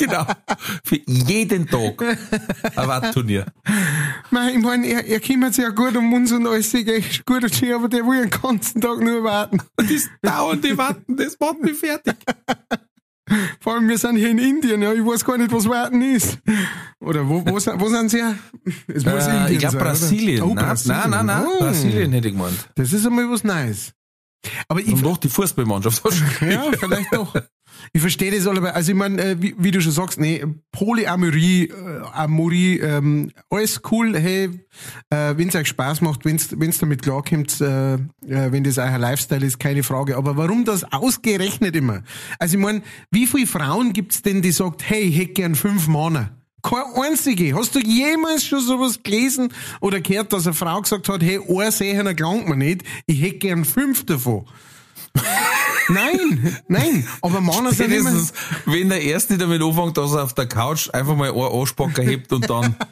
Genau. 0.00 0.26
Für 0.84 0.98
jeden 1.06 1.66
Tag 1.66 2.02
ein 2.02 2.88
Wattturnier. 2.88 3.46
Nein, 4.30 4.56
ich 4.58 4.64
meine, 4.64 4.86
er, 4.86 5.06
er 5.06 5.20
kümmert 5.20 5.54
sich 5.54 5.64
ja 5.64 5.70
gut 5.70 5.96
um 5.96 6.12
uns 6.12 6.32
und 6.32 6.46
alles, 6.46 6.72
ist 6.72 6.88
echt 6.88 7.26
gut 7.26 7.42
und 7.44 7.54
schön, 7.54 7.72
aber 7.74 7.88
der 7.88 8.04
will 8.06 8.22
den 8.28 8.30
ganzen 8.30 8.80
Tag 8.80 9.00
nur 9.00 9.22
warten. 9.24 9.58
Das 9.76 10.08
dauernde 10.22 10.76
Warten, 10.78 11.16
das 11.16 11.36
macht 11.38 11.60
mich 11.62 11.76
fertig. 11.78 12.16
Vor 13.60 13.74
allem, 13.74 13.88
wir 13.88 13.96
sind 13.98 14.16
hier 14.16 14.30
in 14.30 14.38
Indien, 14.38 14.82
ja, 14.82 14.92
ich 14.92 15.04
weiß 15.06 15.24
gar 15.24 15.38
nicht, 15.38 15.52
was 15.52 15.68
warten 15.68 16.02
ist. 16.02 16.38
Oder 16.98 17.28
wo, 17.28 17.44
wo, 17.46 17.58
sind, 17.60 17.80
wo 17.80 17.88
sind 17.88 18.10
sie? 18.10 18.16
her? 18.18 18.34
Es 18.88 19.04
muss 19.04 19.26
Äh, 19.26 19.36
Indien 19.36 19.52
ich 19.52 19.58
glaube? 19.60 19.78
Brasilien. 19.78 20.42
Oh, 20.42 20.54
nein, 20.54 20.64
Brasilien. 20.64 21.00
nein, 21.10 21.10
nein, 21.10 21.26
nein. 21.26 21.46
Oh, 21.46 21.58
Brasilien 21.60 22.12
hätte 22.12 22.28
ich 22.28 22.34
gemeint. 22.34 22.68
Das 22.74 22.92
ist 22.92 23.06
einmal 23.06 23.30
was 23.30 23.44
Neues. 23.44 23.92
Aber 24.66 24.80
ich, 24.80 24.88
Und 24.92 25.04
doch 25.04 25.18
die 25.18 25.28
Fußballmannschaft. 25.28 26.02
Ja, 26.40 26.64
vielleicht 26.76 27.14
doch. 27.14 27.34
Ich 27.92 28.00
verstehe 28.00 28.30
das 28.30 28.46
alle, 28.46 28.74
also 28.74 28.92
ich 28.92 28.98
meine, 28.98 29.22
äh, 29.22 29.36
wie, 29.40 29.54
wie 29.58 29.70
du 29.70 29.80
schon 29.80 29.92
sagst, 29.92 30.20
nee, 30.20 30.44
Polyamorie, 30.72 31.64
äh, 31.64 32.02
Amorie, 32.12 32.78
ähm, 32.78 33.30
alles 33.50 33.80
cool, 33.90 34.16
hey, 34.16 34.50
äh, 35.10 35.34
wenn 35.36 35.48
es 35.48 35.54
euch 35.54 35.68
Spaß 35.68 36.00
macht, 36.00 36.24
wenn 36.24 36.36
es 36.36 36.78
damit 36.78 37.02
klarkommt, 37.02 37.60
äh, 37.60 37.94
äh, 37.94 37.98
wenn 38.26 38.64
das 38.64 38.78
euer 38.78 38.98
Lifestyle 38.98 39.44
ist, 39.44 39.58
keine 39.58 39.82
Frage. 39.82 40.16
Aber 40.16 40.36
warum 40.36 40.64
das 40.64 40.84
ausgerechnet 40.92 41.76
immer? 41.76 42.02
Also 42.38 42.56
ich 42.56 42.62
meine, 42.62 42.82
wie 43.10 43.26
viele 43.26 43.46
Frauen 43.46 43.92
gibt's 43.92 44.22
denn, 44.22 44.42
die 44.42 44.52
sagt, 44.52 44.88
hey, 44.88 45.02
ich 45.02 45.18
hätte 45.18 45.32
gern 45.32 45.54
fünf 45.54 45.88
Männer? 45.88 46.30
Keine 46.62 46.84
einzige. 47.02 47.54
Hast 47.54 47.74
du 47.74 47.80
jemals 47.80 48.44
schon 48.44 48.60
sowas 48.60 49.02
gelesen 49.02 49.52
oder 49.80 50.00
gehört, 50.00 50.32
dass 50.32 50.46
eine 50.46 50.54
Frau 50.54 50.80
gesagt 50.80 51.08
hat, 51.08 51.22
hey, 51.22 51.38
ein 51.38 51.70
Sehener 51.70 52.14
gelangt 52.14 52.48
mir 52.48 52.56
nicht, 52.56 52.82
ich 53.06 53.22
hätte 53.22 53.38
gern 53.38 53.64
fünf 53.64 54.04
davon? 54.04 54.46
Nein, 55.92 56.56
nein, 56.68 57.06
aber 57.22 57.40
Männer 57.40 57.72
sind 57.72 57.92
immer... 57.92 58.12
Wenn 58.66 58.88
der 58.88 59.02
Erste 59.02 59.38
damit 59.38 59.62
anfängt, 59.62 59.96
dass 59.96 60.12
er 60.12 60.24
auf 60.24 60.34
der 60.34 60.46
Couch 60.46 60.90
einfach 60.92 61.16
mal 61.16 61.30
einen 61.30 61.40
Anspacker 61.40 62.02
hebt 62.02 62.32
und 62.32 62.48
dann, 62.48 62.76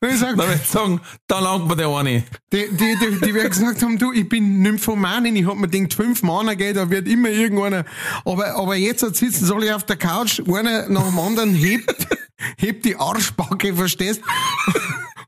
Ich 0.00 0.18
sag, 0.18 0.36
dann 0.36 0.48
wird 0.48 0.66
sagen, 0.66 1.00
da 1.26 1.40
langt 1.40 1.66
mir 1.66 1.74
der 1.74 1.88
eine. 1.88 2.22
die, 2.52 2.68
die, 2.70 2.96
die, 2.96 3.20
die 3.26 3.34
werden 3.34 3.50
gesagt 3.50 3.82
haben, 3.82 3.98
du, 3.98 4.12
ich 4.12 4.28
bin 4.28 4.62
Nymphomanin, 4.62 5.34
ich 5.34 5.46
hab 5.46 5.56
mir 5.56 5.68
gedacht, 5.68 5.94
fünf 5.94 6.22
Männer 6.22 6.54
geht, 6.54 6.76
da 6.76 6.88
wird 6.88 7.08
immer 7.08 7.30
irgendeiner. 7.30 7.84
Aber, 8.24 8.54
aber 8.54 8.76
jetzt 8.76 9.00
sitzen 9.00 9.44
sie 9.44 9.54
alle 9.54 9.74
auf 9.74 9.84
der 9.84 9.96
Couch, 9.96 10.40
einer 10.46 10.88
nach 10.88 11.08
dem 11.08 11.18
anderen 11.18 11.52
hebt, 11.52 12.06
hebt 12.58 12.84
die 12.84 12.96
Arschbacke, 12.96 13.74
verstehst? 13.74 14.22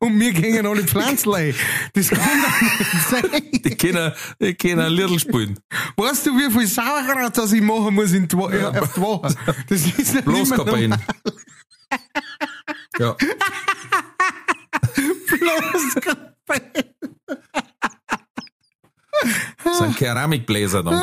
Und 0.02 0.16
mir 0.16 0.32
gehen 0.32 0.66
alle 0.66 0.82
Pflanzen 0.84 1.34
ein. 1.34 1.54
Das 1.92 2.08
kann 2.08 2.18
doch 2.42 2.60
nicht 2.62 3.08
sein. 3.10 3.50
Die 3.52 3.76
können, 3.76 4.12
die 4.40 4.54
können 4.54 4.80
ein 4.80 4.92
Little 4.92 5.18
spielen. 5.20 5.58
Weißt 5.96 6.26
du, 6.26 6.30
wie 6.38 6.50
viel 6.50 6.66
Sauerkraut 6.66 7.36
das 7.36 7.52
ich 7.52 7.60
machen 7.60 7.94
muss 7.94 8.12
in 8.12 8.26
die 8.26 8.34
Wo- 8.36 8.48
äh, 8.48 8.64
auf 8.64 8.94
die 8.94 9.00
Woche? 9.00 9.34
Das 9.68 9.86
ist 9.86 10.14
ja 10.14 10.20
Bloß 10.22 10.50
Kokain. 10.52 10.94
Ja. 12.98 13.14
Bloß 14.94 15.94
Kokain. 15.96 16.84
Das 19.64 19.78
sind 19.78 19.96
Keramikbläser 19.96 20.82
dann. 20.82 21.02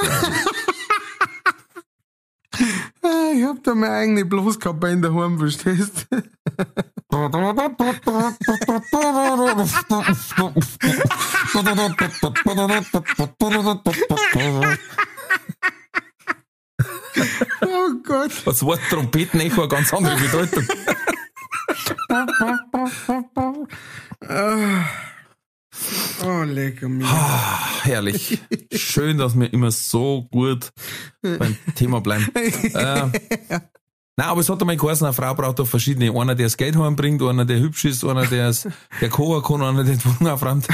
Ah, 3.03 3.31
hab 3.45 3.63
da 3.63 3.75
meine 3.75 3.93
eigene 3.93 4.25
Bloßkappe 4.25 4.89
in 4.89 5.01
der 5.03 5.13
Heim, 5.13 5.37
verstehst 5.37 6.07
Oh 17.61 17.89
Gott. 18.03 18.31
Das 18.45 18.63
Wort 18.63 18.81
Trompetenecho 18.89 19.61
eine 19.61 19.69
ganz 19.69 19.93
andere 19.93 20.17
Bedeutung. 20.17 20.63
Oh, 26.25 26.43
lecker 26.43 26.89
mir. 26.89 27.05
Ah, 27.05 27.83
herrlich. 27.83 28.39
Schön, 28.73 29.17
dass 29.17 29.39
wir 29.39 29.51
immer 29.53 29.71
so 29.71 30.27
gut 30.31 30.71
beim 31.21 31.57
Thema 31.75 32.01
bleiben. 32.01 32.27
Äh, 32.73 33.09
Nein, 34.19 34.29
aber 34.29 34.41
es 34.41 34.49
hat 34.49 34.59
einmal 34.61 34.77
geheißen, 34.77 35.05
eine 35.05 35.13
Frau 35.13 35.33
braucht 35.35 35.59
doch 35.59 35.67
verschiedene. 35.67 36.11
Einer, 36.11 36.33
der 36.33 36.47
das 36.47 36.57
Geld 36.57 36.75
heimbringt, 36.75 37.21
einer, 37.21 37.45
der 37.45 37.59
hübsch 37.59 37.85
ist, 37.85 38.03
einer, 38.03 38.25
der 38.25 38.49
es, 38.49 38.67
der 39.01 39.09
kochen 39.09 39.43
kann, 39.43 39.61
einer, 39.67 39.83
der 39.83 39.95
die 39.95 40.05
Wohnung 40.05 40.33
aufräumt. 40.33 40.67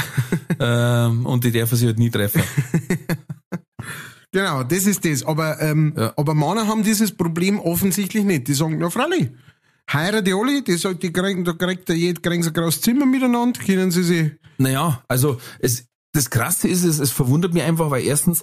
Ähm, 0.58 1.26
und 1.26 1.44
die 1.44 1.50
dürfen 1.52 1.76
sich 1.76 1.86
halt 1.86 1.98
nie 1.98 2.10
treffen. 2.10 2.42
Genau, 4.32 4.64
das 4.64 4.86
ist 4.86 5.04
das. 5.04 5.24
Aber, 5.24 5.60
ähm, 5.60 5.94
Ja. 5.96 6.12
aber 6.16 6.34
Männer 6.34 6.66
haben 6.66 6.82
dieses 6.82 7.12
Problem 7.16 7.60
offensichtlich 7.60 8.24
nicht. 8.24 8.48
Die 8.48 8.54
sagen, 8.54 8.78
na 8.80 8.90
freilich, 8.90 9.30
heiraten 9.92 10.24
die 10.24 10.32
alle, 10.34 10.60
die, 10.62 10.76
sagen, 10.76 10.98
die 10.98 11.12
kriegen, 11.12 11.44
da 11.44 11.52
kriegt 11.52 11.88
der 11.88 11.94
jeder, 11.96 12.20
kriegen 12.20 12.42
sie 12.42 12.48
ein 12.50 12.54
großes 12.54 12.80
Zimmer 12.80 13.06
miteinander, 13.06 13.60
können 13.60 13.92
sie 13.92 14.02
sich, 14.02 14.32
Naja, 14.58 15.00
also 15.06 15.38
es, 15.60 15.86
das 16.12 16.30
Krasse 16.30 16.66
ist, 16.66 16.82
es, 16.82 16.98
es 16.98 17.12
verwundert 17.12 17.54
mich 17.54 17.62
einfach, 17.62 17.90
weil 17.90 18.02
erstens, 18.02 18.42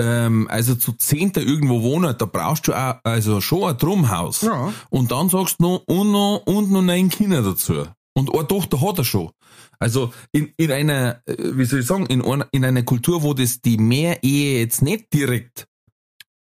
ähm, 0.00 0.48
also 0.50 0.74
zu 0.74 0.92
Zehnter 0.94 1.42
irgendwo 1.42 1.82
wohnen, 1.82 2.14
da 2.16 2.24
brauchst 2.24 2.66
du 2.68 2.72
auch, 2.74 2.96
also 3.04 3.40
schon 3.40 3.64
ein 3.70 3.76
Drumhaus. 3.78 4.42
Ja. 4.42 4.72
Und 4.90 5.10
dann 5.12 5.28
sagst 5.28 5.56
du 5.60 5.64
noch, 5.64 5.82
und 5.86 6.10
noch, 6.12 6.42
und 6.46 6.70
noch 6.70 6.82
neun 6.82 7.08
Kinder 7.10 7.42
dazu. 7.42 7.86
Und 8.14 8.34
eine 8.34 8.46
Tochter 8.48 8.80
hat 8.80 8.98
er 8.98 9.04
schon. 9.04 9.30
Also 9.78 10.12
in, 10.32 10.52
in 10.56 10.72
einer, 10.72 11.22
äh, 11.26 11.36
wie 11.38 11.64
soll 11.64 11.80
ich 11.80 11.86
sagen, 11.86 12.06
in 12.06 12.22
einer, 12.22 12.46
in 12.52 12.64
einer 12.64 12.82
Kultur, 12.82 13.22
wo 13.22 13.34
das 13.34 13.60
die 13.60 13.78
Mehrehe 13.78 14.60
jetzt 14.60 14.82
nicht 14.82 15.12
direkt, 15.12 15.66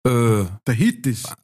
äh, 0.06 0.44
der 0.66 0.74
Hit 0.74 1.06
ist. 1.06 1.34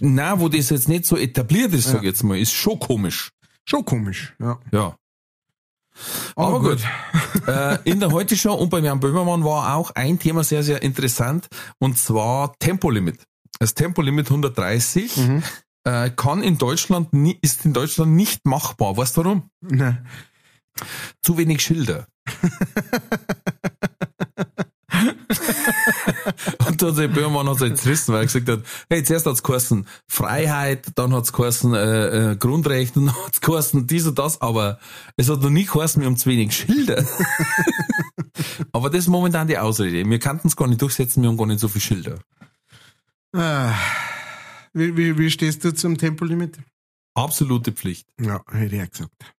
na, 0.00 0.40
wo 0.40 0.48
das 0.48 0.70
jetzt 0.70 0.88
nicht 0.88 1.04
so 1.04 1.16
etabliert 1.16 1.72
ist, 1.74 1.84
sag 1.88 1.96
ich 1.98 2.02
Ja. 2.02 2.08
jetzt 2.08 2.22
mal, 2.24 2.38
ist 2.38 2.52
schon 2.52 2.78
komisch. 2.78 3.30
Schon 3.64 3.84
komisch, 3.84 4.34
ja. 4.40 4.58
Ja. 4.72 4.96
Aber 6.36 6.60
gut. 6.60 6.78
äh, 7.46 7.78
in 7.84 8.00
der 8.00 8.10
Heute 8.10 8.36
Show 8.36 8.54
und 8.54 8.70
beim 8.70 8.84
Jan 8.84 9.00
Böhmermann 9.00 9.44
war 9.44 9.76
auch 9.76 9.90
ein 9.92 10.18
Thema 10.18 10.44
sehr, 10.44 10.62
sehr 10.62 10.82
interessant 10.82 11.48
und 11.78 11.98
zwar 11.98 12.54
Tempolimit. 12.58 13.22
Das 13.58 13.74
Tempolimit 13.74 14.26
130 14.28 15.16
Mhm. 15.16 15.42
äh, 15.84 16.10
kann 16.10 16.42
in 16.42 16.58
Deutschland, 16.58 17.12
nie, 17.12 17.38
ist 17.42 17.64
in 17.64 17.72
Deutschland 17.72 18.12
nicht 18.12 18.46
machbar. 18.46 18.96
Weißt 18.96 19.16
du 19.16 19.24
warum? 19.24 19.50
Nein. 19.60 20.06
Zu 21.22 21.36
wenig 21.36 21.62
Schilder. 21.62 22.06
und 26.68 26.82
dann 26.82 26.96
der 26.96 27.08
Böhmermann 27.08 27.48
hat 27.48 27.58
sich 27.58 28.08
weil 28.08 28.20
er 28.20 28.24
gesagt 28.24 28.48
hat, 28.48 28.62
hey, 28.90 29.02
zuerst 29.04 29.26
hat's 29.26 29.42
geheißen 29.42 29.86
Freiheit, 30.08 30.92
dann 30.96 31.14
hat's 31.14 31.32
geheißen 31.32 31.74
äh, 31.74 32.32
äh, 32.32 32.36
Grundrechte, 32.36 33.00
dann 33.00 33.14
hat's 33.24 33.40
geheißen 33.40 33.86
dies 33.86 34.06
und 34.06 34.18
das, 34.18 34.40
aber 34.40 34.78
es 35.16 35.28
hat 35.28 35.40
noch 35.40 35.50
nie 35.50 35.64
geheißen, 35.64 36.00
wir 36.00 36.06
haben 36.06 36.16
zu 36.16 36.30
wenig 36.30 36.54
Schilder. 36.54 37.04
aber 38.72 38.90
das 38.90 39.00
ist 39.00 39.08
momentan 39.08 39.48
die 39.48 39.58
Ausrede. 39.58 40.08
Wir 40.08 40.18
kannten 40.18 40.48
es 40.48 40.56
gar 40.56 40.68
nicht 40.68 40.82
durchsetzen, 40.82 41.22
wir 41.22 41.30
haben 41.30 41.36
gar 41.36 41.46
nicht 41.46 41.60
so 41.60 41.68
viele 41.68 41.82
Schilder. 41.82 42.18
Ah. 43.34 43.74
Wie, 44.72 44.96
wie, 44.96 45.18
wie 45.18 45.30
stehst 45.30 45.64
du 45.64 45.74
zum 45.74 45.98
Tempolimit? 45.98 46.58
Absolute 47.14 47.72
Pflicht. 47.72 48.08
Ja, 48.20 48.42
hätte 48.50 48.76
ich 48.76 48.82
auch 48.82 48.90
gesagt. 48.90 49.34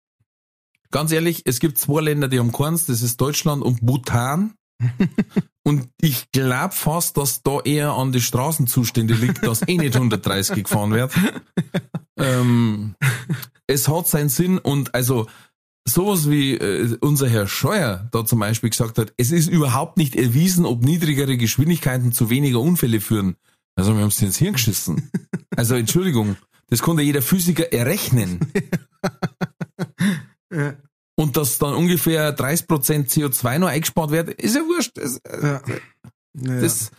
Ganz 0.90 1.10
ehrlich, 1.10 1.42
es 1.46 1.58
gibt 1.58 1.78
zwei 1.78 2.02
Länder, 2.02 2.28
die 2.28 2.38
haben 2.38 2.52
keins, 2.52 2.84
das 2.84 3.00
ist 3.00 3.18
Deutschland 3.18 3.62
und 3.62 3.80
Bhutan. 3.80 4.54
und 5.64 5.88
ich 6.00 6.30
glaube 6.32 6.74
fast, 6.74 7.16
dass 7.16 7.42
da 7.42 7.60
eher 7.60 7.92
an 7.92 8.12
die 8.12 8.20
Straßenzustände 8.20 9.14
liegt, 9.14 9.46
dass 9.46 9.66
eh 9.66 9.76
nicht 9.76 9.94
130 9.94 10.64
gefahren 10.64 10.92
wird. 10.92 11.12
ähm, 12.18 12.94
es 13.66 13.88
hat 13.88 14.08
seinen 14.08 14.28
Sinn 14.28 14.58
und 14.58 14.94
also 14.94 15.26
sowas 15.86 16.30
wie 16.30 16.54
äh, 16.54 16.96
unser 17.00 17.28
Herr 17.28 17.46
Scheuer 17.46 18.08
da 18.12 18.24
zum 18.24 18.38
Beispiel 18.38 18.70
gesagt 18.70 18.98
hat, 18.98 19.12
es 19.16 19.32
ist 19.32 19.48
überhaupt 19.48 19.96
nicht 19.96 20.16
erwiesen, 20.16 20.64
ob 20.64 20.82
niedrigere 20.82 21.36
Geschwindigkeiten 21.36 22.12
zu 22.12 22.30
weniger 22.30 22.60
Unfälle 22.60 23.00
führen. 23.00 23.36
Also 23.74 23.94
wir 23.94 24.02
haben 24.02 24.08
es 24.08 24.22
ins 24.22 24.38
Hirn 24.38 24.52
geschissen. 24.54 25.10
Also 25.56 25.74
Entschuldigung, 25.74 26.36
das 26.68 26.82
konnte 26.82 27.02
jeder 27.02 27.22
Physiker 27.22 27.72
errechnen. 27.72 28.40
Ja. 30.54 30.74
Und 31.22 31.36
dass 31.36 31.58
dann 31.58 31.74
ungefähr 31.74 32.36
30% 32.36 32.66
CO2 33.08 33.58
noch 33.60 33.68
eingespart 33.68 34.10
wird, 34.10 34.28
ist 34.30 34.56
ja 34.56 34.62
wurscht. 34.62 34.96
Das, 34.96 35.20
Ja. 35.42 35.60
Ja. 36.34 36.60
das, 36.60 36.90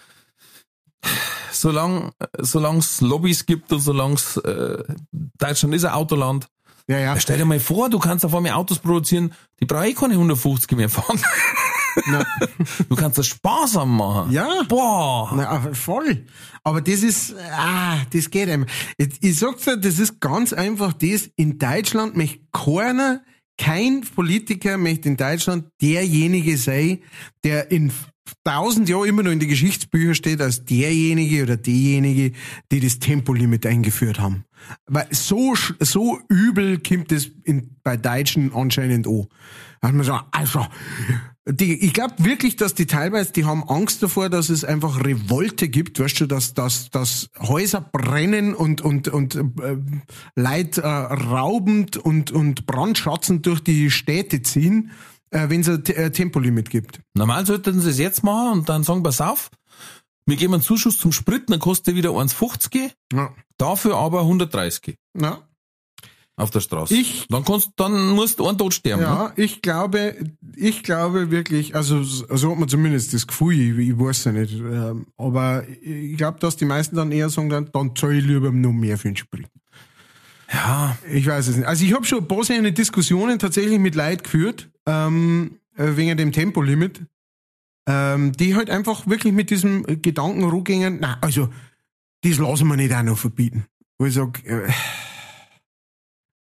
solange 1.52 2.12
es 2.38 3.02
Lobbys 3.02 3.46
gibt 3.46 3.72
und 3.74 3.80
solange 3.80 4.14
es 4.16 4.38
äh, 4.38 4.84
Deutschland 5.38 5.76
ist 5.76 5.84
ein 5.86 5.92
Autoland. 5.94 6.48
ja, 6.88 7.00
ja. 7.00 7.20
Stell 7.20 7.38
dir 7.38 7.46
mal 7.46 7.60
vor, 7.60 7.90
du 7.90 8.00
kannst 8.00 8.24
auf 8.26 8.34
einmal 8.34 8.54
Autos 8.54 8.80
produzieren, 8.80 9.34
die 9.60 9.66
brauchen 9.66 9.86
eh 9.88 9.94
keine 9.94 10.14
150 10.14 10.72
mehr 10.78 10.90
fahren. 10.90 11.20
Na, 12.08 12.26
Du 12.90 12.96
kannst 12.96 13.18
das 13.18 13.28
sparsam 13.28 13.98
machen. 13.98 14.32
Ja. 14.32 14.64
Boah. 14.70 15.34
na, 15.36 15.50
aber 15.50 15.76
voll. 15.76 16.26
Aber 16.64 16.80
das 16.82 17.04
ist, 17.04 17.36
ah, 17.52 17.98
das 18.14 18.30
geht 18.30 18.50
einem. 18.50 18.68
Ich, 18.98 19.10
ich 19.22 19.38
sag's 19.38 19.66
dir, 19.66 19.78
das 19.78 20.00
ist 20.00 20.22
ganz 20.22 20.54
einfach 20.54 20.94
das, 20.94 21.30
in 21.36 21.60
Deutschland 21.60 22.16
möchte 22.16 22.40
keiner, 22.52 23.22
kein 23.58 24.02
Politiker 24.02 24.78
möchte 24.78 25.10
in 25.10 25.18
Deutschland 25.18 25.66
derjenige 25.82 26.58
sein, 26.58 27.00
der 27.44 27.72
in 27.72 27.92
tausend 28.44 28.90
Jahren 28.90 29.08
immer 29.08 29.24
noch 29.24 29.32
in 29.32 29.40
die 29.40 29.48
Geschichtsbücher 29.48 30.16
steht 30.16 30.42
als 30.42 30.66
derjenige 30.66 31.44
oder 31.44 31.58
diejenige, 31.58 32.32
die 32.72 32.80
das 32.80 33.00
Tempolimit 33.00 33.66
eingeführt 33.66 34.20
haben. 34.20 34.46
Weil 34.86 35.08
so, 35.12 35.56
so 35.80 36.20
übel 36.30 36.80
kommt 36.80 37.12
es 37.12 37.32
bei 37.84 37.98
Deutschen 37.98 38.54
anscheinend 38.54 39.08
an. 39.08 39.28
Da 39.82 39.90
hat 39.90 39.96
man 39.96 40.06
so, 40.06 40.20
also, 40.32 40.66
die, 41.46 41.74
ich 41.86 41.94
glaube 41.94 42.14
wirklich, 42.20 42.56
dass 42.56 42.74
die 42.74 42.86
teilweise, 42.86 43.34
die 43.34 43.44
haben 43.46 43.64
Angst 43.68 44.02
davor, 44.02 44.30
dass 44.30 44.50
es 44.50 44.64
einfach 44.64 45.04
Revolte 45.04 45.68
gibt, 45.68 46.00
weißt 46.00 46.22
du, 46.22 46.26
dass, 46.26 46.54
dass, 46.54 46.90
dass 46.90 47.30
Häuser 47.40 47.82
brennen 47.82 48.56
und, 48.56 48.82
und, 48.82 49.08
und 49.10 49.36
äh, 49.36 49.78
Leid 50.36 50.78
äh, 50.78 50.88
raubend 50.88 51.98
und, 51.98 52.32
und 52.32 52.66
brandschatzend 52.66 53.46
durch 53.46 53.60
die 53.62 53.92
Städte 53.92 54.42
ziehen, 54.42 54.92
äh, 55.32 55.50
wenn 55.50 55.62
es 55.62 55.70
ein 55.70 55.84
Te- 55.84 55.96
äh, 55.98 56.12
Tempolimit 56.12 56.70
gibt. 56.70 57.02
Normal 57.14 57.46
sollten 57.46 57.80
sie 57.82 57.90
es 57.90 57.98
jetzt 58.00 58.24
machen 58.24 58.60
und 58.60 58.70
dann 58.70 58.84
sagen, 58.84 59.04
pass 59.04 59.20
auf, 59.20 59.50
wir 60.26 60.38
geben 60.38 60.54
einen 60.54 60.64
Zuschuss 60.64 60.98
zum 60.98 61.12
Sprit, 61.12 61.50
dann 61.50 61.60
kostet 61.60 61.90
er 61.90 61.96
wieder 61.98 62.12
1,50, 62.12 62.92
Ja. 63.14 63.34
dafür 63.58 63.98
aber 63.98 64.22
130 64.22 64.96
Na, 65.14 65.46
auf 66.36 66.50
der 66.52 66.62
Straße. 66.62 66.94
Ich- 66.96 67.28
dann 67.30 67.44
kannst, 67.46 67.72
dann 67.76 68.10
musst 68.10 68.40
du 68.40 68.48
einen 68.48 68.58
Tod 68.58 68.74
sterben. 68.74 69.02
Ne? 69.04 69.08
Ja, 69.08 69.34
ich 69.36 69.62
glaube, 69.62 70.16
ich 70.56 70.82
glaube 70.84 71.30
wirklich, 71.32 71.76
also 71.76 72.02
so 72.04 72.52
hat 72.52 72.60
man 72.60 72.68
zumindest 72.70 73.14
das 73.14 73.28
Gefühl, 73.28 73.54
ich, 73.80 73.90
ich 73.90 74.00
weiß 74.00 74.26
ja 74.26 74.32
nicht, 74.32 74.54
ähm, 74.54 75.06
aber 75.18 75.64
ich 75.82 76.18
glaube, 76.18 76.40
dass 76.40 76.56
die 76.58 76.66
meisten 76.66 76.96
dann 76.96 77.12
eher 77.12 77.30
sagen, 77.30 77.50
dann, 77.50 77.70
dann 77.72 77.96
zahle 77.96 78.18
ich 78.18 78.26
lieber 78.26 78.52
noch 78.52 78.72
mehr 78.74 78.98
für 78.98 79.10
den 79.10 79.16
Sprit. 79.18 79.48
Ja, 80.52 80.98
Ich 81.12 81.26
weiß 81.26 81.48
es 81.48 81.56
nicht. 81.58 81.68
Also 81.68 81.84
ich 81.86 81.94
habe 81.94 82.06
schon 82.06 82.20
ein 82.20 82.28
paar 82.28 82.44
solche 82.44 82.72
Diskussionen 82.72 83.40
tatsächlich 83.40 83.80
mit 83.80 83.96
Leid 83.96 84.24
geführt, 84.24 84.70
ähm, 84.86 85.60
äh, 85.76 85.96
wegen 85.96 86.16
dem 86.18 86.32
Tempolimit, 86.32 87.02
ähm, 87.88 88.32
die 88.34 88.56
halt 88.56 88.70
einfach 88.70 89.08
wirklich 89.08 89.34
mit 89.34 89.50
diesem 89.50 89.84
Gedanken 90.02 90.44
rumgingen, 90.44 90.98
na, 91.02 91.18
also, 91.22 91.50
das 92.22 92.38
lassen 92.38 92.68
wir 92.68 92.76
nicht 92.76 92.94
auch 92.94 93.04
noch 93.04 93.18
verbieten. 93.18 93.66
Wo 93.98 94.06
ich 94.06 94.14
sag, 94.14 94.46
äh, 94.46 94.68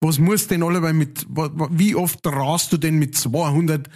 was 0.01 0.19
muss 0.19 0.47
denn 0.47 0.63
alle 0.63 0.93
mit, 0.93 1.27
wie 1.71 1.95
oft 1.95 2.21
rast 2.27 2.73
du 2.73 2.77
denn 2.77 2.99
mit 2.99 3.17
200 3.17 3.89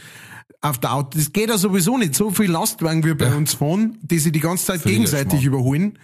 auf 0.61 0.79
der 0.79 0.93
Auto? 0.95 1.19
Das 1.19 1.33
geht 1.33 1.49
ja 1.49 1.59
sowieso 1.59 1.97
nicht. 1.99 2.15
So 2.15 2.31
viel 2.31 2.51
Lastwagen 2.51 3.05
wie 3.05 3.15
bei 3.15 3.27
Ja. 3.27 3.35
uns 3.37 3.55
fahren, 3.55 3.99
die 4.03 4.19
sich 4.19 4.33
die 4.33 4.41
ganze 4.41 4.67
Zeit 4.67 4.83
gegenseitig 4.83 5.45
überholen. 5.45 5.99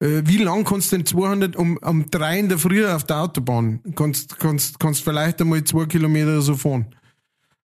Äh, 0.00 0.22
wie 0.24 0.38
lang 0.38 0.64
kannst 0.64 0.92
du 0.92 0.96
denn 0.96 1.06
200 1.06 1.56
um, 1.56 1.76
um 1.78 2.10
drei 2.10 2.38
in 2.38 2.48
der 2.48 2.58
Früh 2.58 2.86
auf 2.86 3.04
der 3.04 3.22
Autobahn? 3.22 3.80
Kannst, 3.94 4.38
kannst, 4.38 4.78
kannst 4.80 5.02
vielleicht 5.02 5.40
einmal 5.40 5.62
zwei 5.64 5.86
Kilometer 5.86 6.40
so 6.42 6.56
fahren. 6.56 6.86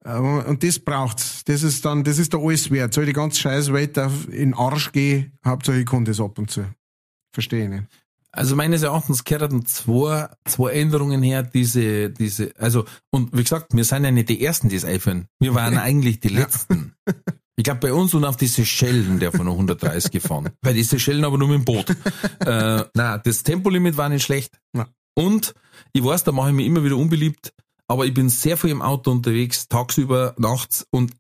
Aber, 0.04 0.46
und 0.46 0.62
das 0.62 0.78
braucht's. 0.78 1.42
Das 1.44 1.62
ist 1.62 1.84
dann, 1.84 2.02
das 2.04 2.18
ist 2.18 2.32
der 2.32 2.40
alles 2.40 2.70
wert. 2.70 2.94
Soll 2.94 3.06
die 3.06 3.12
ganze 3.12 3.38
scheiß 3.40 3.72
Welt 3.72 3.98
auf 3.98 4.26
in 4.28 4.50
den 4.50 4.54
Arsch 4.54 4.92
gehen? 4.92 5.32
Hauptsache 5.44 5.80
ich 5.80 5.86
kann 5.86 6.04
das 6.04 6.20
ab 6.20 6.38
und 6.38 6.50
zu. 6.50 6.64
Verstehe 7.32 7.64
ich 7.64 7.70
nicht. 7.70 7.84
Also 8.30 8.56
meines 8.56 8.82
Erachtens 8.82 9.24
gehören 9.24 9.64
zwei, 9.64 10.28
zwei 10.44 10.72
Änderungen 10.72 11.22
her, 11.22 11.42
diese, 11.42 12.10
diese, 12.10 12.52
also, 12.58 12.84
und 13.10 13.36
wie 13.36 13.42
gesagt, 13.42 13.74
wir 13.74 13.84
sind 13.84 14.04
ja 14.04 14.10
nicht 14.10 14.28
die 14.28 14.44
Ersten, 14.44 14.68
die 14.68 14.76
es 14.76 14.84
einführen. 14.84 15.28
Wir 15.40 15.54
waren 15.54 15.78
eigentlich 15.78 16.20
die 16.20 16.28
Letzten. 16.28 16.94
Ich 17.56 17.64
glaube, 17.64 17.80
bei 17.80 17.92
uns 17.92 18.14
und 18.14 18.24
auf 18.24 18.36
die 18.36 18.46
Seychellen, 18.46 19.18
der 19.18 19.32
von 19.32 19.46
noch 19.46 19.54
130 19.54 20.12
gefahren. 20.12 20.50
Bei 20.60 20.72
die 20.72 20.84
Seychellen 20.84 21.24
aber 21.24 21.38
nur 21.38 21.48
mit 21.48 21.58
dem 21.58 21.64
Boot. 21.64 21.90
äh, 22.46 22.84
na, 22.94 23.18
das 23.18 23.42
Tempolimit 23.42 23.96
war 23.96 24.08
nicht 24.08 24.22
schlecht. 24.22 24.60
Ja. 24.76 24.86
Und 25.14 25.54
ich 25.92 26.04
weiß, 26.04 26.22
da 26.22 26.30
mache 26.30 26.50
ich 26.50 26.54
mich 26.54 26.66
immer 26.66 26.84
wieder 26.84 26.96
unbeliebt, 26.96 27.52
aber 27.88 28.06
ich 28.06 28.14
bin 28.14 28.28
sehr 28.28 28.56
viel 28.56 28.70
im 28.70 28.80
Auto 28.80 29.10
unterwegs, 29.10 29.66
tagsüber, 29.66 30.36
nachts 30.38 30.86
und 30.90 31.12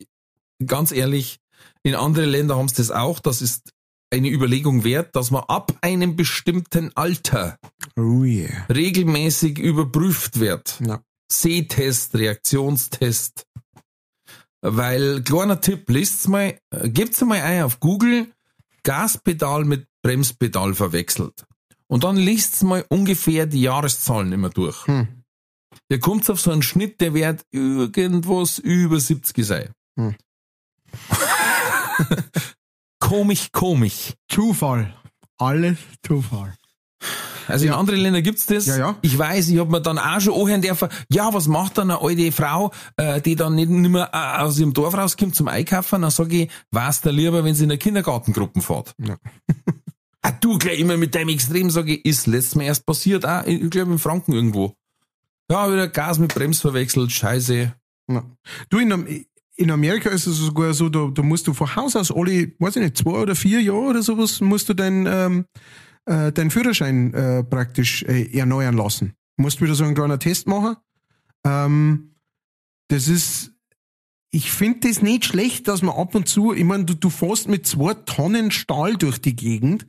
ganz 0.64 0.92
ehrlich, 0.92 1.40
in 1.82 1.96
andere 1.96 2.26
Länder 2.26 2.56
haben 2.56 2.68
sie 2.68 2.76
das 2.76 2.92
auch. 2.92 3.18
Das 3.18 3.42
ist 3.42 3.72
eine 4.10 4.28
Überlegung 4.28 4.84
wert, 4.84 5.14
dass 5.16 5.30
man 5.30 5.44
ab 5.48 5.72
einem 5.80 6.16
bestimmten 6.16 6.90
Alter 6.96 7.58
Oh 7.96 8.24
yeah. 8.24 8.66
regelmäßig 8.68 9.58
überprüft 9.58 10.40
wird. 10.40 10.80
Ja. 10.84 11.02
Sehtest, 11.30 12.14
Reaktionstest. 12.14 13.46
Weil, 14.60 15.22
kleiner 15.22 15.60
Tipp, 15.60 15.88
list's 15.90 16.26
mal, 16.26 16.58
gebt's 16.84 17.20
mal 17.20 17.40
ein 17.40 17.62
auf 17.62 17.80
Google, 17.80 18.32
Gaspedal 18.82 19.64
mit 19.64 19.86
Bremspedal 20.02 20.74
verwechselt. 20.74 21.44
Und 21.86 22.04
dann 22.04 22.16
liest's 22.16 22.62
mal 22.62 22.84
ungefähr 22.88 23.46
die 23.46 23.62
Jahreszahlen 23.62 24.32
immer 24.32 24.50
durch. 24.50 24.86
Hm. 24.86 25.08
Ihr 25.90 26.00
kommt 26.00 26.28
auf 26.30 26.40
so 26.40 26.50
einen 26.50 26.62
Schnitt, 26.62 27.00
der 27.00 27.14
wird 27.14 27.44
irgendwas 27.50 28.58
über 28.58 28.98
70 28.98 29.46
sein. 29.46 29.70
Hm. 29.96 30.16
komisch, 32.98 33.50
komisch. 33.52 34.14
Zufall. 34.28 34.94
Alles 35.38 35.78
Zufall. 36.06 36.54
Also 37.46 37.66
in 37.66 37.72
anderen 37.72 38.00
Ländern 38.00 38.22
gibt's 38.22 38.46
das. 38.46 38.66
Ja, 38.66 38.76
ja. 38.76 38.96
Ich 39.00 39.16
weiß, 39.16 39.48
ich 39.48 39.58
hab 39.58 39.70
mir 39.70 39.80
dann 39.80 39.98
auch 39.98 40.20
schon 40.20 40.34
anhören 40.34 40.60
dürfen, 40.60 40.88
ja, 41.10 41.32
was 41.32 41.48
macht 41.48 41.78
dann 41.78 41.90
eine 41.90 42.00
alte 42.00 42.30
Frau, 42.30 42.72
äh, 42.96 43.20
die 43.22 43.36
dann 43.36 43.54
nicht, 43.54 43.70
nicht 43.70 43.90
mehr 43.90 44.10
äh, 44.12 44.42
aus 44.42 44.58
ihrem 44.58 44.74
Dorf 44.74 44.94
rauskommt 44.94 45.34
zum 45.34 45.48
Einkaufen? 45.48 46.02
Dann 46.02 46.10
sag 46.10 46.30
ich, 46.32 46.50
was 46.70 47.00
da 47.00 47.10
lieber, 47.10 47.44
wenn 47.44 47.54
sie 47.54 47.62
in 47.62 47.70
der 47.70 47.78
Kindergartengruppe 47.78 48.60
fährt? 48.60 48.94
Ja. 48.98 49.16
ah, 50.22 50.32
du 50.32 50.58
gleich 50.58 50.78
immer 50.78 50.98
mit 50.98 51.14
deinem 51.14 51.30
Extrem, 51.30 51.70
sage 51.70 51.94
ich, 51.94 52.04
ist 52.04 52.26
letztes 52.26 52.54
Mal 52.54 52.64
erst 52.64 52.84
passiert, 52.84 53.24
auch, 53.24 53.44
ich 53.46 53.70
glaube 53.70 53.92
in 53.92 53.98
Franken 53.98 54.32
irgendwo. 54.32 54.74
Ja, 55.50 55.72
wieder 55.72 55.88
Gas 55.88 56.18
mit 56.18 56.34
Brems 56.34 56.60
verwechselt, 56.60 57.10
scheiße. 57.10 57.72
Ja. 58.10 58.24
Du, 58.68 58.78
in, 58.78 58.92
Am- 58.92 59.06
in 59.58 59.70
Amerika 59.72 60.08
ist 60.10 60.26
es 60.26 60.36
sogar 60.36 60.72
so, 60.72 60.88
da, 60.88 61.10
da 61.12 61.22
musst 61.22 61.46
du 61.46 61.52
von 61.52 61.74
Haus 61.74 61.96
aus 61.96 62.12
alle, 62.12 62.52
weiß 62.58 62.76
ich 62.76 62.82
nicht, 62.82 62.96
zwei 62.96 63.18
oder 63.18 63.34
vier 63.34 63.60
Jahre 63.60 63.88
oder 63.90 64.02
sowas, 64.02 64.40
musst 64.40 64.68
du 64.68 64.74
deinen 64.74 65.06
ähm, 65.06 65.44
äh, 66.08 66.32
deinen 66.32 66.50
Führerschein 66.50 67.12
äh, 67.12 67.44
praktisch 67.44 68.02
äh, 68.04 68.30
erneuern 68.36 68.76
lassen. 68.76 69.12
Musst 69.36 69.60
wieder 69.60 69.74
so 69.74 69.84
einen 69.84 69.94
kleinen 69.94 70.18
Test 70.18 70.46
machen. 70.46 70.76
Ähm, 71.44 72.14
das 72.88 73.08
ist, 73.08 73.52
ich 74.30 74.50
finde 74.50 74.88
das 74.88 75.02
nicht 75.02 75.26
schlecht, 75.26 75.68
dass 75.68 75.82
man 75.82 75.94
ab 75.94 76.14
und 76.14 76.28
zu, 76.28 76.54
ich 76.54 76.64
meine, 76.64 76.84
du, 76.84 76.94
du 76.94 77.10
fährst 77.10 77.48
mit 77.48 77.66
zwei 77.66 77.94
Tonnen 77.94 78.50
Stahl 78.50 78.96
durch 78.96 79.18
die 79.18 79.36
Gegend, 79.36 79.86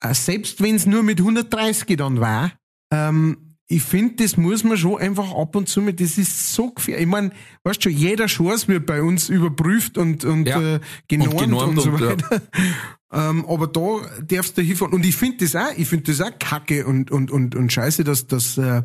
äh, 0.00 0.14
selbst 0.14 0.60
wenn 0.62 0.74
es 0.74 0.86
nur 0.86 1.02
mit 1.02 1.20
130 1.20 1.96
dann 1.96 2.20
war, 2.20 2.52
ähm, 2.90 3.45
ich 3.68 3.82
finde, 3.82 4.22
das 4.22 4.36
muss 4.36 4.62
man 4.62 4.76
schon 4.76 4.98
einfach 4.98 5.34
ab 5.34 5.56
und 5.56 5.68
zu 5.68 5.82
mit, 5.82 6.00
das 6.00 6.18
ist 6.18 6.54
so 6.54 6.70
gefährlich. 6.70 7.02
Ich 7.04 7.10
meine, 7.10 7.32
weißt 7.64 7.82
schon, 7.82 7.92
jeder 7.92 8.28
Schuss 8.28 8.68
wird 8.68 8.86
bei 8.86 9.02
uns 9.02 9.28
überprüft 9.28 9.98
und, 9.98 10.24
und, 10.24 10.46
Ja. 10.46 10.76
äh, 10.76 10.80
genormt 11.08 11.34
und, 11.34 11.40
genormt 11.40 11.80
so 11.80 11.90
und, 11.90 12.00
ja. 12.00 12.06
weiter. 12.10 12.42
ähm, 13.12 13.44
aber 13.48 13.66
da 13.66 13.80
darfst 14.22 14.56
du 14.56 14.62
hinfahren. 14.62 14.94
Und 14.94 15.04
ich 15.04 15.16
finde 15.16 15.38
das 15.44 15.56
auch, 15.56 15.76
ich 15.76 15.88
finde 15.88 16.12
das 16.12 16.20
auch 16.20 16.38
kacke 16.38 16.86
und, 16.86 17.10
und, 17.10 17.32
und, 17.32 17.56
und 17.56 17.72
scheiße, 17.72 18.04
dass, 18.04 18.28
dass 18.28 18.56
äh, 18.56 18.78
äh, 18.78 18.82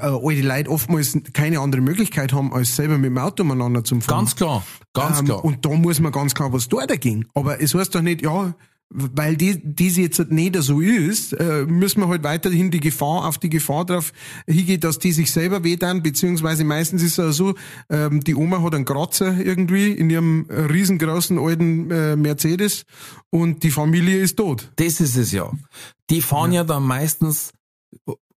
alte 0.00 0.40
Leute 0.40 0.70
oftmals 0.70 1.18
keine 1.34 1.60
andere 1.60 1.82
Möglichkeit 1.82 2.32
haben, 2.32 2.54
als 2.54 2.76
selber 2.76 2.96
mit 2.96 3.10
dem 3.10 3.18
Auto 3.18 3.42
umeinander 3.42 3.84
zu 3.84 4.00
fahren. 4.00 4.20
Ganz 4.20 4.36
klar, 4.36 4.64
ganz 4.94 5.18
Ähm, 5.18 5.26
klar. 5.26 5.44
Und 5.44 5.66
da 5.66 5.68
muss 5.68 6.00
man 6.00 6.12
ganz 6.12 6.34
klar 6.34 6.50
was 6.50 6.68
da 6.68 6.86
dagegen. 6.86 7.26
Aber 7.34 7.60
es 7.60 7.74
heißt 7.74 7.94
doch 7.94 8.00
nicht, 8.00 8.22
ja, 8.22 8.54
weil 8.96 9.36
die, 9.36 9.60
diese 9.62 10.02
jetzt 10.02 10.30
nicht 10.30 10.54
so 10.62 10.80
ist, 10.80 11.32
äh, 11.32 11.64
müssen 11.66 12.00
wir 12.00 12.08
halt 12.08 12.22
weiterhin 12.22 12.70
die 12.70 12.78
Gefahr 12.78 13.26
auf 13.26 13.38
die 13.38 13.48
Gefahr 13.50 13.84
drauf 13.84 14.12
hingehen, 14.46 14.80
dass 14.80 15.00
die 15.00 15.10
sich 15.10 15.32
selber 15.32 15.64
wehtun, 15.64 16.02
beziehungsweise 16.02 16.62
meistens 16.62 17.02
ist 17.02 17.12
es 17.12 17.16
ja 17.16 17.32
so, 17.32 17.54
ähm, 17.90 18.22
die 18.22 18.36
Oma 18.36 18.62
hat 18.62 18.74
einen 18.74 18.84
Kratzer 18.84 19.36
irgendwie 19.36 19.90
in 19.90 20.10
ihrem 20.10 20.46
riesengroßen 20.48 21.38
alten 21.38 21.90
äh, 21.90 22.14
Mercedes 22.14 22.84
und 23.30 23.64
die 23.64 23.72
Familie 23.72 24.18
ist 24.20 24.36
tot. 24.36 24.70
Das 24.76 25.00
ist 25.00 25.16
es 25.16 25.32
ja. 25.32 25.50
Die 26.10 26.22
fahren 26.22 26.52
ja, 26.52 26.62
dann 26.62 26.84
meistens 26.84 27.50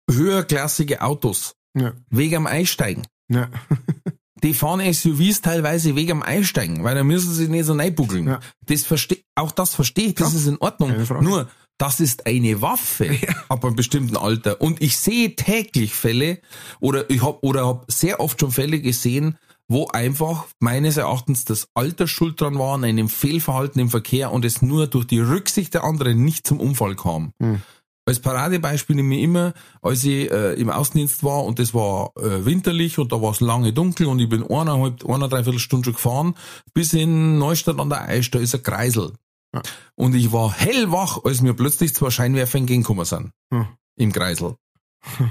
höherklassige 0.09 1.01
Autos, 1.01 1.55
Ja. 1.75 1.93
wegen 2.09 2.35
am 2.35 2.47
Einsteigen. 2.47 3.05
Ja. 3.29 3.49
Die 4.43 4.53
fahren 4.53 4.81
SUVs 4.93 5.41
teilweise 5.41 5.95
wegen 5.95 6.11
am 6.11 6.23
Einsteigen, 6.23 6.83
weil 6.83 6.95
dann 6.95 7.07
müssen 7.07 7.33
sie 7.33 7.47
nicht 7.47 7.65
so 7.65 7.73
reinbuckeln. 7.73 8.27
Ja. 8.27 8.39
Das 8.65 8.83
verstehe, 8.83 9.19
auch 9.35 9.51
das 9.51 9.75
verstehe 9.75 10.07
ich, 10.07 10.15
das 10.15 10.29
Klar. 10.29 10.41
ist 10.41 10.47
in 10.47 10.57
Ordnung. 10.59 10.93
Nur, 11.21 11.47
das 11.77 11.99
ist 11.99 12.25
eine 12.25 12.61
Waffe 12.61 13.17
ab 13.49 13.63
einem 13.63 13.75
bestimmten 13.75 14.17
Alter. 14.17 14.61
Und 14.61 14.81
ich 14.81 14.97
sehe 14.97 15.35
täglich 15.35 15.93
Fälle 15.93 16.39
oder 16.79 17.09
ich 17.09 17.21
habe 17.23 17.39
oder 17.41 17.67
hab 17.67 17.91
sehr 17.91 18.19
oft 18.19 18.39
schon 18.39 18.51
Fälle 18.51 18.79
gesehen, 18.79 19.37
wo 19.67 19.87
einfach 19.87 20.45
meines 20.59 20.97
Erachtens 20.97 21.45
das 21.45 21.67
Alter 21.73 22.07
schuld 22.07 22.39
dran 22.39 22.57
war 22.57 22.75
an 22.75 22.85
einem 22.85 23.09
Fehlverhalten 23.09 23.81
im 23.81 23.89
Verkehr 23.89 24.31
und 24.31 24.45
es 24.45 24.61
nur 24.61 24.87
durch 24.87 25.05
die 25.05 25.19
Rücksicht 25.19 25.73
der 25.73 25.83
anderen 25.83 26.23
nicht 26.23 26.47
zum 26.47 26.59
Unfall 26.59 26.95
kam. 26.95 27.33
Hm. 27.41 27.61
Als 28.07 28.21
Paradebeispiel 28.21 28.95
nehme 28.95 29.17
ich 29.17 29.23
immer, 29.23 29.53
als 29.81 30.05
ich 30.05 30.31
äh, 30.31 30.53
im 30.53 30.69
Außendienst 30.69 31.25
war 31.25 31.43
und 31.43 31.59
das 31.59 31.73
war 31.73 32.11
äh, 32.15 32.45
winterlich 32.45 32.99
und 32.99 33.11
da 33.11 33.21
war 33.21 33.31
es 33.31 33.41
lange 33.41 33.73
dunkel 33.73 34.07
und 34.07 34.19
ich 34.19 34.29
bin 34.29 34.43
eineinhalb, 34.49 35.05
eine, 35.09 35.27
dreiviertel 35.27 35.59
Stunde 35.59 35.85
schon 35.85 35.93
gefahren, 35.93 36.35
bis 36.73 36.93
in 36.93 37.37
Neustadt 37.37 37.79
an 37.79 37.89
der 37.89 38.03
Aisch, 38.07 38.31
da 38.31 38.39
ist 38.39 38.55
ein 38.55 38.63
Kreisel. 38.63 39.11
Ja. 39.53 39.61
Und 39.95 40.15
ich 40.15 40.31
war 40.31 40.53
hellwach, 40.53 41.19
als 41.25 41.41
mir 41.41 41.53
plötzlich 41.53 41.93
zwei 41.93 42.09
Scheinwerfer 42.09 42.57
entgegengekommen 42.59 43.03
sind. 43.05 43.31
Hm. 43.53 43.67
Im 43.97 44.13
Kreisel. 44.13 44.55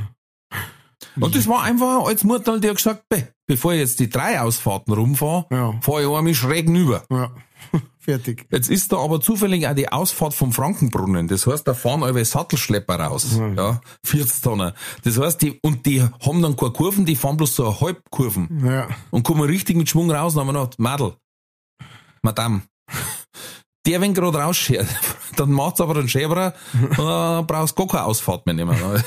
Und 1.18 1.34
das 1.34 1.48
war 1.48 1.62
einfach 1.62 2.04
als 2.06 2.24
Mutter, 2.24 2.58
die 2.60 2.68
hat 2.68 2.76
gesagt, 2.76 3.04
"Bäh, 3.08 3.22
bevor 3.46 3.72
ich 3.72 3.80
jetzt 3.80 4.00
die 4.00 4.10
drei 4.10 4.40
Ausfahrten 4.40 4.92
rumfahre, 4.92 5.46
Ja. 5.50 5.72
fahre 5.80 6.02
ich 6.02 6.08
einmal 6.08 6.34
schräg 6.34 6.68
über. 6.68 7.04
Ja. 7.10 7.30
Fertig. 8.06 8.46
Jetzt 8.52 8.70
ist 8.70 8.92
da 8.92 8.98
aber 8.98 9.20
zufällig 9.20 9.66
auch 9.66 9.74
die 9.74 9.90
Ausfahrt 9.90 10.32
vom 10.32 10.52
Frankenbrunnen. 10.52 11.26
Das 11.26 11.44
heißt, 11.44 11.66
da 11.66 11.74
fahren 11.74 12.04
alle 12.04 12.24
Sattelschlepper 12.24 13.00
raus. 13.00 13.36
Ja, 13.56 13.80
40 14.04 14.42
Tonner. 14.42 14.74
Das 15.02 15.18
heißt, 15.18 15.42
die, 15.42 15.58
und 15.60 15.86
die 15.86 16.02
haben 16.02 16.40
dann 16.40 16.54
keine 16.54 16.70
Kurven, 16.70 17.04
die 17.04 17.16
fahren 17.16 17.36
bloß 17.36 17.56
so 17.56 17.80
Halbkurven. 17.80 18.64
Ja. 18.64 18.86
Und 19.10 19.24
kommen 19.24 19.42
richtig 19.42 19.74
mit 19.76 19.88
Schwung 19.88 20.08
raus 20.12 20.34
und 20.34 20.40
haben 20.42 20.46
wir 20.46 20.52
gedacht, 20.52 20.78
Madel, 20.78 21.14
Madame, 22.22 22.62
der 23.84 24.00
wenn 24.00 24.14
gerade 24.14 24.38
rausschert, 24.38 24.86
dann 25.36 25.50
macht's 25.50 25.80
aber 25.80 25.96
einen 25.96 26.08
Schäberer, 26.08 26.54
äh, 26.74 27.42
brauchst 27.42 27.74
gar 27.74 27.88
keine 27.88 28.04
Ausfahrt 28.04 28.46
mehr 28.46 28.54
nehmen. 28.54 28.76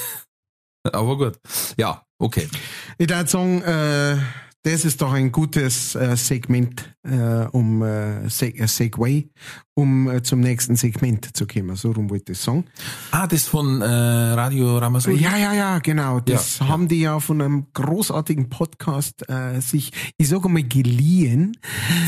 Aber 0.91 1.17
gut. 1.17 1.39
Ja, 1.77 2.03
okay. 2.19 2.49
Ich 2.97 3.09
würde 3.09 3.27
sagen, 3.27 3.61
äh, 3.61 4.17
das 4.63 4.83
ist 4.85 5.01
doch 5.01 5.13
ein 5.13 5.31
gutes 5.31 5.95
äh, 5.95 6.15
Segment, 6.17 6.93
äh, 7.03 7.45
um 7.51 7.81
äh, 7.81 8.29
Se 8.29 8.47
äh, 8.47 8.67
Segway, 8.67 9.29
um 9.73 10.09
äh, 10.09 10.21
zum 10.21 10.41
nächsten 10.41 10.75
Segment 10.75 11.29
zu 11.35 11.47
kommen. 11.47 11.75
So 11.77 11.91
rum 11.91 12.09
wollte 12.09 12.33
ich 12.33 12.39
sagen. 12.39 12.65
Ah, 13.11 13.25
das 13.25 13.45
von 13.45 13.81
äh, 13.81 13.85
Radio 13.85 14.77
Ramasuri. 14.77 15.15
Ja, 15.17 15.37
ja, 15.37 15.53
ja, 15.53 15.79
genau. 15.79 16.19
Das 16.19 16.59
Ja, 16.59 16.67
haben 16.67 16.87
die 16.89 16.99
ja 17.01 17.19
von 17.21 17.41
einem 17.41 17.67
großartigen 17.73 18.49
Podcast 18.49 19.23
äh, 19.29 19.61
sich, 19.61 19.91
ich 20.17 20.27
sage 20.27 20.49
mal, 20.49 20.63
geliehen. 20.63 21.55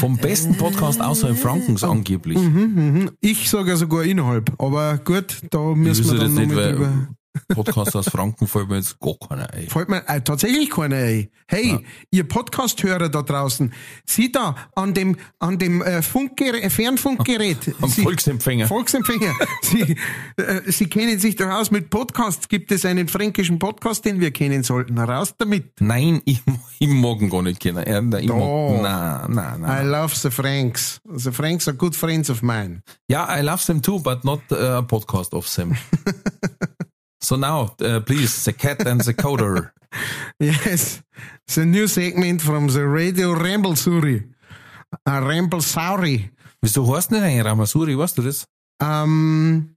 Vom 0.02 0.18
besten 0.18 0.58
Podcast 0.58 1.02
außerhalb 1.02 1.38
Frankens 1.38 1.84
angeblich. 1.86 2.38
Mhm, 2.38 2.74
mhm. 2.76 3.12
Ich 3.22 3.49
sage 3.49 3.70
ja 3.70 3.76
sogar 3.78 4.04
innerhalb, 4.04 4.54
aber 4.62 4.97
gut, 4.97 5.38
da 5.52 5.74
müssen 5.74 6.12
wir 6.12 6.20
dann 6.20 6.34
noch 6.34 6.56
weil- 6.56 6.72
drüber. 6.74 7.08
Podcast 7.47 7.95
aus 7.95 8.09
Franken 8.09 8.47
fällt 8.47 8.69
mir 8.69 8.77
jetzt 8.77 8.99
gar 8.99 9.15
keiner 9.27 9.51
ein. 9.53 9.67
Fällt 9.67 9.89
mir 9.89 10.07
äh, 10.07 10.21
tatsächlich 10.21 10.69
keiner 10.69 10.97
ein. 10.97 11.29
Hey, 11.47 11.86
ihr 12.11 12.27
Podcast-Hörer 12.27 13.09
da 13.09 13.21
draußen, 13.21 13.73
Sie 14.05 14.32
da 14.32 14.55
an 14.75 14.93
dem, 14.93 15.17
an 15.39 15.57
dem 15.57 15.82
äh, 15.82 16.01
Funkgerät, 16.01 16.63
äh, 16.63 16.69
Fernfunkgerät. 16.69 17.73
Am 17.82 17.89
Sie, 17.89 18.03
Volksempfänger. 18.03 18.67
Volksempfänger. 18.67 19.34
Sie, 19.61 19.95
äh, 20.38 20.71
Sie 20.71 20.88
kennen 20.88 21.19
sich 21.19 21.36
doch 21.36 21.49
aus 21.49 21.71
mit 21.71 21.89
Podcasts. 21.89 22.47
Gibt 22.47 22.71
es 22.71 22.86
einen 22.86 23.07
fränkischen 23.07 23.59
Podcast, 23.59 24.03
den 24.05 24.19
wir 24.19 24.32
kennen 24.32 24.63
sollten? 24.63 24.97
Raus 24.97 25.34
damit. 25.38 25.79
Nein, 25.79 26.21
ich, 26.25 26.41
ich 26.79 26.88
mag 26.88 27.21
ihn 27.21 27.29
gar 27.29 27.41
nicht 27.41 27.59
kennen. 27.59 27.84
Er, 27.84 28.01
ich 28.19 28.27
Doch. 28.27 28.82
mag, 28.82 29.29
nein, 29.29 29.36
nein, 29.36 29.59
I 29.59 29.61
nein. 29.61 29.88
love 29.89 30.15
the 30.15 30.29
Franks. 30.29 30.99
The 31.05 31.32
Franks 31.32 31.67
are 31.67 31.75
good 31.75 31.95
friends 31.95 32.29
of 32.29 32.41
mine. 32.41 32.82
Ja, 33.07 33.27
I 33.38 33.41
love 33.41 33.65
them 33.65 33.82
too, 33.82 33.99
but 33.99 34.23
not 34.23 34.41
uh, 34.51 34.77
a 34.77 34.82
podcast 34.82 35.34
of 35.34 35.49
them. 35.53 35.77
So 37.22 37.36
now, 37.36 37.76
uh, 37.82 37.99
please, 38.01 38.43
the 38.45 38.53
cat 38.53 38.86
and 38.88 39.01
the 39.01 39.13
coder. 39.13 39.72
Yes, 40.39 41.03
the 41.47 41.65
new 41.65 41.86
segment 41.86 42.41
from 42.41 42.69
the 42.69 42.88
Radio 42.88 43.34
Ramble 43.34 43.74
Suri. 43.74 44.24
Uh, 45.05 45.19
Ramble 45.22 45.61
Sauri. 45.61 46.32
Wieso 46.61 46.86
heißt 46.86 47.11
nicht 47.11 47.24
eigentlich 47.24 47.45
Ramasuri, 47.45 47.97
weißt 47.97 48.17
du 48.17 48.22
das? 48.22 48.45
Ähm, 48.82 49.76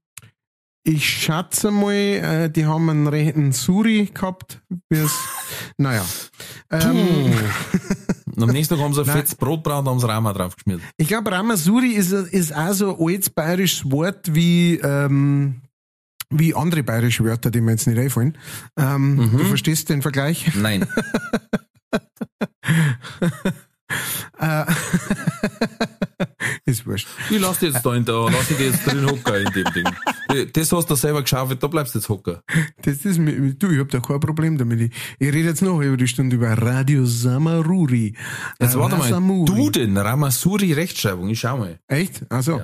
ich 0.84 1.08
schätze 1.08 1.70
mal, 1.70 1.92
äh, 1.92 2.50
die 2.50 2.66
haben 2.66 2.90
einen 2.90 3.06
rechten 3.06 3.52
Suri 3.52 4.10
gehabt. 4.12 4.62
Bis, 4.88 5.12
naja. 5.78 6.04
Ähm, 6.70 7.32
am 8.36 8.50
nächsten 8.50 8.74
Tag 8.74 8.84
haben 8.84 8.94
sie 8.94 9.00
ein 9.00 9.06
fettes 9.16 9.34
Brotbraten 9.34 9.86
und 9.86 9.94
haben 9.94 10.00
sie 10.00 10.08
Rama 10.08 10.32
draufgeschmiert. 10.32 10.80
ich 10.96 11.08
glaube, 11.08 11.32
Ramasuri 11.32 11.92
ist, 11.92 12.12
ist 12.12 12.54
auch 12.54 12.72
so 12.72 12.96
ein 12.98 13.06
altes 13.14 13.30
bayerisches 13.30 13.90
Wort 13.90 14.34
wie, 14.34 14.76
ähm, 14.76 15.62
wie 16.30 16.54
andere 16.54 16.82
bayerische 16.82 17.24
Wörter, 17.24 17.50
die 17.50 17.60
mir 17.60 17.72
jetzt 17.72 17.86
nicht 17.86 17.98
einfallen. 17.98 18.36
Ähm, 18.78 19.30
Du 19.36 19.44
verstehst 19.44 19.88
den 19.88 20.02
Vergleich? 20.02 20.54
Nein. 20.54 20.86
Äh, 24.38 24.64
ist 26.64 26.86
wurscht. 26.86 27.06
Ich 27.30 27.40
lass 27.40 27.58
dich 27.60 27.72
jetzt 27.72 27.84
da 27.86 27.94
in 27.94 28.04
der, 28.04 28.28
lass 28.30 28.48
dich 28.48 28.58
jetzt 28.58 28.84
drin 28.86 29.06
hocken 29.06 29.46
in 29.46 29.52
dem 29.52 29.72
Ding. 29.72 29.84
Das 30.52 30.72
hast 30.72 30.90
du 30.90 30.94
selber 30.96 31.22
geschaufelt, 31.22 31.62
da 31.62 31.66
bleibst 31.68 31.94
du 31.94 31.98
jetzt 31.98 32.08
hocken. 32.08 32.38
Das 32.82 33.04
ist 33.04 33.18
mir, 33.18 33.54
du, 33.54 33.70
ich 33.70 33.78
hab 33.78 33.90
da 33.90 34.00
kein 34.00 34.18
Problem 34.20 34.58
damit. 34.58 34.80
Ich, 34.80 34.90
ich 35.18 35.28
rede 35.28 35.48
jetzt 35.48 35.62
noch 35.62 35.80
über 35.80 35.96
die 35.96 36.08
Stunde 36.08 36.36
über 36.36 36.50
Radio 36.52 37.04
Samaruri. 37.04 38.14
Jetzt 38.58 38.76
warte 38.76 38.96
mal, 38.96 39.02
Rasamuri. 39.04 39.52
du 39.52 39.70
denn, 39.70 39.96
Ramasuri 39.96 40.72
Rechtschreibung, 40.72 41.28
ich 41.28 41.40
schau 41.40 41.58
mal. 41.58 41.78
Echt? 41.86 42.22
Also, 42.30 42.60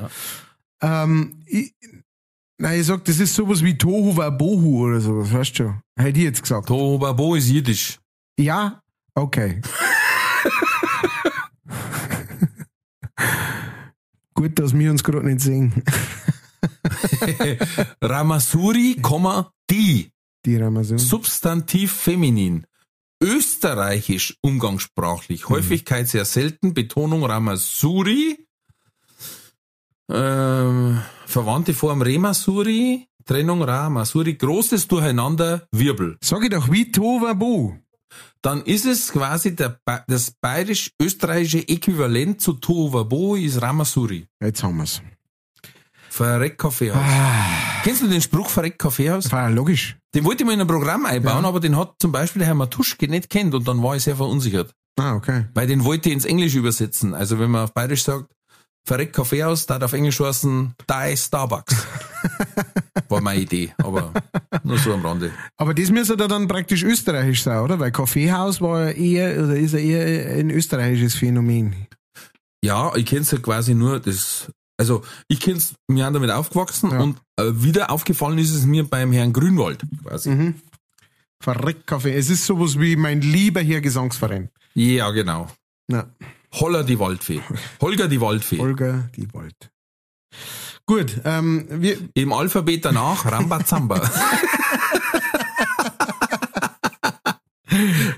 ähm, 0.83 1.43
ich, 1.47 1.75
nein, 2.61 2.81
ich 2.81 2.87
sag, 2.87 3.05
das 3.05 3.19
ist 3.19 3.35
sowas 3.35 3.65
wie 3.65 3.77
Tohu 3.77 4.17
wa 4.17 4.31
Bohu 4.31 4.87
oder 4.87 5.01
sowas, 5.01 5.33
weißt 5.33 5.59
du 5.59 5.65
schon. 5.65 5.81
Hätte 5.97 6.19
ich 6.19 6.25
jetzt 6.25 6.43
gesagt. 6.43 6.69
Tobabo 6.69 7.35
ist 7.35 7.49
Jiddisch. 7.49 7.99
Ja? 8.39 8.83
Okay. 9.15 9.61
Gut, 14.35 14.59
dass 14.59 14.73
wir 14.73 14.91
uns 14.91 15.05
gerade 15.05 15.27
nicht 15.27 15.41
sehen. 15.41 15.83
Ramasuri, 18.03 18.97
Komma, 19.03 19.53
die. 19.71 20.11
Die 20.47 20.57
Ramazon. 20.57 20.99
Substantiv 20.99 21.93
feminin. 21.93 22.65
Österreichisch 23.23 24.39
umgangssprachlich. 24.41 25.51
Häufigkeit 25.51 26.09
sehr 26.09 26.25
selten. 26.25 26.73
Betonung 26.73 27.25
Ramasuri. 27.25 28.47
Ähm, 30.11 31.01
verwandte 31.27 31.75
Form 31.75 32.03
Remasuri. 32.03 33.07
Trennung 33.25 33.63
Ramasuri. 33.63 34.35
Großes 34.35 34.89
Durcheinander. 34.89 35.63
Wirbel. 35.73 36.17
Sag 36.23 36.43
ich 36.43 36.51
doch, 36.51 36.71
wie 36.71 36.91
Tohu 36.91 37.23
wa 37.23 37.33
Bo. 37.35 37.77
Dann 38.43 38.63
ist 38.63 38.87
es 38.87 39.13
quasi 39.13 39.55
der, 39.55 39.79
das 40.09 40.33
bayerisch-österreichische 40.41 41.69
Äquivalent 41.69 42.41
zu 42.41 42.55
Tohuwabo 42.55 43.37
ist 43.37 43.61
Ramasuri. 43.61 44.27
Jetzt 44.43 44.63
haben 44.63 44.79
wir's. 44.79 45.03
Verreck 46.09 46.59
Kaffeehaus. 46.59 47.01
Kennst 47.85 48.03
du 48.03 48.09
den 48.09 48.21
Spruch 48.21 48.49
Verreck 48.49 48.79
Kaffeehaus? 48.79 49.31
War 49.31 49.49
logisch. 49.51 49.97
Den 50.15 50.25
wollte 50.25 50.43
ich 50.43 50.47
mal 50.47 50.55
in 50.55 50.61
ein 50.63 50.67
Programm 50.67 51.07
einbauen, 51.07 51.43
Ja. 51.45 51.49
aber 51.49 51.61
den 51.61 51.77
hat 51.77 51.95
zum 52.01 52.11
Beispiel 52.11 52.41
der 52.41 52.49
Herr 52.49 52.55
Matuschke 52.57 53.07
nicht 53.09 53.31
kennt 53.31 53.55
und 53.55 53.69
dann 53.69 53.81
war 53.83 53.95
ich 53.95 54.03
sehr 54.03 54.17
verunsichert. 54.17 54.73
Ah, 54.99 55.15
okay. 55.15 55.45
Weil 55.55 55.69
den 55.69 55.85
wollte 55.85 56.09
ich 56.09 56.15
ins 56.15 56.25
Englische 56.25 56.59
übersetzen. 56.59 57.15
Also 57.15 57.39
wenn 57.39 57.51
man 57.51 57.65
auf 57.65 57.73
Bayerisch 57.75 58.03
sagt, 58.03 58.27
Verreck 58.91 59.13
Kaffeehaus, 59.13 59.67
da 59.67 59.75
hat 59.77 59.85
auf 59.85 59.93
Englisch 59.93 60.19
heißen, 60.19 60.75
Die 60.91 61.17
Starbucks. 61.17 61.77
War 63.09 63.21
meine 63.21 63.41
Idee, 63.43 63.73
aber 63.79 64.13
nur 64.65 64.79
so 64.79 64.93
am 64.93 65.07
Rande. 65.07 65.31
Aber 65.57 65.75
das 65.75 65.93
müsste 65.93 66.17
da 66.17 66.27
dann 66.27 66.49
praktisch 66.49 66.83
österreichisch 66.83 67.45
sein, 67.45 67.61
oder? 67.61 67.79
Weil 67.79 67.93
Kaffeehaus 67.93 68.61
war 68.61 68.87
ja 68.87 68.91
eher, 68.91 69.45
oder 69.45 69.55
ist 69.57 69.75
ja 69.75 69.79
eher 69.79 70.37
ein 70.41 70.51
österreichisches 70.51 71.15
Phänomen. 71.15 71.87
Ja, 72.65 72.93
ich 72.97 73.07
kenn's 73.07 73.31
ja 73.31 73.39
quasi 73.39 73.75
nur 73.77 74.01
das, 74.01 74.51
also 74.77 75.05
ich 75.29 75.39
kenn's, 75.39 75.75
wir 75.87 76.05
haben 76.05 76.15
damit 76.15 76.33
aufgewachsen 76.33 76.91
Ja. 76.91 76.99
und 76.99 77.17
äh, 77.37 77.45
wieder 77.63 77.93
aufgefallen 77.93 78.39
ist 78.39 78.53
es 78.53 78.67
mir 78.67 78.83
beim 78.83 79.13
Herrn 79.13 79.33
Grünwald 79.33 79.85
quasi. 80.03 80.31
Mhm. 80.31 80.55
Verreckt 81.41 81.87
Kaffee. 81.87 82.13
Es 82.17 82.29
ist 82.29 82.45
sowas 82.45 82.77
wie 82.81 82.97
mein 82.97 83.21
lieber 83.21 83.61
Herr 83.61 83.83
Gesangsverein. 83.83 84.49
Ja, 84.75 85.13
genau. 85.13 85.47
Na, 85.87 86.09
Holler 86.53 86.83
die 86.85 86.99
Waldfee. 86.99 87.41
Holger 87.81 88.09
die 88.09 88.21
Waldfee. 88.21 88.59
Olga, 88.61 89.09
die 89.17 89.33
Wald. 89.33 89.71
Gut, 90.87 91.21
ähm, 91.25 91.67
wir, 91.71 91.97
Im 92.15 92.33
Alphabet 92.33 92.85
danach 92.85 93.25
Rambazamba. 93.31 93.99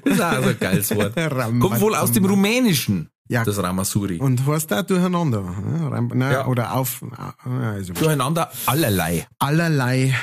das 0.04 0.14
ist 0.14 0.20
auch 0.20 0.42
so 0.42 0.48
ein 0.48 0.58
geiles 0.58 0.94
Wort. 0.94 1.14
Kommt 1.60 1.80
wohl 1.80 1.94
aus 1.94 2.12
dem 2.12 2.24
Rumänischen, 2.24 3.08
Ja. 3.28 3.44
das 3.44 3.62
Ramasuri. 3.62 4.16
Und 4.18 4.46
was 4.46 4.66
da 4.66 4.82
durcheinander? 4.82 5.42
Na, 6.14 6.32
Ja. 6.32 6.46
Oder 6.46 6.74
auf, 6.74 7.04
also 7.44 7.92
Durcheinander 7.92 8.50
allerlei. 8.66 9.26
allerlei 9.38 10.14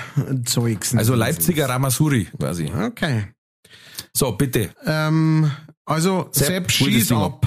Zeugs. 0.45 0.95
Also 0.95 1.13
Leipziger 1.15 1.69
Ramasuri 1.69 2.27
quasi. 2.39 2.71
Okay. 2.73 3.27
So, 4.13 4.31
bitte. 4.31 4.71
Ähm, 4.85 5.51
also, 5.85 6.29
Sepp, 6.31 6.47
Sepp, 6.47 6.71
schieß 6.71 7.11
ab. 7.11 7.45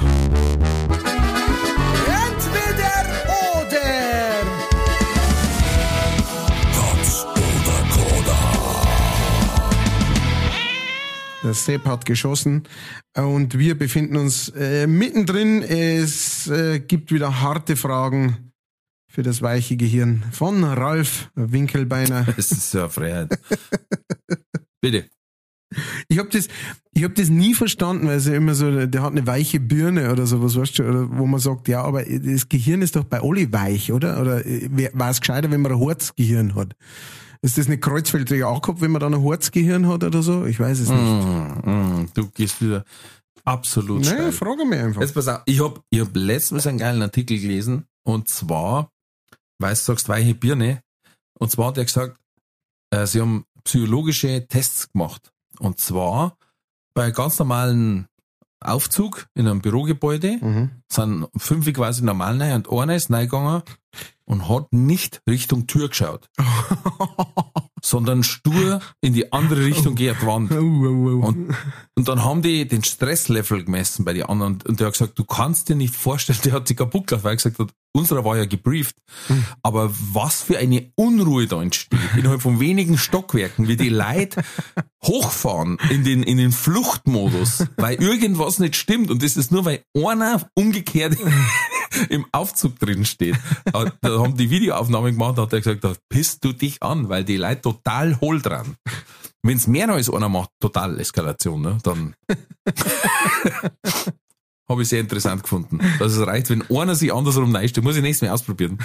Der 11.42 11.54
Sepp 11.54 11.86
hat 11.86 12.06
geschossen 12.06 12.62
und 13.16 13.58
wir 13.58 13.76
befinden 13.76 14.16
uns 14.16 14.48
äh, 14.50 14.86
mittendrin. 14.86 15.62
Es 15.62 16.46
äh, 16.48 16.78
gibt 16.78 17.10
wieder 17.10 17.40
harte 17.40 17.74
Fragen 17.74 18.52
für 19.08 19.22
das 19.22 19.42
weiche 19.42 19.76
Gehirn 19.76 20.22
von 20.30 20.62
Ralf 20.62 21.30
Winkelbeiner. 21.34 22.26
Das 22.36 22.52
ist 22.52 22.72
ja 22.74 22.88
Freiheit. 22.88 23.38
bitte. 24.80 25.06
Ich 26.08 26.18
habe 26.18 26.28
das, 26.28 26.48
ich 26.92 27.04
hab 27.04 27.14
das 27.14 27.28
nie 27.28 27.54
verstanden, 27.54 28.06
weil 28.06 28.18
es 28.18 28.26
ja 28.26 28.34
immer 28.34 28.54
so, 28.54 28.86
der 28.86 29.02
hat 29.02 29.12
eine 29.12 29.26
weiche 29.26 29.58
Birne 29.58 30.12
oder 30.12 30.26
sowas, 30.26 30.56
weißt 30.56 30.78
du, 30.78 30.84
oder 30.84 31.18
wo 31.18 31.26
man 31.26 31.40
sagt, 31.40 31.68
ja, 31.68 31.82
aber 31.82 32.04
das 32.04 32.48
Gehirn 32.48 32.82
ist 32.82 32.96
doch 32.96 33.04
bei 33.04 33.20
alle 33.20 33.52
weich, 33.52 33.90
oder? 33.92 34.20
Oder 34.20 34.46
äh, 34.46 34.68
war 34.92 35.10
es 35.10 35.20
gescheiter, 35.20 35.50
wenn 35.50 35.62
man 35.62 35.72
ein 35.72 35.80
Harzgehirn 35.80 36.54
hat? 36.54 36.76
Ist 37.44 37.58
das 37.58 37.66
nicht 37.68 37.82
Kreuzfeldträger 37.82 38.48
auch 38.48 38.62
gehabt, 38.62 38.80
wenn 38.80 38.92
man 38.92 39.00
dann 39.00 39.14
ein 39.14 39.24
Harzgehirn 39.24 39.88
hat 39.88 40.04
oder 40.04 40.22
so? 40.22 40.46
Ich 40.46 40.60
weiß 40.60 40.78
es 40.78 40.88
nicht. 40.88 41.00
Mm, 41.00 41.70
mm, 41.70 42.10
du 42.14 42.28
gehst 42.30 42.62
wieder 42.62 42.84
absolut 43.44 44.02
Naja, 44.04 44.14
steil. 44.14 44.32
frage 44.32 44.64
mich 44.64 44.78
einfach. 44.78 45.00
Jetzt 45.00 45.14
pass 45.14 45.26
auf, 45.26 45.42
ich 45.46 45.60
hab, 45.60 45.82
ich 45.90 46.00
hab 46.00 46.10
letztens 46.14 46.66
einen 46.68 46.78
geilen 46.78 47.02
Artikel 47.02 47.38
gelesen 47.40 47.86
und 48.04 48.28
zwar, 48.28 48.90
weil 49.58 49.74
du 49.74 49.80
sagst, 49.80 50.08
weiche 50.08 50.34
Birne, 50.34 50.82
und 51.38 51.50
zwar 51.50 51.68
hat 51.68 51.78
er 51.78 51.84
gesagt, 51.84 52.16
äh, 52.90 53.06
sie 53.06 53.20
haben 53.20 53.44
psychologische 53.64 54.46
Tests 54.46 54.92
gemacht. 54.92 55.32
Und 55.58 55.80
zwar 55.80 56.36
bei 56.94 57.10
ganz 57.10 57.38
normalen 57.40 58.06
Aufzug 58.62 59.26
in 59.34 59.46
einem 59.46 59.60
Bürogebäude 59.60 60.38
Mhm. 60.40 60.70
sind 60.90 61.26
fünf 61.36 61.72
quasi 61.72 62.02
normal 62.04 62.40
rein 62.40 62.64
und 62.66 62.78
einer 62.78 62.96
ist 62.96 63.10
reingegangen 63.10 63.62
und 64.24 64.48
hat 64.48 64.72
nicht 64.72 65.20
Richtung 65.28 65.66
Tür 65.66 65.88
geschaut, 65.88 66.28
sondern 67.82 68.22
stur 68.22 68.80
in 69.00 69.12
die 69.12 69.32
andere 69.32 69.64
Richtung 69.64 69.94
geht 69.94 70.24
Wand. 70.24 70.50
Und, 70.52 71.54
und 71.94 72.08
dann 72.08 72.24
haben 72.24 72.42
die 72.42 72.66
den 72.66 72.84
Stresslevel 72.84 73.64
gemessen 73.64 74.04
bei 74.04 74.12
den 74.12 74.24
anderen 74.24 74.58
und 74.66 74.80
der 74.80 74.86
hat 74.88 74.94
gesagt, 74.94 75.18
du 75.18 75.24
kannst 75.24 75.68
dir 75.68 75.76
nicht 75.76 75.94
vorstellen, 75.94 76.38
der 76.44 76.52
hat 76.52 76.68
sich 76.68 76.76
kaputt 76.76 77.06
gelacht, 77.08 77.24
weil 77.24 77.32
er 77.32 77.36
gesagt 77.36 77.58
hat, 77.58 77.68
unserer 77.92 78.24
war 78.24 78.36
ja 78.36 78.46
gebrieft. 78.46 78.96
Aber 79.62 79.92
was 80.12 80.42
für 80.42 80.58
eine 80.58 80.90
Unruhe 80.96 81.46
da 81.46 81.62
entsteht, 81.62 81.98
innerhalb 82.16 82.42
von 82.42 82.60
wenigen 82.60 82.98
Stockwerken, 82.98 83.68
wie 83.68 83.76
die 83.76 83.88
Leute 83.88 84.42
hochfahren 85.04 85.78
in 85.90 86.04
den, 86.04 86.22
in 86.22 86.38
den 86.38 86.52
Fluchtmodus, 86.52 87.66
weil 87.76 88.02
irgendwas 88.02 88.58
nicht 88.58 88.76
stimmt 88.76 89.10
und 89.10 89.22
das 89.22 89.36
ist 89.36 89.52
nur, 89.52 89.64
weil 89.64 89.84
einer 89.94 90.48
umgekehrt 90.54 91.16
im 92.08 92.26
Aufzug 92.32 92.78
drin 92.78 93.04
steht. 93.04 93.36
Da 93.64 93.92
da 94.00 94.18
haben 94.20 94.36
die 94.36 94.50
Videoaufnahmen 94.50 95.12
gemacht, 95.12 95.38
da 95.38 95.42
hat 95.42 95.52
er 95.52 95.60
gesagt, 95.60 95.84
da 95.84 95.92
pisst 96.08 96.44
du 96.44 96.52
dich 96.52 96.82
an, 96.82 97.08
weil 97.08 97.24
die 97.24 97.36
Leute 97.36 97.62
total 97.62 98.20
hohl 98.20 98.40
dran. 98.40 98.76
Wenn 99.44 99.56
es 99.56 99.66
mehr 99.66 99.88
als 99.88 100.08
einer 100.08 100.28
macht, 100.28 100.50
total 100.60 101.00
Eskalation, 101.00 101.62
ne? 101.62 101.78
dann 101.82 102.14
habe 104.68 104.82
ich 104.82 104.88
sehr 104.88 105.00
interessant 105.00 105.42
gefunden. 105.42 105.78
Dass 105.98 106.12
es 106.12 106.26
reicht, 106.26 106.48
wenn 106.50 106.62
einer 106.70 106.94
sich 106.94 107.12
andersrum 107.12 107.50
neistellt. 107.52 107.84
Muss 107.84 107.96
ich 107.96 108.02
nächstes 108.02 108.26
Mal 108.28 108.34
ausprobieren. 108.34 108.78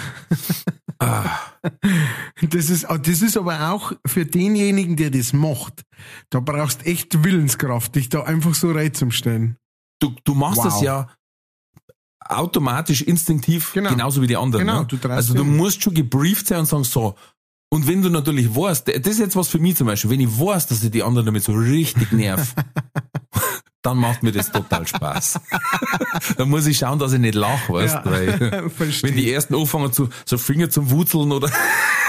Ah, 0.98 1.30
Das 2.50 2.70
ist, 2.70 2.84
ah, 2.84 2.98
das 2.98 3.20
ist 3.22 3.36
aber 3.36 3.70
auch 3.72 3.92
für 4.06 4.24
denjenigen, 4.26 4.96
der 4.96 5.10
das 5.10 5.32
macht. 5.32 5.82
Da 6.30 6.40
brauchst 6.40 6.86
echt 6.86 7.24
Willenskraft, 7.24 7.94
dich 7.94 8.08
da 8.08 8.22
einfach 8.24 8.54
so 8.54 8.70
reinzustellen. 8.72 9.56
du, 10.00 10.14
du 10.24 10.34
machst 10.34 10.58
Wow. 10.58 10.64
das 10.64 10.80
ja 10.82 11.08
automatisch, 12.20 13.02
instinktiv, 13.02 13.72
Genau. 13.72 13.90
genauso 13.90 14.20
wie 14.22 14.26
die 14.26 14.36
anderen. 14.36 14.66
Genau, 14.66 14.80
ne? 14.80 14.86
du 14.86 15.08
also 15.08 15.34
du 15.34 15.44
musst 15.44 15.82
schon 15.82 15.94
gebrieft 15.94 16.46
sein 16.46 16.60
und 16.60 16.66
sagen, 16.66 16.84
so. 16.84 17.14
Und 17.70 17.86
wenn 17.86 18.02
du 18.02 18.08
natürlich 18.10 18.54
weißt, 18.54 18.88
das 18.88 18.96
ist 19.12 19.18
jetzt 19.18 19.36
was 19.36 19.48
für 19.48 19.58
mich 19.58 19.76
zum 19.76 19.86
Beispiel, 19.86 20.10
wenn 20.10 20.20
ich 20.20 20.28
weiß, 20.40 20.66
dass 20.68 20.82
ich 20.82 20.90
die 20.90 21.02
anderen 21.02 21.26
damit 21.26 21.42
so 21.44 21.52
richtig 21.52 22.12
nerv, 22.12 22.54
dann 23.82 23.96
macht 23.96 24.22
mir 24.22 24.32
das 24.32 24.50
total 24.50 24.86
Spaß. 24.86 25.40
dann 26.36 26.48
muss 26.48 26.66
ich 26.66 26.78
schauen, 26.78 26.98
dass 26.98 27.12
ich 27.12 27.20
nicht 27.20 27.34
lache, 27.34 27.72
weißt 27.72 27.94
Ja, 27.94 28.04
weil 28.04 28.40
wenn 28.78 29.14
die 29.14 29.32
ersten 29.32 29.54
anfangen 29.54 29.92
zu, 29.92 30.08
so 30.24 30.38
Finger 30.38 30.68
zum 30.70 30.90
Wutzeln 30.90 31.32
oder 31.32 31.50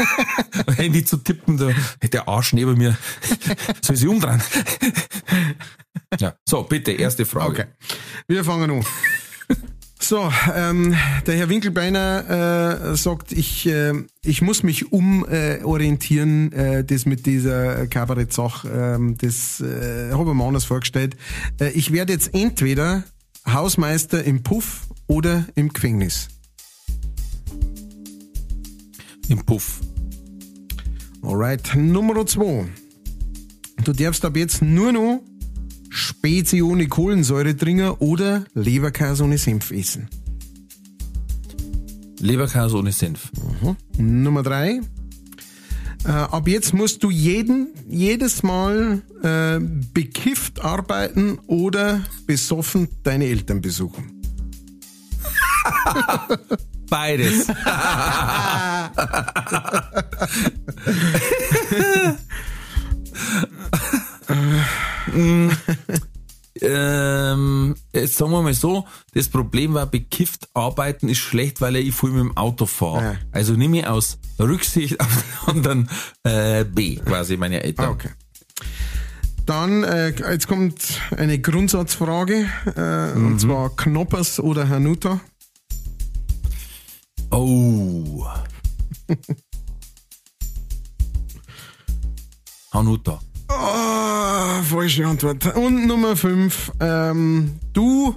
Handy 0.76 1.06
zu 1.06 1.18
tippen, 1.18 1.58
da 1.58 1.68
hätte 1.68 2.10
der 2.10 2.28
Arsch 2.28 2.54
neben 2.54 2.78
mir, 2.78 2.98
soll 3.82 3.96
sie 3.96 4.08
umdrehen. 4.08 4.42
ja, 6.20 6.34
so, 6.48 6.64
bitte, 6.64 6.92
erste 6.92 7.26
Frage. 7.26 7.52
Okay. 7.52 7.66
Wir 8.28 8.44
fangen 8.44 8.72
an. 8.72 8.86
So, 10.02 10.32
ähm, 10.56 10.96
der 11.28 11.36
Herr 11.36 11.50
Winkelbeiner 11.50 12.92
äh, 12.92 12.96
sagt, 12.96 13.34
ich, 13.34 13.68
äh, 13.68 13.94
ich 14.24 14.42
muss 14.42 14.64
mich 14.64 14.94
umorientieren, 14.94 16.54
äh, 16.54 16.80
äh, 16.80 16.84
das 16.86 17.06
mit 17.06 17.26
dieser 17.26 17.86
Kabarett-Sache, 17.86 18.70
ähm, 18.70 19.18
das 19.20 19.60
äh, 19.60 20.12
habe 20.14 20.32
ich 20.32 20.36
mir 20.36 20.46
anders 20.46 20.64
vorgestellt. 20.64 21.18
Äh, 21.60 21.72
ich 21.72 21.92
werde 21.92 22.14
jetzt 22.14 22.34
entweder 22.34 23.04
Hausmeister 23.46 24.24
im 24.24 24.42
Puff 24.42 24.88
oder 25.08 25.46
im 25.56 25.68
Gefängnis. 25.74 26.30
Im 29.28 29.46
Puff. 29.46 29.82
Alright, 31.22 31.76
Nummer 31.76 32.26
zwei. 32.26 32.68
Du 33.84 33.92
darfst 33.92 34.24
ab 34.24 34.38
jetzt 34.38 34.62
nur 34.62 34.94
noch 34.94 35.22
Spezi 35.90 36.62
ohne 36.62 36.88
Kohlensäure 36.88 37.56
trinken 37.56 37.92
oder 38.00 38.46
Leberkäse 38.54 39.24
ohne 39.24 39.38
Senf 39.38 39.72
essen. 39.72 40.08
Leberkäse 42.20 42.78
ohne 42.78 42.92
Senf. 42.92 43.32
Nummer 43.98 44.44
drei. 44.44 44.82
Äh, 46.06 46.12
ab 46.12 46.48
jetzt 46.48 46.74
musst 46.74 47.04
du 47.04 47.10
jeden, 47.10 47.74
jedes 47.88 48.44
Mal 48.44 49.02
äh, 49.22 49.60
bekifft 49.94 50.64
arbeiten 50.64 51.40
oder 51.48 52.02
besoffen 52.26 52.88
deine 53.04 53.26
Eltern 53.26 53.60
besuchen. 53.62 54.22
Beides. 56.90 57.48
ähm, 66.62 67.76
jetzt 67.94 68.18
sagen 68.18 68.32
wir 68.32 68.42
mal 68.42 68.54
so, 68.54 68.86
das 69.14 69.30
Problem 69.30 69.74
war, 69.74 69.86
bekifft 69.86 70.50
arbeiten 70.54 71.10
ist 71.10 71.20
schlecht, 71.20 71.62
weil 71.62 71.76
ich 71.78 71.96
viel 71.96 72.12
mit 72.12 72.22
dem 72.22 72.38
Auto 72.38 72.66
fahre. 72.66 73.04
Ja. 73.04 73.16
Also 73.32 73.54
nehme 73.54 73.80
ich 73.80 73.88
aus 73.88 74.18
Rücksicht 74.40 75.00
auf 75.02 75.08
die 75.08 75.52
anderen 75.52 75.90
äh, 76.24 76.66
B, 76.66 76.96
quasi 76.98 77.38
meine 77.38 77.64
Eltern. 77.64 77.86
Ah, 77.86 77.92
okay. 77.92 78.10
Dann, 79.46 79.84
äh, 79.84 80.10
jetzt 80.10 80.48
kommt 80.48 81.02
eine 81.18 81.40
Grundsatzfrage, 81.40 82.48
äh, 82.76 83.18
und 83.18 83.40
zwar 83.40 83.76
Knoppers 83.76 84.40
oder 84.40 84.70
Hanuta. 84.70 85.22
Oh. 87.32 88.28
Hanuta. 92.72 93.20
Oh, 93.50 94.62
falsche 94.64 95.06
Antwort. 95.08 95.56
Und 95.56 95.88
Nummer 95.88 96.16
5. 96.16 96.72
Ähm, 96.80 97.60
du 97.74 98.16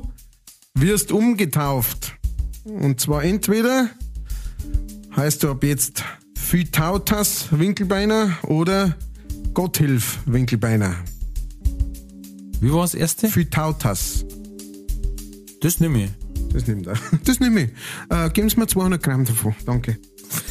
wirst 0.75 1.11
umgetauft. 1.13 2.15
Und 2.65 3.01
zwar 3.01 3.25
entweder 3.25 3.89
heißt 5.17 5.43
du 5.43 5.51
ab 5.51 5.65
jetzt 5.65 6.05
Phytautas 6.37 7.47
Winkelbeiner 7.51 8.39
oder 8.43 8.97
Gotthilf 9.55 10.19
Winkelbeiner. 10.27 10.95
Wie 12.61 12.73
war 12.73 12.83
das 12.83 12.95
erste? 12.95 13.29
Phytautas. 13.29 14.25
Das 15.61 15.81
nehme 15.81 16.05
ich. 16.05 16.11
Das 16.53 16.67
nimmt 16.67 16.87
er. 16.87 16.95
Das 17.25 17.41
nehme 17.41 17.63
ich. 17.63 17.71
Äh, 18.11 18.31
geben 18.31 18.49
Sie 18.51 18.59
mir 18.59 18.67
200 18.67 19.03
Gramm 19.03 19.25
davon. 19.25 19.55
Danke. 19.65 19.99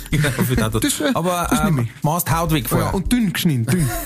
Genau, 0.09 0.29
für 0.29 0.55
das. 0.55 0.71
Das, 0.73 0.99
äh, 0.99 1.11
Aber 1.13 1.47
das 1.49 1.67
ähm, 1.67 1.79
ich. 1.79 2.03
machst 2.03 2.29
Haut 2.31 2.51
weg 2.51 2.63
Ja, 2.63 2.69
vorher. 2.69 2.93
und 2.93 3.11
dünn 3.11 3.31
geschnitten, 3.31 3.65
dünn. 3.65 3.89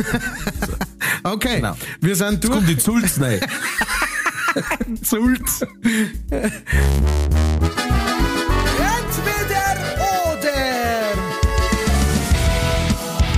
okay, 1.22 1.56
Genau. 1.56 1.76
wir 2.00 2.16
sind 2.16 2.42
durch. 2.44 2.54
kommt 2.54 2.68
die 2.68 2.78
Zulz 2.78 3.20
rein. 3.20 3.40
Sulz. 5.02 5.60
Entweder 8.80 9.66
oder. 10.32 10.60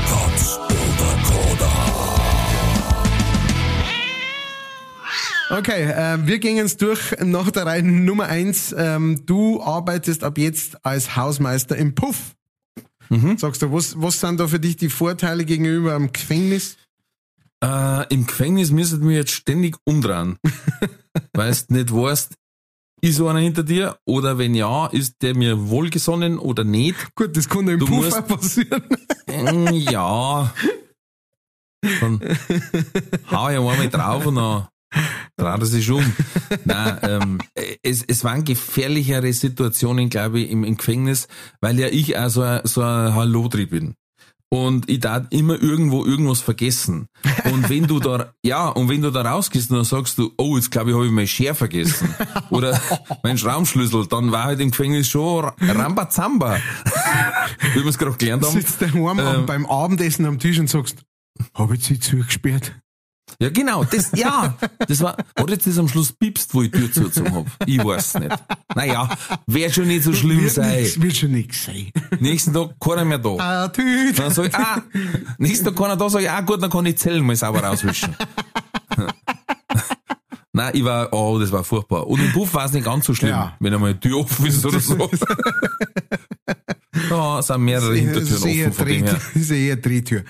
Katz 0.08 0.58
oder 0.68 1.12
Koda. 1.26 1.72
Okay, 5.58 5.82
äh, 5.90 6.26
wir 6.26 6.38
gehen 6.38 6.56
jetzt 6.56 6.80
durch 6.82 7.14
nach 7.20 7.50
der 7.50 7.66
Reihe 7.66 7.82
Nummer 7.82 8.24
eins. 8.26 8.74
Ähm, 8.76 9.24
du 9.26 9.62
arbeitest 9.62 10.24
ab 10.24 10.38
jetzt 10.38 10.84
als 10.84 11.14
Hausmeister 11.16 11.76
im 11.76 11.94
Puff. 11.94 12.34
Sagst 13.38 13.62
du, 13.62 13.72
was, 13.72 14.00
was 14.00 14.20
sind 14.20 14.40
da 14.40 14.46
für 14.48 14.60
dich 14.60 14.76
die 14.76 14.88
Vorteile 14.88 15.44
gegenüber 15.44 15.94
einem 15.94 16.12
Gefängnis? 16.12 16.76
Äh, 17.62 18.12
Im 18.12 18.26
Gefängnis 18.26 18.70
müsstet 18.70 19.02
wir 19.02 19.16
jetzt 19.16 19.32
ständig 19.32 19.76
umdrehen. 19.84 20.38
weil 21.34 21.54
du 21.54 21.74
nicht 21.74 21.92
weißt, 21.94 22.34
ist 23.02 23.16
so 23.16 23.28
einer 23.28 23.40
hinter 23.40 23.62
dir? 23.64 23.98
Oder 24.06 24.38
wenn 24.38 24.54
ja, 24.54 24.86
ist 24.86 25.22
der 25.22 25.36
mir 25.36 25.68
wohlgesonnen 25.68 26.38
oder 26.38 26.64
nicht? 26.64 27.14
Gut, 27.14 27.36
das 27.36 27.48
kann 27.48 27.66
ja 27.66 27.74
im 27.74 27.80
Du 27.80 27.86
Puff 27.86 28.04
musst- 28.04 28.26
passieren. 28.28 28.82
Ähm, 29.26 29.66
ja. 29.74 30.52
Dann 32.00 32.20
hau 33.30 33.48
ich 33.50 33.56
einmal 33.58 33.88
drauf 33.90 34.26
und 34.26 34.36
dann 34.36 34.68
dreht 35.36 35.60
er 35.60 35.66
sich 35.66 35.90
um. 35.90 36.04
Nein, 36.64 36.98
ähm, 37.02 37.38
es, 37.82 38.04
es 38.06 38.24
waren 38.24 38.44
gefährlichere 38.44 39.32
Situationen, 39.32 40.08
glaube 40.08 40.40
ich, 40.40 40.50
im, 40.50 40.64
im 40.64 40.76
Gefängnis, 40.76 41.28
weil 41.60 41.78
ja 41.78 41.88
ich 41.88 42.16
auch 42.16 42.28
so 42.28 42.42
ein, 42.42 42.60
so 42.64 42.82
ein 42.82 43.14
Hallodri 43.14 43.66
bin. 43.66 43.94
Und 44.52 44.90
ich 44.90 45.00
darf 45.00 45.24
immer 45.30 45.62
irgendwo 45.62 46.04
irgendwas 46.04 46.40
vergessen. 46.40 47.06
Und 47.50 47.70
wenn 47.70 47.86
du 47.86 48.00
da, 48.00 48.34
ja, 48.44 48.68
und 48.68 48.90
wenn 48.90 49.00
du 49.00 49.10
da 49.10 49.22
rausgehst 49.22 49.70
und 49.70 49.76
dann 49.76 49.86
sagst 49.86 50.18
du, 50.18 50.30
oh, 50.36 50.56
jetzt 50.56 50.70
glaube 50.70 50.90
ich, 50.90 50.94
habe 50.94 51.06
ich 51.06 51.10
mein 51.10 51.26
Scher 51.26 51.54
vergessen. 51.54 52.14
Oder 52.50 52.78
mein 53.22 53.38
Schraubenschlüssel, 53.38 54.08
dann 54.08 54.30
war 54.30 54.44
halt 54.44 54.60
im 54.60 54.70
Gefängnis 54.70 55.08
schon 55.08 55.50
Rambazamba. 55.58 56.58
Wie 57.72 57.80
wir 57.80 57.86
es 57.86 57.96
gerade 57.96 58.14
gelernt 58.18 58.44
haben. 58.44 58.52
Sitzt 58.52 58.82
daheim 58.82 59.18
Ähm. 59.18 59.46
beim 59.46 59.64
Abendessen 59.64 60.26
am 60.26 60.38
Tisch 60.38 60.58
und 60.58 60.68
sagst, 60.68 60.98
habe 61.54 61.76
ich 61.76 61.84
sie 61.84 61.98
zugesperrt? 61.98 62.72
Ja, 63.40 63.50
genau, 63.50 63.84
das, 63.84 64.10
ja, 64.14 64.54
das 64.86 65.00
war, 65.00 65.16
hat 65.36 65.50
jetzt 65.50 65.66
das 65.66 65.78
am 65.78 65.88
Schluss 65.88 66.12
piepst, 66.12 66.52
wo 66.54 66.62
ich 66.62 66.70
die 66.70 66.78
Tür 66.80 66.92
zugezogen 66.92 67.34
hab. 67.34 67.46
Ich 67.66 67.82
weiß 67.84 68.14
nicht. 68.20 68.36
Naja, 68.74 69.08
wird 69.46 69.74
schon 69.74 69.86
nicht 69.88 70.04
so 70.04 70.12
schlimm 70.12 70.40
Wird, 70.42 70.52
sein. 70.52 70.82
nix, 70.82 71.00
wird 71.00 71.16
schon 71.16 71.32
nix 71.32 71.64
sein. 71.64 71.90
Nächsten 72.20 72.52
Tag 72.52 72.70
keiner 72.80 73.04
mehr 73.04 73.18
da. 73.18 73.36
Ah, 73.38 73.68
tüt. 73.68 74.18
Dann 74.18 74.30
sag 74.32 74.46
ich, 74.48 74.54
ah, 74.54 74.82
nächsten 75.38 75.64
Tag 75.66 75.76
keiner 75.76 75.96
da, 75.96 76.08
sag 76.10 76.22
ich, 76.22 76.30
ah, 76.30 76.40
gut, 76.40 76.62
dann 76.62 76.70
kann 76.70 76.86
ich 76.86 76.96
Zellen 76.98 77.24
mal 77.26 77.36
sauber 77.36 77.62
rauswischen. 77.64 78.14
Nein, 80.54 80.72
ich 80.74 80.84
war, 80.84 81.10
oh, 81.12 81.38
das 81.38 81.50
war 81.50 81.64
furchtbar. 81.64 82.06
Und 82.06 82.20
im 82.20 82.30
Puff 82.32 82.52
war 82.52 82.66
es 82.66 82.72
nicht 82.72 82.84
ganz 82.84 83.06
so 83.06 83.14
schlimm, 83.14 83.30
Ja. 83.30 83.56
wenn 83.58 83.72
einmal 83.72 83.94
die 83.94 84.00
Tür 84.08 84.18
offen 84.18 84.44
ist 84.46 84.64
oder 84.66 84.80
so. 84.80 84.96
da 87.12 87.42
sind 87.42 87.62
mehrere 87.64 87.90
Das 87.90 87.98
Hintertüren 88.00 88.34
ist 88.34 88.44
eher 88.44 88.68
offen 88.68 88.72
von 88.78 88.86
dem 88.86 89.04
her. 89.04 89.20
Ist 89.34 89.50
eher 89.50 89.76
Drehtür. 89.76 90.24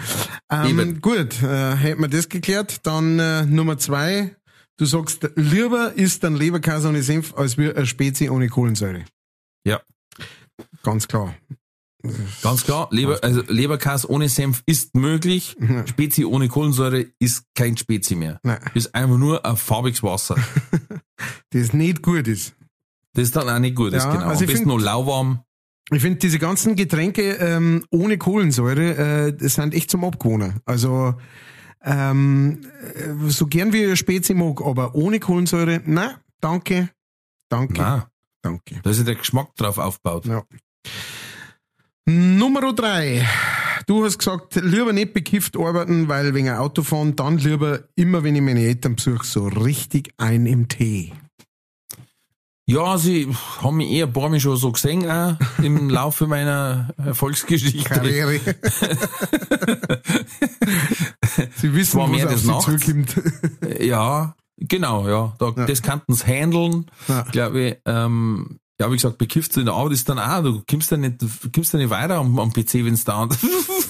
Ähm, 0.51 1.01
gut, 1.01 1.43
äh, 1.43 1.77
hätten 1.77 2.01
wir 2.03 2.09
das 2.09 2.29
geklärt. 2.29 2.81
Dann 2.87 3.19
äh, 3.19 3.45
Nummer 3.47 3.79
zwei. 3.79 4.37
Du 4.79 4.85
sagst, 4.87 5.29
lieber 5.37 5.93
ist 5.95 6.25
ein 6.25 6.35
Leberkäse 6.37 6.89
ohne 6.89 7.03
Senf 7.03 7.35
als 7.37 7.57
wie 7.59 7.71
eine 7.73 7.87
Spezi 7.87 8.29
ohne 8.31 8.49
Kohlensäure. 8.49 9.05
Ja. 9.67 9.81
Ganz 10.83 11.07
klar. 11.09 11.35
Ganz 12.43 12.65
klar, 12.65 12.89
Leber, 12.91 13.21
also 13.23 13.43
Leberkäse 13.47 14.11
ohne 14.11 14.29
Senf 14.29 14.65
ist 14.67 14.97
möglich. 14.97 15.55
Mhm. 15.61 15.87
Spezi 15.87 16.25
ohne 16.25 16.49
Kohlensäure 16.49 17.07
ist 17.21 17.45
kein 17.55 17.77
Spezi 17.77 18.17
mehr. 18.17 18.41
Nein, 18.43 18.59
Ist 18.75 18.93
einfach 18.93 19.19
nur 19.19 19.47
ein 19.47 19.57
farbiges 19.57 20.03
Wasser. 20.03 20.35
das 21.51 21.73
nicht 21.73 22.03
gut 22.03 22.27
ist. 22.27 22.55
Das 23.15 23.25
ist 23.25 23.37
dann 23.37 23.49
auch 23.49 23.59
nicht 23.61 23.77
gut, 23.77 23.93
ist 23.93 24.03
Ja, 24.03 24.11
genau. 24.15 24.25
also 24.27 24.41
Am 24.41 24.47
besten 24.47 24.57
find- 24.57 24.67
noch 24.67 24.81
lauwarm. 24.81 25.45
Ich 25.91 26.01
finde, 26.01 26.19
diese 26.19 26.39
ganzen 26.39 26.77
Getränke 26.77 27.33
ähm, 27.35 27.85
ohne 27.91 28.17
Kohlensäure, 28.19 29.27
äh, 29.29 29.33
das 29.37 29.55
sind 29.55 29.75
echt 29.75 29.91
zum 29.91 30.05
Abgewohnen. 30.05 30.61
Also, 30.65 31.15
ähm, 31.85 32.61
äh, 32.95 33.29
so 33.29 33.47
gern 33.47 33.73
wie 33.73 33.85
ich 33.85 33.99
Spezi 33.99 34.35
mag, 34.35 34.63
aber 34.65 34.95
ohne 34.95 35.19
Kohlensäure, 35.19 35.83
na, 35.85 36.21
danke, 36.41 36.91
danke, 37.49 37.81
Nein, 37.81 38.03
danke. 38.41 38.81
da 38.83 38.91
ist 38.91 38.99
ja 38.99 39.05
der 39.05 39.17
Geschmack 39.17 39.55
drauf 39.57 39.79
aufgebaut. 39.79 40.27
Ja. 40.27 40.43
Nummer 42.07 42.73
drei. 42.73 43.27
Du 43.87 44.05
hast 44.05 44.19
gesagt, 44.19 44.55
lieber 44.57 44.93
nicht 44.93 45.13
bekifft 45.13 45.57
arbeiten, 45.57 46.09
weil 46.09 46.35
wegen 46.35 46.51
Auto 46.51 46.83
fahren, 46.83 47.17
dann 47.17 47.39
lieber 47.39 47.81
immer, 47.97 48.23
wenn 48.23 48.37
ich 48.37 48.43
meine 48.43 48.61
Eltern 48.61 48.97
besuche, 48.97 49.27
so 49.27 49.49
richtig 49.49 50.13
ein 50.19 50.47
im 50.47 50.69
Tee. 50.69 51.13
Ja, 52.67 52.97
sie 52.97 53.29
haben 53.61 53.77
mich 53.79 53.91
eher 53.91 54.07
ein 54.07 54.13
paar 54.13 54.29
Mal 54.29 54.39
schon 54.39 54.57
so 54.57 54.71
gesehen, 54.71 55.11
auch 55.11 55.37
im 55.63 55.91
Laufe 55.91 56.27
meiner 56.29 56.91
Erfolgsgeschichte. 56.97 57.83
Karriere. 57.83 58.39
Sie 61.57 61.75
wissen, 61.75 61.99
War 61.99 62.09
was 62.11 62.17
mehr 62.17 62.29
auf 62.31 62.39
sie 62.39 62.47
Nachts. 62.49 62.65
zukommt. 62.65 63.21
Ja, 63.81 64.35
Genau, 64.59 65.09
ja. 65.09 65.35
Da, 65.39 65.53
Ja. 65.57 65.67
Das 65.67 65.83
kannten 65.83 66.15
sie 66.15 66.25
handeln, 66.25 66.87
Ja. 67.09 67.23
glaube 67.23 67.61
ich. 67.63 67.77
Ähm, 67.85 68.59
ja, 68.81 68.89
wie 68.91 68.95
gesagt, 68.97 69.19
bekifft 69.19 69.57
in 69.57 69.65
der 69.65 69.75
Arbeit 69.75 69.93
ist 69.95 70.09
dann 70.09 70.19
auch, 70.21 70.43
du 70.43 70.63
kommst 70.71 70.93
dann 70.93 71.01
nicht, 71.01 71.17
kommst 71.53 71.75
dann 71.75 71.81
nicht 71.81 71.91
weiter 71.91 72.17
am, 72.19 72.39
am 72.39 72.53
PC, 72.53 72.85
wenn's 72.85 73.03
da 73.05 73.29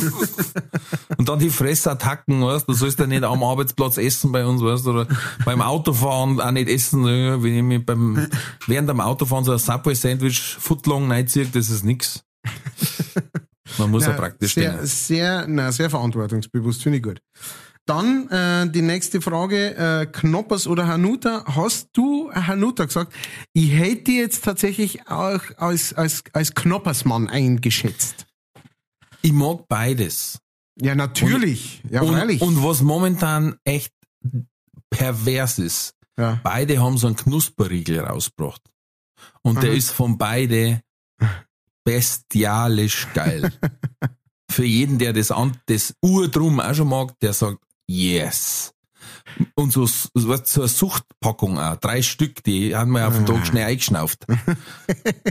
Und 1.18 1.28
dann 1.28 1.38
die 1.38 1.50
Fressattacken, 1.50 2.42
weißt 2.42 2.68
du, 2.68 2.72
sollst 2.72 2.98
ja 2.98 3.06
nicht 3.06 3.24
am 3.24 3.42
Arbeitsplatz 3.42 3.98
essen 3.98 4.32
bei 4.32 4.44
uns, 4.44 4.62
weißt 4.62 4.86
du, 4.86 4.90
oder 4.90 5.06
beim 5.44 5.60
Autofahren 5.60 6.40
auch 6.40 6.50
nicht 6.50 6.68
essen, 6.68 7.04
wenn 7.04 7.54
ich 7.56 7.62
mich 7.62 7.84
beim, 7.84 8.26
während 8.66 8.88
dem 8.88 9.00
Autofahren 9.00 9.44
so 9.44 9.52
ein 9.52 9.58
Subway-Sandwich 9.58 10.56
footlong 10.58 11.10
reinziehe, 11.10 11.46
das 11.46 11.68
ist 11.70 11.84
nix. 11.84 12.22
Man 13.78 13.90
muss 13.90 14.04
ja, 14.04 14.10
Ja, 14.10 14.16
praktisch 14.16 14.54
sehr, 14.54 14.72
stehen. 14.72 14.86
sehr, 14.86 15.44
na, 15.48 15.72
sehr 15.72 15.90
verantwortungsbewusst, 15.90 16.82
finde 16.82 16.98
ich 16.98 17.04
gut. 17.04 17.20
Dann 17.86 18.28
äh, 18.28 18.70
die 18.70 18.82
nächste 18.82 19.20
Frage, 19.20 19.74
äh, 19.76 20.06
Knoppers 20.06 20.66
oder 20.68 20.86
Hanuta. 20.86 21.44
Hast 21.46 21.88
du 21.92 22.30
Hanuta 22.32 22.84
gesagt? 22.84 23.12
Ich 23.52 23.72
hätte 23.72 24.12
jetzt 24.12 24.44
tatsächlich 24.44 25.08
auch 25.08 25.40
als, 25.56 25.92
als, 25.94 26.22
als 26.32 26.54
Knoppersmann 26.54 27.28
eingeschätzt. 27.28 28.26
Ich 29.22 29.32
mag 29.32 29.66
beides. 29.68 30.38
Ja, 30.80 30.94
natürlich. 30.94 31.82
ja, 31.90 32.00
und, 32.02 32.14
freilich. 32.14 32.40
und 32.40 32.62
was 32.64 32.80
momentan 32.82 33.56
echt 33.64 33.92
pervers 34.88 35.58
ist, 35.58 35.94
ja. 36.18 36.40
beide 36.42 36.80
haben 36.80 36.96
so 36.98 37.06
einen 37.06 37.16
Knusperriegel 37.16 38.00
rausgebracht. 38.00 38.62
Und 39.42 39.62
der 39.62 39.72
Mhm. 39.72 39.76
ist 39.76 39.90
von 39.90 40.16
beide 40.18 40.80
bestialisch 41.84 43.08
geil. 43.14 43.52
Für 44.50 44.64
jeden, 44.64 44.98
der 44.98 45.12
das, 45.12 45.30
an, 45.30 45.56
das 45.66 45.94
Urdrum 46.02 46.60
auch 46.60 46.74
schon 46.74 46.88
mag, 46.88 47.18
der 47.20 47.32
sagt, 47.32 47.58
yes. 47.86 48.72
Und 49.54 49.72
so, 49.72 49.86
so 49.86 50.10
so 50.14 50.60
eine 50.62 50.68
Suchtpackung 50.68 51.58
auch, 51.58 51.76
drei 51.76 52.02
Stück, 52.02 52.42
die 52.42 52.74
haben 52.74 52.90
wir 52.92 53.06
auf 53.06 53.14
den 53.16 53.26
Tag 53.26 53.46
schnell 53.46 53.66
eingeschnauft. 53.66 54.26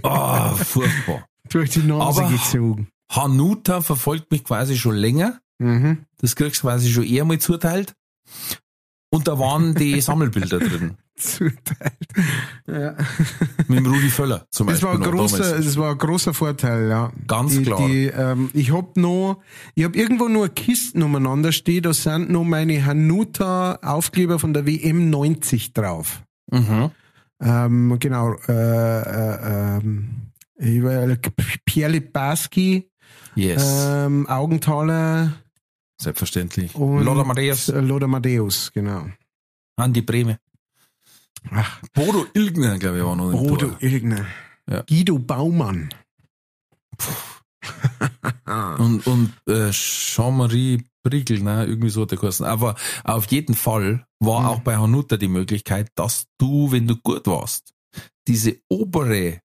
Oh, 0.04 0.50
furchtbar. 0.56 1.26
Durch 1.50 1.72
die 1.72 1.80
Nase 1.80 2.22
Aber- 2.24 2.32
gezogen. 2.32 2.88
Hanuta 3.10 3.82
verfolgt 3.82 4.32
mich 4.32 4.44
quasi 4.44 4.78
schon 4.78 4.96
länger. 4.96 5.40
Mhm. 5.60 6.06
Das 6.20 6.36
kriegst 6.36 6.62
du 6.64 6.68
quasi 6.68 6.92
schon 6.92 7.04
eher 7.04 7.26
mal 7.26 7.40
zuteilt. 7.40 7.94
Und 9.12 9.28
da 9.28 9.40
waren 9.40 9.74
die 9.76 10.00
Sammelbilder 10.02 10.60
drin. 10.60 10.96
Zuteilt. 11.18 11.98
Ja. 12.66 12.96
Mit 13.68 13.80
dem 13.80 13.86
Rudi 13.88 14.10
Völler 14.10 14.46
zum 14.52 14.68
Das 14.68 14.80
Beispiel. 14.80 15.00
war, 15.02 15.08
ein 15.08 15.18
großer, 15.18 15.58
das 15.58 15.76
war 15.76 15.92
ein 15.92 15.98
großer 15.98 16.34
Vorteil, 16.34 16.88
ja. 16.88 17.12
Ganz 17.28 17.58
die, 17.58 17.64
klar. 17.64 17.88
Die, 17.88 18.06
ähm, 18.06 18.50
ich 18.54 18.72
hab 18.72 18.96
noch, 18.96 19.42
ich 19.76 19.84
hab 19.84 19.96
irgendwo 19.98 20.30
nur 20.30 20.48
Kisten 20.50 21.04
umeinander 21.04 21.52
stehen, 21.52 21.82
da 21.84 21.94
sind 21.94 22.30
noch 22.30 22.46
meine 22.46 22.86
Hanuta 22.86 23.76
Aufkleber 23.82 24.40
von 24.40 24.54
der 24.54 24.66
WM 24.66 25.10
90 25.10 25.74
drauf. 25.74 26.24
Mhm. 26.52 26.92
Ähm, 27.42 27.98
genau, 28.00 28.36
äh, 28.48 29.02
äh, 29.02 29.82
war- 30.84 31.18
Pierre 31.66 31.92
Libaski, 31.92 32.89
Yes. 33.36 33.64
ähm, 33.88 34.28
Augenthaler 34.28 35.34
Selbstverständlich. 36.02 36.76
und 36.76 37.04
Lothar 37.04 37.26
Matthäus, 37.26 37.70
äh, 37.70 37.80
Lothar 37.80 38.08
Matthäus, 38.08 38.72
genau. 38.74 39.08
Andi 39.78 40.02
Breme. 40.02 40.40
Ach, 41.52 41.82
Bodo 41.94 42.26
Ilgner, 42.34 42.78
glaube 42.80 42.98
ich, 43.00 43.04
war 43.04 43.16
noch 43.16 43.32
Bodo 43.32 43.68
Tor. 43.70 43.78
Ilgner. 43.82 44.26
Ja. 44.70 44.82
Guido 44.82 45.18
Baumann. 45.20 45.90
Und, 48.78 49.06
und 49.08 49.34
äh, 49.48 49.70
Jean-Marie 49.72 50.84
Briegel, 51.04 51.42
ne, 51.42 51.66
irgendwie 51.66 51.90
so 51.90 52.02
hat 52.02 52.12
der 52.12 52.18
geheißen. 52.18 52.46
Aber 52.46 52.76
auf 53.04 53.26
jeden 53.32 53.56
Fall 53.56 54.06
war 54.20 54.42
Mhm. 54.42 54.46
auch 54.48 54.60
bei 54.62 54.78
Hanuta 54.78 55.18
die 55.18 55.28
Möglichkeit, 55.28 55.90
dass 55.96 56.26
du, 56.38 56.72
wenn 56.72 56.88
du 56.88 56.96
gut 56.98 57.26
warst, 57.28 57.74
diese 58.28 58.58
obere 58.70 59.40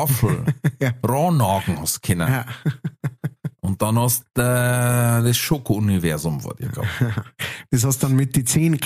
Waffel 0.00 0.44
Ja. 0.80 0.92
rannagen 1.02 1.80
hast 1.80 2.02
können. 2.02 2.28
Ja. 2.30 2.44
Und 3.60 3.82
dann 3.82 3.98
hast 3.98 4.24
du 4.34 4.40
äh, 4.40 5.22
das 5.22 5.36
Schoko-Universum 5.36 6.40
vor 6.40 6.54
dir 6.54 6.68
gehabt. 6.68 6.88
Das 7.70 7.84
hast 7.84 8.02
dann 8.02 8.14
mit 8.16 8.34
die 8.34 8.44
Zähne. 8.44 8.78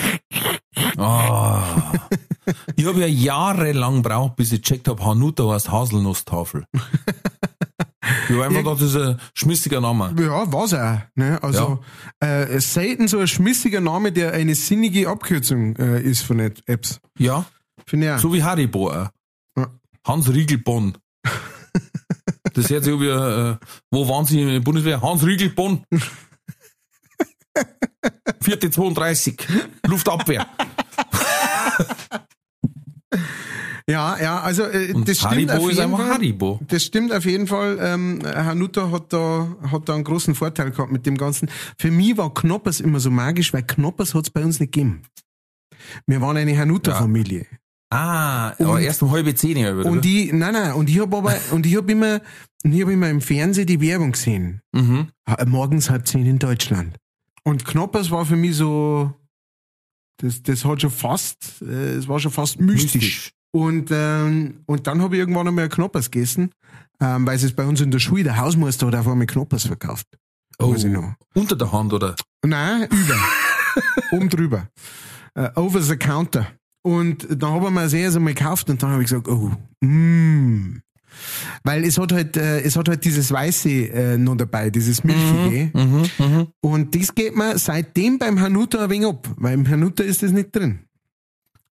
Ah. 0.97 1.93
ich 2.75 2.85
habe 2.85 2.99
ja 2.99 3.07
jahrelang 3.07 4.01
gebraucht, 4.03 4.35
bis 4.35 4.51
ich 4.51 4.61
gecheckt 4.61 4.87
habe, 4.89 5.03
Hanuta 5.05 5.49
heißt 5.49 5.71
Haselnusstafel. 5.71 6.65
Ich 8.27 8.31
habe 8.35 8.43
einfach 8.45 8.57
gedacht, 8.59 8.81
das 8.81 8.89
ist 8.89 8.97
ein 8.97 9.17
schmissiger 9.33 9.79
Name. 9.79 10.13
Ja, 10.19 10.51
war's 10.51 10.73
auch. 10.73 10.97
Ne? 11.15 11.41
Also 11.41 11.79
äh, 12.19 12.59
selten 12.59 13.07
so 13.07 13.19
ein 13.19 13.27
schmissiger 13.27 13.79
Name, 13.79 14.11
der 14.11 14.33
eine 14.33 14.55
sinnige 14.55 15.07
Abkürzung 15.07 15.75
äh, 15.77 16.01
ist 16.01 16.21
von 16.23 16.39
App- 16.39 16.61
Apps. 16.65 16.99
Ja, 17.17 17.45
Finde 17.85 18.07
ich 18.07 18.11
auch. 18.13 18.19
so 18.19 18.33
wie 18.33 18.43
Haribo. 18.43 18.91
Auch. 18.91 19.09
Ja. 19.57 19.67
Hans 20.05 20.27
Riegelbonn. 20.29 20.97
Das 22.53 22.69
hört 22.69 22.83
sich 22.83 22.99
wie, 22.99 23.07
äh, 23.07 23.55
wo 23.89 24.07
waren 24.07 24.25
Sie 24.25 24.39
in 24.39 24.47
der 24.47 24.59
Bundeswehr? 24.59 25.01
Hans 25.01 25.25
Riegelbonn. 25.25 25.83
Vierte 28.41 28.69
32. 28.69 29.35
Luftabwehr. 29.87 30.45
Ja, 33.89 34.17
ja, 34.17 34.39
also 34.39 34.63
äh, 34.63 34.93
das 35.03 35.17
stimmt 35.17 35.51
Haribo 35.51 35.53
auf 35.53 35.71
jeden 35.71 35.97
Fall. 35.97 36.09
Haribo. 36.09 36.59
Das 36.69 36.83
stimmt 36.85 37.11
auf 37.11 37.25
jeden 37.25 37.47
Fall. 37.47 37.77
Ähm, 37.81 38.21
Hanuta 38.23 38.91
hat 38.91 39.11
da, 39.11 39.57
hat 39.69 39.89
da 39.89 39.95
einen 39.95 40.05
großen 40.05 40.35
Vorteil 40.35 40.71
gehabt 40.71 40.91
mit 40.91 41.05
dem 41.05 41.17
Ganzen. 41.17 41.49
Für 41.77 41.91
mich 41.91 42.15
war 42.15 42.33
Knoppers 42.33 42.79
immer 42.79 43.01
so 43.01 43.11
magisch, 43.11 43.51
weil 43.51 43.63
Knoppers 43.63 44.15
hat's 44.15 44.29
bei 44.29 44.41
uns 44.41 44.61
nicht 44.61 44.71
gegeben. 44.71 45.01
Wir 46.07 46.21
waren 46.21 46.37
eine 46.37 46.57
Hanuta-Familie. 46.57 47.45
Ah, 47.93 48.49
aber 48.59 48.73
Und- 48.73 48.81
erst 48.81 49.03
um 49.03 49.11
halbe 49.11 49.35
zehn. 49.35 49.57
Oder? 49.57 49.85
Und 49.89 50.05
ich, 50.05 50.31
nein, 50.33 50.53
nein, 50.53 50.73
und 50.73 50.89
ich 50.89 50.99
hab 50.99 51.13
aber, 51.13 51.35
und 51.51 51.65
ich 51.65 51.75
hab 51.77 51.89
immer, 51.89 52.21
und 52.63 52.73
ich 52.73 52.81
hab 52.81 52.89
immer 52.89 53.09
im 53.09 53.21
Fernsehen 53.21 53.67
die 53.67 53.79
Werbung 53.81 54.13
gesehen. 54.13 54.61
mhm. 54.73 55.09
Morgens 55.45 55.89
halb 55.89 56.07
zehn 56.07 56.25
in 56.25 56.39
Deutschland. 56.39 56.97
Und 57.43 57.65
Knoppers 57.65 58.09
war 58.11 58.25
für 58.25 58.35
mich 58.35 58.55
so, 58.55 59.13
das, 60.17 60.41
das 60.43 60.63
hat 60.65 60.81
schon 60.81 60.91
fast, 60.91 61.61
äh, 61.61 61.95
es 61.95 62.07
war 62.07 62.19
schon 62.19 62.31
fast 62.31 62.59
mystisch. 62.59 63.31
Und, 63.51 63.89
ähm, 63.91 64.63
und 64.65 64.87
dann 64.87 65.01
habe 65.01 65.15
ich 65.15 65.19
irgendwann 65.19 65.47
einmal 65.47 65.69
Knoppers 65.69 66.09
gegessen, 66.09 66.51
ähm, 66.99 67.27
weil 67.27 67.35
es 67.35 67.53
bei 67.53 67.65
uns 67.65 67.81
in 67.81 67.91
der 67.91 67.99
Schule, 67.99 68.23
der 68.23 68.37
Hausmeister 68.37 68.87
hat 68.87 68.95
auf 68.95 69.07
einmal 69.07 69.27
Knoppers 69.27 69.65
verkauft. 69.67 70.07
Oh, 70.59 70.75
unter 71.35 71.55
der 71.55 71.71
Hand, 71.71 71.93
oder? 71.93 72.15
Nein, 72.45 72.87
über. 72.89 73.15
Oben 74.11 74.29
drüber. 74.29 74.67
Äh, 75.35 75.49
over 75.55 75.81
the 75.81 75.97
counter. 75.97 76.47
Und 76.83 77.25
dann 77.29 77.51
habe 77.51 77.67
ich 77.67 77.71
mir 77.73 77.81
das 77.83 77.93
erste 77.93 78.19
Mal 78.19 78.33
gekauft 78.33 78.69
und 78.69 78.83
dann 78.83 78.91
habe 78.91 79.01
ich 79.03 79.09
gesagt, 79.09 79.27
oh, 79.27 79.51
mm. 79.85 80.81
Weil 81.63 81.83
es 81.85 81.97
hat 81.97 82.11
halt, 82.11 82.35
äh, 82.37 82.61
es 82.61 82.75
hat 82.75 82.89
halt 82.89 83.05
dieses 83.05 83.31
Weiße 83.31 83.69
äh, 83.69 84.17
noch 84.17 84.35
dabei, 84.35 84.69
dieses 84.69 85.03
Milchige. 85.03 85.69
Mhm, 85.73 86.05
mhm. 86.17 86.47
Und 86.59 86.95
das 86.95 87.13
geht 87.15 87.35
mir 87.35 87.57
seitdem 87.59 88.17
beim 88.19 88.39
Hanuta 88.41 88.83
ein 88.83 88.89
wenig 88.89 89.07
ab, 89.07 89.29
weil 89.37 89.53
im 89.53 89.67
Hanuta 89.69 90.03
ist 90.03 90.23
das 90.23 90.31
nicht 90.31 90.53
drin. 90.55 90.79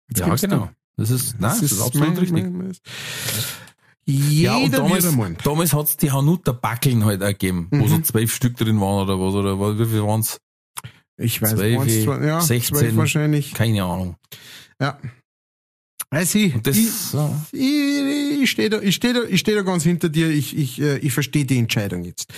Jetzt 0.09 0.19
Ja, 0.19 0.35
genau. 0.35 0.57
da. 0.65 0.71
Das 0.97 1.11
ist, 1.11 1.39
nein, 1.39 1.51
das 1.51 1.61
ist, 1.71 1.79
absolut 1.81 2.07
mein- 2.09 2.17
richtig. 2.17 2.43
mein- 2.43 2.57
mein- 2.57 2.71
Ja, 4.05 4.57
und 4.57 4.73
damals, 4.73 5.05
damals 5.43 5.73
hat's 5.73 5.97
die 5.97 6.11
Hanuta 6.11 6.53
Backeln 6.53 7.05
halt 7.05 7.21
auch 7.21 7.27
gegeben, 7.27 7.67
wo 7.71 7.83
Mhm. 7.85 7.87
so 7.89 7.99
zwölf 7.99 8.33
Stück 8.33 8.57
drin 8.57 8.79
waren 8.81 9.03
oder 9.07 9.19
was, 9.19 9.33
oder 9.35 9.77
wie 9.79 9.85
viel 9.85 10.01
waren's? 10.01 10.39
Ich 11.17 11.41
weiß, 11.41 11.51
zwei, 11.55 12.25
ja, 12.25 12.41
16. 12.41 12.77
zwölf 12.77 12.95
wahrscheinlich. 12.95 13.53
Keine 13.53 13.83
Ahnung. 13.83 14.15
Ja. 14.81 14.99
Also 16.09 16.39
ich, 16.39 16.53
das, 16.61 16.77
ich, 16.77 17.13
ja. 17.13 17.29
ich, 17.51 18.41
ich 18.43 18.51
stehe 18.51 18.69
da, 18.69 18.79
ich 18.79 18.95
stehe 18.95 19.13
da, 19.13 19.23
ich 19.23 19.41
stehe 19.41 19.57
da 19.57 19.63
ganz 19.63 19.83
hinter 19.83 20.07
dir. 20.07 20.29
Ich, 20.29 20.57
ich, 20.57 20.79
äh, 20.81 20.99
ich 20.99 21.11
verstehe 21.11 21.43
die 21.43 21.57
Entscheidung 21.57 22.05
jetzt. 22.05 22.33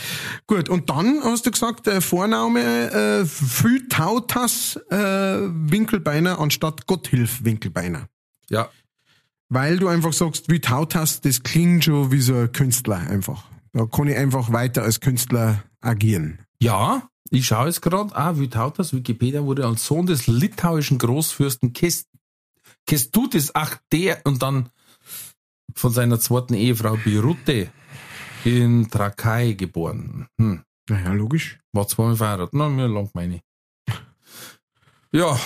Gut. 0.48 0.70
Und 0.70 0.90
dann 0.90 1.24
hast 1.24 1.46
du 1.46 1.52
gesagt, 1.52 1.88
äh, 1.88 2.02
Vorname 2.02 3.22
äh, 3.22 3.26
Fütautas 3.26 4.80
äh, 4.90 4.96
Winkelbeiner 4.98 6.40
anstatt 6.40 6.88
Gotthilf 6.88 7.44
Winkelbeiner, 7.44 8.08
ja, 8.50 8.70
weil 9.50 9.78
du 9.78 9.88
einfach 9.88 10.14
sagst, 10.14 10.50
wie 10.50 10.60
Tautas, 10.60 11.22
das 11.22 11.44
klingt 11.44 11.84
schon 11.84 12.12
wie 12.12 12.22
so 12.22 12.36
ein 12.36 12.52
Künstler 12.52 12.98
einfach. 12.98 13.46
Da 13.74 13.86
kann 13.86 14.08
ich 14.08 14.16
einfach 14.16 14.52
weiter 14.52 14.84
als 14.84 15.00
Künstler 15.00 15.64
agieren. 15.82 16.40
Ja, 16.62 17.10
ich 17.30 17.46
schaue 17.46 17.70
es 17.70 17.82
gerade. 17.82 18.16
Ah, 18.16 18.38
Vytautas 18.38 18.94
Wikipedia 18.94 19.44
wurde 19.44 19.66
als 19.66 19.86
Sohn 19.86 20.06
des 20.06 20.28
litauischen 20.28 20.98
Großfürsten 20.98 21.74
Kest 22.90 23.14
Kestutis, 23.14 23.52
ach 23.54 23.78
der, 23.92 24.22
und 24.24 24.42
dann 24.42 24.70
von 25.76 25.92
seiner 25.92 26.20
zweiten 26.20 26.56
Ehefrau 26.56 26.98
Birute 26.98 27.70
in 28.44 28.90
Trakai 28.90 29.54
geboren. 29.54 30.28
Hm. 30.40 30.64
Naja, 30.90 31.14
logisch. 31.14 31.60
War 31.72 31.88
zweimal 31.88 32.16
verheiratet. 32.16 32.56
Na, 32.56 32.68
mir 32.68 32.88
lang 32.88 33.12
meine 33.14 33.36
ich. 33.36 33.42
Ja. 35.12 35.40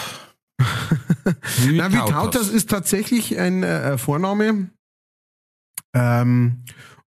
Na, 0.58 1.92
Vytautas. 1.92 1.92
Vitautas 1.92 2.50
ist 2.50 2.70
tatsächlich 2.70 3.38
ein 3.38 3.64
äh, 3.64 3.98
Vorname. 3.98 4.70
Ähm, 5.94 6.64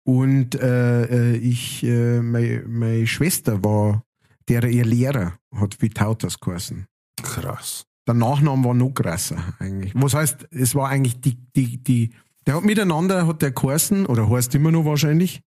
und 0.04 0.56
äh, 0.56 1.34
äh, 1.34 1.36
ich, 1.36 1.84
äh, 1.84 2.22
meine, 2.22 2.64
meine 2.68 3.06
Schwester 3.06 3.66
war, 3.66 4.06
der 4.48 4.64
ihr 4.64 4.86
Lehrer 4.86 5.34
hat 5.54 5.82
Vitautas 5.82 6.40
geheißen. 6.40 6.88
Krass. 7.22 7.86
Der 8.08 8.14
Nachname 8.16 8.64
war 8.66 8.74
noch 8.74 8.92
krasser 8.92 9.38
eigentlich. 9.60 9.94
Was 9.96 10.14
heißt, 10.14 10.48
es 10.52 10.76
war 10.76 10.90
eigentlich 10.90 11.22
die, 11.22 11.38
die, 11.56 11.78
die, 11.84 12.12
der 12.48 12.56
hat 12.56 12.64
miteinander, 12.66 13.28
hat 13.28 13.42
der 13.42 13.52
geheißen, 13.52 14.06
oder 14.06 14.30
heißt 14.30 14.56
immer 14.56 14.72
noch 14.72 14.86
wahrscheinlich, 14.86 15.42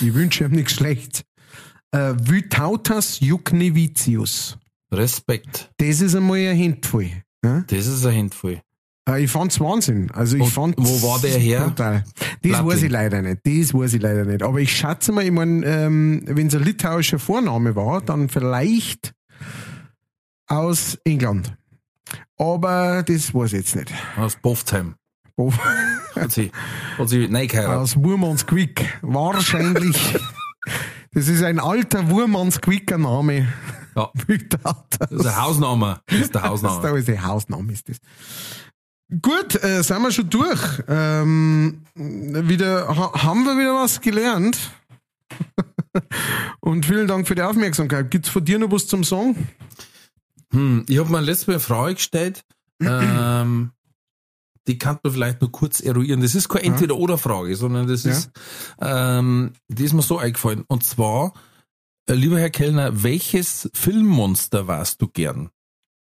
ich 0.00 0.12
wünsche 0.14 0.44
ihm 0.44 0.52
nichts 0.52 0.72
Schlechtes, 0.72 1.22
äh, 1.92 2.14
Vytautas 2.20 3.20
Juknevicius. 3.20 4.58
Respekt. 4.92 5.70
Das 5.78 6.00
ist 6.00 6.14
einmal 6.14 6.38
ein 6.38 6.58
Handvoll. 6.58 7.10
Ja? 7.44 7.64
Das 7.66 7.86
ist 7.86 8.04
ein 8.04 8.16
Handvoll. 8.16 8.60
Äh, 9.08 9.24
Ich 9.24 9.30
fand's 9.30 9.58
Wahnsinn. 9.58 10.10
Also 10.10 10.36
ich 10.36 10.42
Und 10.42 10.50
fand's 10.50 10.76
wo 10.78 11.08
war 11.08 11.18
der 11.20 11.38
her? 11.38 11.62
Brutal. 11.68 12.04
Das 12.04 12.28
Plattling. 12.42 12.66
weiß 12.66 12.82
ich 12.82 12.90
leider 12.90 13.22
nicht. 13.22 13.38
Das 13.44 13.74
weiß 13.74 13.94
ich 13.94 14.02
leider 14.02 14.24
nicht. 14.24 14.42
Aber 14.42 14.58
ich 14.58 14.76
schätze 14.76 15.12
mal, 15.12 15.24
ich 15.24 15.30
mein, 15.32 15.62
ähm, 15.64 16.22
wenn 16.26 16.48
es 16.48 16.54
ein 16.54 16.62
litauischer 16.64 17.18
Vorname 17.18 17.74
war, 17.74 18.00
dann 18.02 18.28
vielleicht 18.28 19.14
aus 20.46 20.98
England. 21.04 21.54
Aber 22.38 23.02
das 23.02 23.34
weiß 23.34 23.52
ich 23.52 23.58
jetzt 23.60 23.76
nicht. 23.76 23.92
Aus 24.16 24.36
Boftheim. 24.36 24.94
Wo- 25.36 25.52
Hat 26.14 26.30
sie, 26.32 26.50
hat 26.98 27.08
sie 27.08 27.26
nein 27.28 27.48
geheiratet. 27.48 27.78
Aus 27.78 27.96
Wurmansquick. 27.96 28.98
Wahrscheinlich. 29.02 29.96
das 31.12 31.28
ist 31.28 31.42
ein 31.42 31.58
alter 31.58 32.10
Wurmansquicker 32.10 32.98
Name. 32.98 33.48
Ja. 33.96 34.10
Das 34.98 35.10
ist 35.10 35.26
ein 35.26 35.36
Hausname. 35.36 36.00
Das 36.06 36.18
ist 36.20 36.34
der 36.34 36.40
Das 36.42 36.52
ist 36.54 36.64
Hausname. 36.66 37.02
der 37.02 37.24
Hausname 37.24 37.72
ist 37.72 37.88
das. 37.88 37.96
Gut, 39.20 39.62
äh, 39.62 39.82
sind 39.82 40.00
wir 40.02 40.10
schon 40.10 40.30
durch. 40.30 40.60
Ähm, 40.88 41.82
wieder, 41.94 42.88
ha, 42.88 43.22
haben 43.24 43.44
wir 43.44 43.58
wieder 43.58 43.74
was 43.74 44.00
gelernt. 44.00 44.58
Und 46.60 46.86
vielen 46.86 47.06
Dank 47.06 47.28
für 47.28 47.34
die 47.34 47.42
Aufmerksamkeit. 47.42 48.10
Gibt's 48.10 48.30
von 48.30 48.42
dir 48.44 48.58
noch 48.58 48.70
was 48.70 48.86
zum 48.86 49.04
Song? 49.04 49.36
Hm, 50.52 50.84
ich 50.88 50.98
habe 50.98 51.10
mir 51.10 51.20
letztes 51.20 51.46
Mal 51.46 51.54
eine 51.54 51.60
Frage 51.60 51.94
gestellt. 51.94 52.44
ähm, 52.80 53.72
die 54.68 54.78
kann 54.78 54.98
man 55.02 55.12
vielleicht 55.12 55.40
nur 55.40 55.50
kurz 55.50 55.80
eruieren. 55.80 56.20
Das 56.20 56.34
ist 56.34 56.48
keine 56.48 56.64
Entweder-Oder-Frage, 56.64 57.56
sondern 57.56 57.88
das 57.88 58.04
Ja. 58.04 58.12
ist, 58.12 58.30
ähm, 58.80 59.52
die 59.68 59.84
ist 59.84 59.92
mir 59.92 60.02
so 60.02 60.18
eingefallen. 60.18 60.64
Und 60.68 60.84
zwar, 60.84 61.32
äh, 62.08 62.14
lieber 62.14 62.38
Herr 62.38 62.50
Kellner, 62.50 63.02
welches 63.02 63.70
Filmmonster 63.74 64.68
warst 64.68 65.02
du 65.02 65.08
gern? 65.08 65.50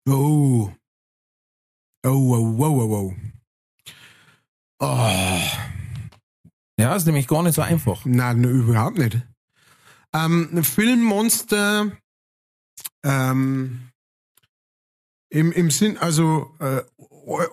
Oh. 0.09 0.71
Oh, 2.05 2.09
oh, 2.09 2.57
oh, 2.59 2.65
oh, 2.65 2.95
oh. 2.97 3.15
Oh. 4.81 5.41
Ja, 6.79 6.95
ist 6.97 7.05
nämlich 7.07 7.29
gar 7.29 7.43
nicht 7.43 7.55
so 7.55 7.63
einfach. 7.63 8.05
Nein, 8.07 8.41
nein, 8.41 8.51
überhaupt 8.51 8.97
nicht. 8.99 9.21
Ähm, 10.15 10.65
Filmmonster, 10.65 11.93
ähm, 13.05 13.90
im, 15.31 15.53
im 15.53 15.71
Sinn, 15.71 15.97
also, 15.99 16.47
äh, 16.59 16.83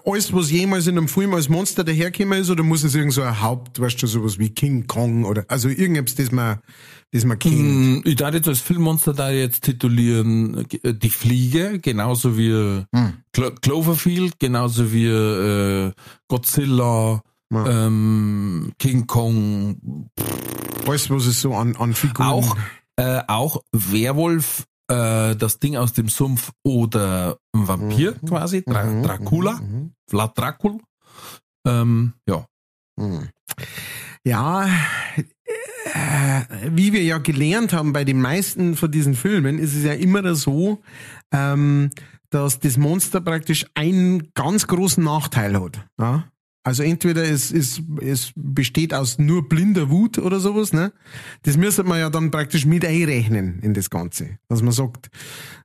alles, 0.05 0.33
was 0.33 0.49
jemals 0.49 0.87
in 0.87 0.97
einem 0.97 1.07
Film 1.07 1.33
als 1.35 1.49
Monster 1.49 1.83
dahergekommen 1.83 2.41
ist, 2.41 2.49
oder 2.49 2.63
muss 2.63 2.83
es 2.83 2.95
irgend 2.95 3.13
so 3.13 3.21
ein 3.21 3.41
Haupt, 3.41 3.79
weißt 3.79 4.01
du, 4.01 4.07
sowas 4.07 4.39
wie 4.39 4.49
King 4.49 4.87
Kong 4.87 5.23
oder, 5.25 5.45
also 5.49 5.69
irgendetwas, 5.69 6.15
das 6.15 6.31
man, 6.31 6.59
das 7.11 7.25
man 7.25 7.37
kennt. 7.37 7.53
Hm, 7.55 8.01
Ich 8.05 8.15
darf 8.15 8.33
jetzt 8.33 8.47
als 8.47 8.59
Filmmonster 8.61 9.13
da 9.13 9.29
jetzt 9.29 9.63
titulieren 9.63 10.65
äh, 10.83 10.93
die 10.95 11.09
Fliege, 11.11 11.79
genauso 11.79 12.37
wie 12.37 12.85
Hm. 12.93 13.13
Clo 13.33 13.51
Cloverfield, 13.61 14.39
genauso 14.39 14.91
wie 14.91 15.05
äh, 15.05 15.91
Godzilla, 16.27 17.21
Ja. 17.51 17.85
ähm, 17.87 18.71
King 18.79 19.05
Kong, 19.05 20.09
Alles, 20.87 21.09
was 21.11 21.25
es 21.27 21.41
so 21.41 21.53
an, 21.53 21.75
an 21.75 21.93
Figuren. 21.93 22.27
auch, 22.27 22.57
äh, 22.95 23.21
auch 23.27 23.61
Werwolf, 23.71 24.65
äh, 24.87 25.35
das 25.35 25.59
Ding 25.59 25.75
aus 25.75 25.93
dem 25.93 26.09
Sumpf 26.09 26.51
oder 26.63 27.37
ein 27.53 27.67
Vampir 27.67 28.13
quasi, 28.25 28.63
Dra 28.63 28.83
Mhm, 28.83 29.03
Dracula, 29.03 29.53
mhm, 29.53 29.93
Vlad 30.09 30.37
Dracul. 30.37 30.79
Ähm, 31.65 32.13
ja. 32.27 32.45
mhm. 32.97 33.29
Ja, 34.23 34.67
äh, 35.17 36.41
wie 36.71 36.91
wir 36.91 37.03
ja 37.03 37.17
gelernt 37.17 37.73
haben 37.73 37.93
bei 37.93 38.03
den 38.03 38.21
meisten 38.21 38.75
von 38.75 38.91
diesen 38.91 39.15
Filmen, 39.15 39.59
ist 39.59 39.75
es 39.75 39.83
ja 39.83 39.93
immer 39.93 40.35
so, 40.35 40.81
ähm, 41.31 41.91
dass 42.29 42.59
das 42.59 42.77
Monster 42.77 43.21
praktisch 43.21 43.65
einen 43.73 44.31
ganz 44.33 44.67
großen 44.67 45.03
Nachteil 45.03 45.61
hat. 45.61 45.85
Ja? 45.99 46.25
Also 46.67 46.83
entweder 46.83 47.23
es, 47.23 47.49
es, 47.49 47.81
es 48.01 48.33
besteht 48.35 48.93
aus 48.93 49.19
nur 49.19 49.47
blinder 49.47 49.89
Wut 49.89 50.17
oder 50.17 50.41
sowas, 50.41 50.73
ne? 50.73 50.91
Das 51.43 51.55
müsste 51.55 51.85
man 51.85 51.97
ja 51.97 52.09
dann 52.09 52.29
praktisch 52.29 52.65
mit 52.65 52.83
einrechnen 52.83 53.59
in 53.61 53.73
das 53.73 53.89
Ganze. 53.89 54.37
Dass 54.49 54.61
man 54.61 54.73
sagt, 54.73 55.09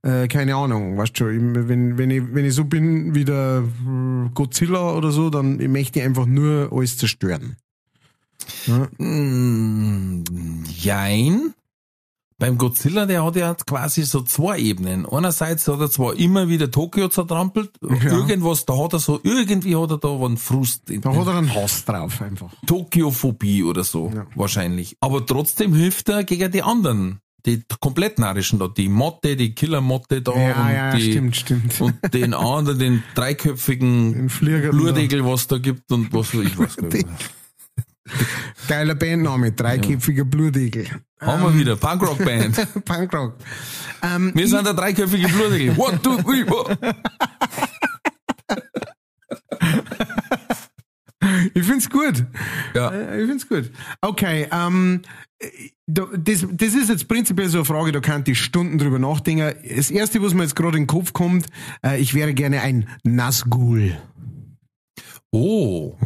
äh, 0.05 0.29
keine 0.29 0.55
Ahnung, 0.55 0.97
weißt 0.97 1.19
du, 1.19 1.25
schon, 1.25 1.69
wenn, 1.69 1.99
wenn, 1.99 2.11
ich, 2.11 2.23
wenn 2.33 2.45
ich 2.45 2.55
so 2.55 2.67
bin 2.67 3.17
wie 3.17 3.25
der 3.25 3.65
äh, 3.65 4.29
Godzilla 4.33 4.93
oder 4.93 5.11
so, 5.11 5.29
dann 5.29 5.57
möchte 5.73 5.99
ich 5.99 6.05
einfach 6.05 6.27
nur 6.27 6.69
alles 6.71 6.99
zerstören. 6.99 7.57
Ja? 8.67 8.87
Mm, 9.05 10.23
jein. 10.69 11.53
Beim 12.43 12.59
Godzilla, 12.59 13.07
der 13.07 13.25
hat 13.25 13.37
ja 13.37 13.55
quasi 13.55 14.03
so 14.03 14.21
zwei 14.23 14.59
Ebenen. 14.59 15.07
Einerseits 15.07 15.69
hat 15.69 15.79
er 15.79 15.89
zwar 15.89 16.17
immer 16.19 16.49
wieder 16.49 16.69
Tokio 16.73 17.07
zertrampelt, 17.07 17.71
irgendwas, 17.81 18.67
da 18.67 18.77
hat 18.83 18.95
er 18.95 18.99
so, 18.99 19.21
irgendwie 19.23 19.77
hat 19.77 19.93
er 19.93 19.99
da 19.99 20.09
einen 20.09 20.37
Frust. 20.37 20.91
In, 20.91 21.03
Da 21.03 21.15
hat 21.15 21.29
er 21.29 21.37
einen 21.37 21.55
Hass 21.55 21.85
drauf 21.85 22.21
einfach. 22.21 22.53
Tokiophobie 22.67 23.63
oder 23.63 23.85
so, 23.85 24.11
Ja. 24.13 24.27
wahrscheinlich. 24.35 24.97
Aber 24.99 25.25
trotzdem 25.25 25.73
hilft 25.73 26.09
er 26.09 26.25
gegen 26.25 26.51
die 26.51 26.65
anderen. 26.65 27.21
Die 27.47 27.63
komplett 27.79 28.19
narischen 28.19 28.59
da, 28.59 28.67
die 28.67 28.89
Motte, 28.89 29.37
die 29.37 29.55
Killermotte 29.55 30.21
da 30.21 30.33
Ja, 30.33 30.63
und, 30.67 30.73
ja, 30.75 30.97
die, 30.97 31.11
stimmt, 31.13 31.37
stimmt. 31.37 31.81
und 31.81 31.95
den 32.13 32.35
anderen, 32.35 32.79
den 32.81 33.03
dreiköpfigen. 33.15 34.27
Blurdegel, 34.41 35.25
was 35.25 35.47
da 35.47 35.59
gibt 35.59 35.93
und 35.93 36.13
was 36.13 36.35
weiß 36.37 36.45
ich 36.45 36.59
was. 36.59 36.77
Geiler 38.67 38.97
Bandname, 38.97 39.53
dreiköpfiger 39.53 40.25
Blutegel. 40.25 40.87
Haben 41.23 41.43
wir 41.43 41.55
wieder, 41.59 41.77
Punkrock-Band. 41.77 42.69
Punkrock. 42.85 43.35
Ähm, 44.03 44.33
Wir 44.35 44.49
sind 44.49 44.67
der 44.67 44.75
dreiköpfige 44.75 45.29
Blutegel. 45.29 45.75
One, 45.79 46.01
two, 46.03 46.17
three, 46.23 46.45
four. 46.45 46.69
ich 51.55 51.63
find's 51.65 51.89
gut. 51.89 52.25
Ja. 52.75 52.91
Äh, 52.91 53.23
Ich 53.23 53.29
find's 53.29 53.49
gut. 53.49 53.71
Okay, 54.01 54.49
ähm, 54.51 55.03
da- 55.87 56.09
das, 56.17 56.47
das 56.51 56.75
ist 56.75 56.89
jetzt 56.89 57.09
prinzipiell 57.09 57.49
so 57.49 57.59
eine 57.59 57.65
Frage, 57.65 57.93
da 57.93 58.01
kann 58.01 58.25
ich 58.27 58.41
Stunden 58.41 58.79
drüber 58.79 58.99
nachdenken. 58.99 59.55
Das 59.77 59.91
erste, 59.91 60.23
was 60.23 60.35
mir 60.35 60.43
jetzt 60.43 60.57
gerade 60.57 60.77
in 60.79 60.85
den 60.85 60.89
Kopf 60.89 61.13
kommt, 61.13 61.47
äh, 61.85 62.01
ich 62.01 62.15
wäre 62.15 62.35
gerne 62.35 62.63
ein 62.63 62.89
Nazgul. 63.05 63.97
Oh. 65.31 65.97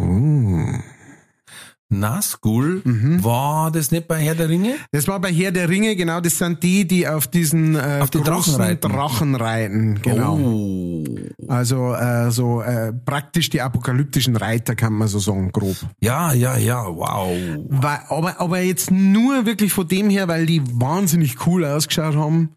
Nazgul, 1.88 2.82
Mhm. 2.84 3.22
war 3.22 3.70
das 3.70 3.90
nicht 3.92 4.08
bei 4.08 4.18
Herr 4.18 4.34
der 4.34 4.48
Ringe? 4.48 4.74
Das 4.90 5.06
war 5.06 5.20
bei 5.20 5.32
Herr 5.32 5.52
der 5.52 5.68
Ringe, 5.68 5.94
genau, 5.94 6.20
das 6.20 6.38
sind 6.38 6.62
die, 6.62 6.86
die 6.86 7.06
auf 7.06 7.26
diesen 7.28 7.76
äh, 7.76 8.00
Auf 8.02 8.10
den 8.10 8.22
Drachen 8.24 8.34
großen 8.42 8.54
reiten. 8.56 8.92
Drachen 8.92 9.34
reiten, 9.36 10.02
genau. 10.02 10.36
Oh. 10.36 11.04
Also 11.48 11.94
äh, 11.94 12.30
so 12.32 12.60
äh, 12.62 12.92
praktisch 12.92 13.50
die 13.50 13.60
apokalyptischen 13.62 14.34
Reiter, 14.36 14.74
kann 14.74 14.94
man 14.94 15.06
so 15.08 15.18
sagen, 15.20 15.52
grob. 15.52 15.76
Ja, 16.00 16.32
ja, 16.32 16.56
ja, 16.56 16.84
wow. 16.86 17.30
Weil, 17.68 18.00
aber, 18.08 18.40
aber 18.40 18.60
jetzt 18.60 18.90
nur 18.90 19.46
wirklich 19.46 19.72
von 19.72 19.86
dem 19.86 20.10
her, 20.10 20.26
weil 20.28 20.46
die 20.46 20.62
wahnsinnig 20.80 21.46
cool 21.46 21.64
ausgeschaut 21.64 22.16
haben 22.16 22.50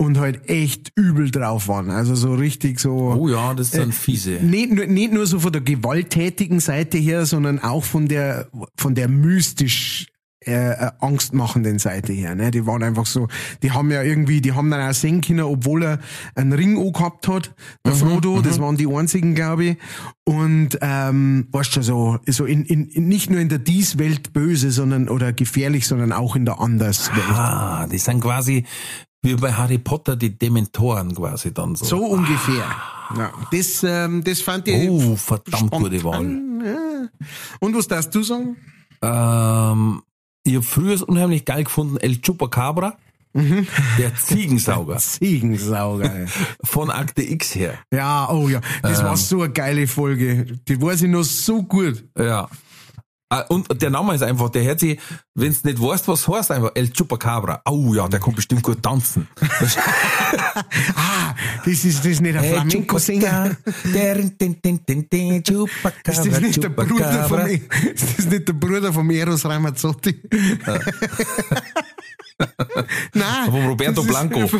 und 0.00 0.18
halt 0.18 0.48
echt 0.48 0.92
übel 0.96 1.30
drauf 1.30 1.68
waren. 1.68 1.90
Also 1.90 2.14
so 2.14 2.32
richtig 2.32 2.80
so. 2.80 3.14
Oh 3.18 3.28
ja, 3.28 3.52
das 3.52 3.72
sind 3.72 3.94
fiese. 3.94 4.38
Nicht 4.42 4.72
nur, 4.72 4.86
nicht 4.86 5.12
nur 5.12 5.26
so 5.26 5.40
von 5.40 5.52
der 5.52 5.60
gewalttätigen 5.60 6.58
Seite 6.58 6.96
her, 6.96 7.26
sondern 7.26 7.58
auch 7.58 7.84
von 7.84 8.08
der, 8.08 8.48
von 8.78 8.94
der 8.94 9.08
mystisch 9.08 10.06
äh, 10.46 10.70
äh, 10.70 10.90
angstmachenden 11.00 11.78
Seite 11.78 12.14
her. 12.14 12.34
Ne? 12.34 12.50
Die 12.50 12.64
waren 12.64 12.82
einfach 12.82 13.04
so, 13.04 13.28
die 13.62 13.72
haben 13.72 13.90
ja 13.90 14.02
irgendwie, 14.02 14.40
die 14.40 14.52
haben 14.52 14.70
dann 14.70 14.88
auch 14.88 14.94
sehen 14.94 15.20
können, 15.20 15.42
obwohl 15.42 15.82
er 15.82 15.98
einen 16.34 16.54
Ring 16.54 16.76
gehabt 16.94 17.28
hat, 17.28 17.54
der 17.84 17.92
Frodo, 17.92 18.40
das 18.40 18.58
waren 18.58 18.78
die 18.78 18.88
einzigen, 18.90 19.34
glaube 19.34 19.64
ich. 19.64 19.76
Und 20.24 20.78
ähm, 20.80 21.48
weißt 21.52 21.76
du, 21.76 21.82
so, 21.82 22.18
so 22.26 22.46
in, 22.46 22.64
in, 22.64 22.88
in, 22.88 23.06
nicht 23.06 23.28
nur 23.28 23.38
in 23.38 23.50
der 23.50 23.58
Dies-Welt 23.58 24.32
böse, 24.32 24.70
sondern 24.70 25.10
oder 25.10 25.34
gefährlich, 25.34 25.86
sondern 25.86 26.10
auch 26.10 26.36
in 26.36 26.46
der 26.46 26.58
Anderswelt. 26.58 27.20
Ah, 27.28 27.86
die 27.86 27.98
sind 27.98 28.22
quasi 28.22 28.64
wie 29.22 29.34
bei 29.34 29.52
Harry 29.52 29.78
Potter 29.78 30.16
die 30.16 30.36
Dementoren 30.38 31.14
quasi 31.14 31.52
dann 31.52 31.74
so. 31.74 31.84
So 31.84 32.04
ungefähr. 32.04 32.64
Ja, 33.16 33.32
das, 33.52 33.82
ähm, 33.82 34.22
das 34.24 34.40
fand 34.40 34.68
ich. 34.68 34.88
Oh, 34.88 35.16
verdammt 35.16 35.70
gute 35.72 36.02
Wahl. 36.04 36.24
Ja. 36.64 37.08
Und 37.60 37.74
was 37.76 37.88
darfst 37.88 38.14
du 38.14 38.22
sagen? 38.22 38.56
Ähm, 39.02 40.02
ich 40.44 40.54
habe 40.54 40.64
früher 40.64 41.08
unheimlich 41.08 41.44
geil 41.44 41.64
gefunden 41.64 41.96
El 41.98 42.20
Chupacabra, 42.20 42.96
Mhm. 43.32 43.66
der 43.96 44.14
Ziegensauger 44.16 44.96
Ziegensauger. 44.98 46.26
von 46.64 46.90
Akte 46.90 47.22
X 47.22 47.54
her. 47.54 47.74
ja, 47.92 48.28
oh 48.28 48.48
ja, 48.48 48.60
das 48.82 48.98
Ähm. 49.00 49.04
war 49.06 49.16
so 49.16 49.42
eine 49.42 49.52
geile 49.52 49.86
Folge. 49.86 50.46
Die 50.66 50.80
weiß 50.82 51.02
ich 51.02 51.08
noch 51.10 51.22
so 51.22 51.62
gut. 51.62 52.04
Ja. 52.18 52.48
Ah, 53.32 53.44
Und 53.48 53.80
der 53.80 53.90
Name 53.90 54.12
ist 54.16 54.22
einfach, 54.22 54.48
der 54.50 54.64
hört 54.64 54.80
sich, 54.80 54.98
wenn 55.36 55.52
du 55.52 55.58
nicht 55.68 55.80
weißt, 55.80 56.08
was 56.08 56.26
heißt, 56.26 56.50
einfach 56.50 56.72
El 56.74 56.92
Chupacabra. 56.92 57.62
Oh 57.64 57.94
ja, 57.94 58.08
der 58.08 58.18
kann 58.18 58.34
bestimmt 58.34 58.62
gut 58.62 58.82
tanzen. 58.82 59.28
Ah, 60.94 61.34
das 61.64 61.84
ist, 61.84 61.98
das 62.00 62.06
ist 62.06 62.20
nicht 62.20 62.36
ein 62.36 62.42
Hey, 62.42 62.54
Flamenco-Sänger. 62.54 63.56
Ist 66.04 66.26
das 66.26 66.40
nicht 66.40 66.62
der 66.62 66.68
Bruder 66.70 67.28
Chupacabra. 67.28 67.46
ist 67.46 68.18
das 68.18 68.26
nicht 68.26 68.46
der 68.48 68.52
Bruder 68.52 68.92
vom 68.92 69.10
Eros 69.10 69.44
Ramazzotti? 69.44 70.20
Nein. 73.14 73.50
Vom 73.50 73.66
Roberto 73.66 74.02
Blanco. 74.02 74.40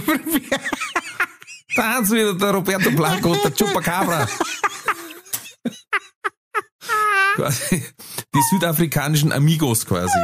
hat's 1.76 2.10
wieder 2.10 2.34
der 2.34 2.50
Roberto 2.50 2.90
Blanco 2.90 3.32
und 3.32 3.44
der 3.44 3.54
Chupacabra. 3.54 4.28
Quasi 7.34 7.84
die 8.34 8.42
südafrikanischen 8.50 9.32
Amigos 9.32 9.86
quasi. 9.86 10.18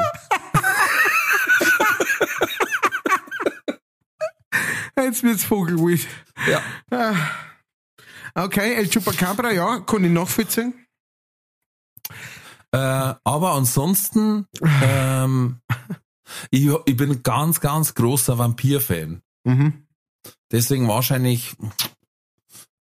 Jetzt 4.98 5.22
wird's 5.22 5.44
Vogelwild. 5.44 6.06
Ja. 6.90 7.14
Okay, 8.34 8.74
El 8.74 8.88
Chupacabra, 8.88 9.51
ja, 9.52 9.80
kann 9.80 10.05
ich 10.05 10.10
nachvollziehen. 10.10 10.74
Äh, 12.72 13.14
aber 13.24 13.52
ansonsten, 13.52 14.47
ähm, 14.82 15.60
ich, 16.51 16.68
ich 16.84 16.97
bin 16.97 17.22
ganz, 17.22 17.60
ganz 17.60 17.94
großer 17.94 18.36
Vampir-Fan. 18.38 19.22
Mhm. 19.44 19.86
Deswegen 20.52 20.88
wahrscheinlich 20.88 21.56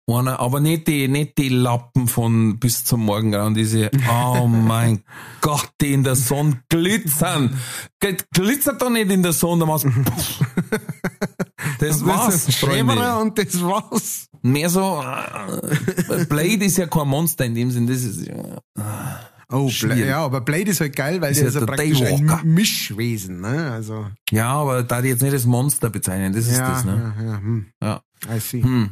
einer, 0.07 0.39
aber 0.39 0.59
nicht 0.59 0.87
die, 0.87 1.07
nicht 1.07 1.37
die 1.37 1.49
Lappen 1.49 2.07
von 2.07 2.59
bis 2.59 2.83
zum 2.85 3.05
Morgengrauen, 3.05 3.53
diese, 3.55 3.89
oh 4.09 4.45
mein 4.47 5.03
Gott, 5.41 5.69
die 5.81 5.93
in 5.93 6.03
der 6.03 6.15
Sonne 6.15 6.61
glitzern. 6.69 7.59
Gl- 8.01 8.23
Glitzert 8.33 8.81
doch 8.81 8.89
nicht 8.91 9.09
in 9.11 9.23
der 9.23 9.33
Sonne, 9.33 9.61
da 9.61 9.65
machst 9.65 9.87
Das 11.79 12.05
war's, 12.05 12.55
Freunde. 12.55 13.15
und 13.17 13.37
das 13.37 13.61
war's. 13.61 14.27
Mehr 14.41 14.69
so, 14.69 15.01
äh, 15.01 16.25
Blade 16.25 16.63
ist 16.65 16.77
ja 16.77 16.85
kein 16.87 17.07
Monster 17.07 17.45
in 17.45 17.55
dem 17.55 17.71
Sinn, 17.71 17.87
das 17.87 18.03
ist, 18.03 18.27
ja, 18.27 18.35
Oh, 19.51 19.69
Schwierig. 19.69 19.97
Bla 19.97 20.05
ja, 20.07 20.25
aber 20.25 20.41
Blade 20.41 20.71
ist 20.71 20.81
halt 20.81 20.95
geil, 20.95 21.21
weil 21.21 21.31
Ist 21.31 21.37
der 21.37 21.43
ja 21.45 21.49
ist 21.49 21.55
ja 21.59 21.65
praktisch 21.67 22.01
ein 22.01 22.25
Daywalker. 22.25 22.43
Mischwesen, 22.45 23.41
ne? 23.41 23.71
Also, 23.71 24.07
ja, 24.31 24.51
aber 24.51 24.81
da 24.81 25.03
die 25.03 25.09
jetzt 25.09 25.21
nicht 25.21 25.35
das 25.35 25.45
Monster 25.45 25.91
bezeichnen, 25.91 26.33
das 26.33 26.47
ist 26.47 26.57
ja, 26.57 26.67
das, 26.71 26.83
ne? 26.83 27.13
ja, 27.19 27.23
ja, 27.25 27.37
hm. 27.37 27.65
Ja. 27.81 28.01
I 28.35 28.39
see. 28.39 28.63
Hm. 28.63 28.89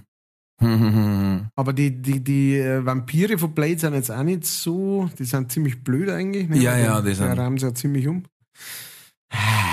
Aber 1.56 1.74
die, 1.74 2.02
die, 2.02 2.24
die 2.24 2.58
äh, 2.58 2.86
Vampire 2.86 3.38
von 3.38 3.54
Blade 3.54 3.78
sind 3.80 3.94
jetzt 3.94 4.12
auch 4.12 4.24
nicht 4.24 4.46
so, 4.46 5.10
die 5.20 5.26
sind 5.26 5.52
ziemlich 5.52 5.84
blöd 5.84 6.10
eigentlich. 6.10 6.48
Ne? 6.50 6.58
Ja, 6.60 6.78
ja, 6.78 7.02
die, 7.02 7.14
sind- 7.14 7.32
Die 7.34 7.38
rahmen 7.40 7.58
sie 7.58 7.66
ja 7.68 7.74
ziemlich 7.74 8.08
um. 8.08 8.24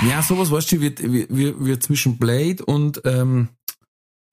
Ja, 0.09 0.23
sowas, 0.23 0.51
weißt 0.51 0.73
du, 0.73 0.81
wird, 0.81 1.03
wird, 1.03 1.31
wird, 1.65 1.83
zwischen 1.83 2.17
Blade 2.17 2.65
und, 2.65 3.03
ähm, 3.05 3.49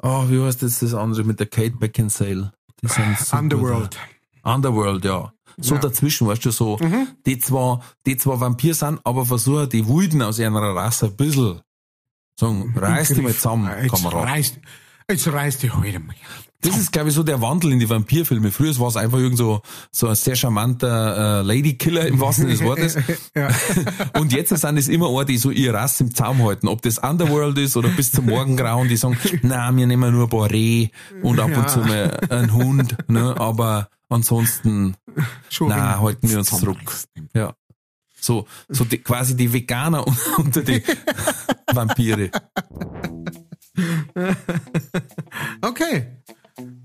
oh, 0.01 0.29
wie 0.29 0.41
heißt 0.41 0.63
das, 0.63 0.79
das 0.79 0.93
andere 0.93 1.23
mit 1.25 1.39
der 1.39 1.47
Kate 1.47 1.75
Beckinsale? 1.75 2.53
Die 2.81 2.87
sind 2.87 3.17
super 3.19 3.39
Underworld. 3.39 3.97
da. 4.43 4.53
Underworld, 4.55 5.03
ja. 5.03 5.33
So 5.57 5.75
Ja. 5.75 5.81
dazwischen, 5.81 6.27
weißt 6.27 6.45
du, 6.45 6.51
so, 6.51 6.77
Mhm. 6.77 7.07
die 7.25 7.39
zwar, 7.39 7.81
die 8.05 8.15
zwar 8.15 8.39
Vampir 8.39 8.73
sind, 8.73 9.01
aber 9.03 9.25
versuchen 9.25 9.67
die 9.69 9.85
Wilden 9.87 10.21
aus 10.21 10.39
ihrer 10.39 10.53
Rasse 10.75 11.07
ein 11.07 11.17
bisschen, 11.17 11.59
sagen, 12.39 12.73
reiß 12.77 13.09
dich 13.09 13.21
mal 13.21 13.33
zusammen, 13.33 13.65
Kamerad. 13.89 14.39
jetzt 15.09 15.27
reißt 15.27 15.63
die 15.63 15.71
heute 15.71 15.99
mal. 15.99 16.15
Das 16.61 16.75
ist, 16.75 16.91
glaube 16.91 17.09
ich, 17.09 17.15
so 17.15 17.21
der 17.21 17.39
Wandel 17.39 17.71
in 17.71 17.79
die 17.79 17.87
Vampirfilme. 17.89 18.51
Früher 18.51 18.77
war 18.79 18.87
es 18.87 18.97
einfach 18.97 19.19
irgend 19.19 19.37
so, 19.37 19.61
so 19.91 20.07
ein 20.07 20.15
sehr 20.15 20.35
charmanter 20.35 21.41
äh, 21.41 21.43
Ladykiller 21.43 22.07
im 22.07 22.19
wahrsten 22.19 22.45
Sinne 22.45 22.57
des 22.57 22.63
Wortes. 22.63 22.97
Ja. 23.35 23.49
Und 24.19 24.33
jetzt 24.33 24.49
sind 24.49 24.77
es 24.77 24.87
immer 24.87 25.09
Orte, 25.09 25.31
die 25.33 25.37
so 25.37 25.51
ihr 25.51 25.73
Rass 25.73 26.01
im 26.01 26.15
Zaum 26.15 26.41
halten. 26.43 26.67
Ob 26.67 26.81
das 26.81 26.97
Underworld 26.97 27.57
ist 27.59 27.77
oder 27.77 27.89
bis 27.89 28.11
zum 28.11 28.25
Morgengrauen, 28.25 28.87
die 28.89 28.97
sagen, 28.97 29.17
na, 29.43 29.75
wir 29.75 29.85
nehmen 29.85 30.11
nur 30.11 30.23
ein 30.23 30.29
paar 30.29 30.49
Reh 30.49 30.89
und 31.21 31.39
ab 31.39 31.51
Ja. 31.51 31.59
und 31.59 31.69
zu 31.69 31.79
mal 31.79 32.19
einen 32.29 32.51
Hund, 32.53 32.97
ne, 33.07 33.35
aber 33.39 33.89
ansonsten, 34.09 34.95
na, 35.59 35.99
halten 35.99 36.27
wir 36.29 36.39
uns 36.39 36.49
zurück. 36.49 36.77
Ja. 37.35 37.53
So, 38.19 38.47
so 38.67 38.83
die, 38.83 38.97
quasi 38.97 39.37
die 39.37 39.53
Veganer 39.53 40.05
unter 40.37 40.63
die 40.63 40.81
Vampire. 41.71 42.31
Okay. 45.61 46.17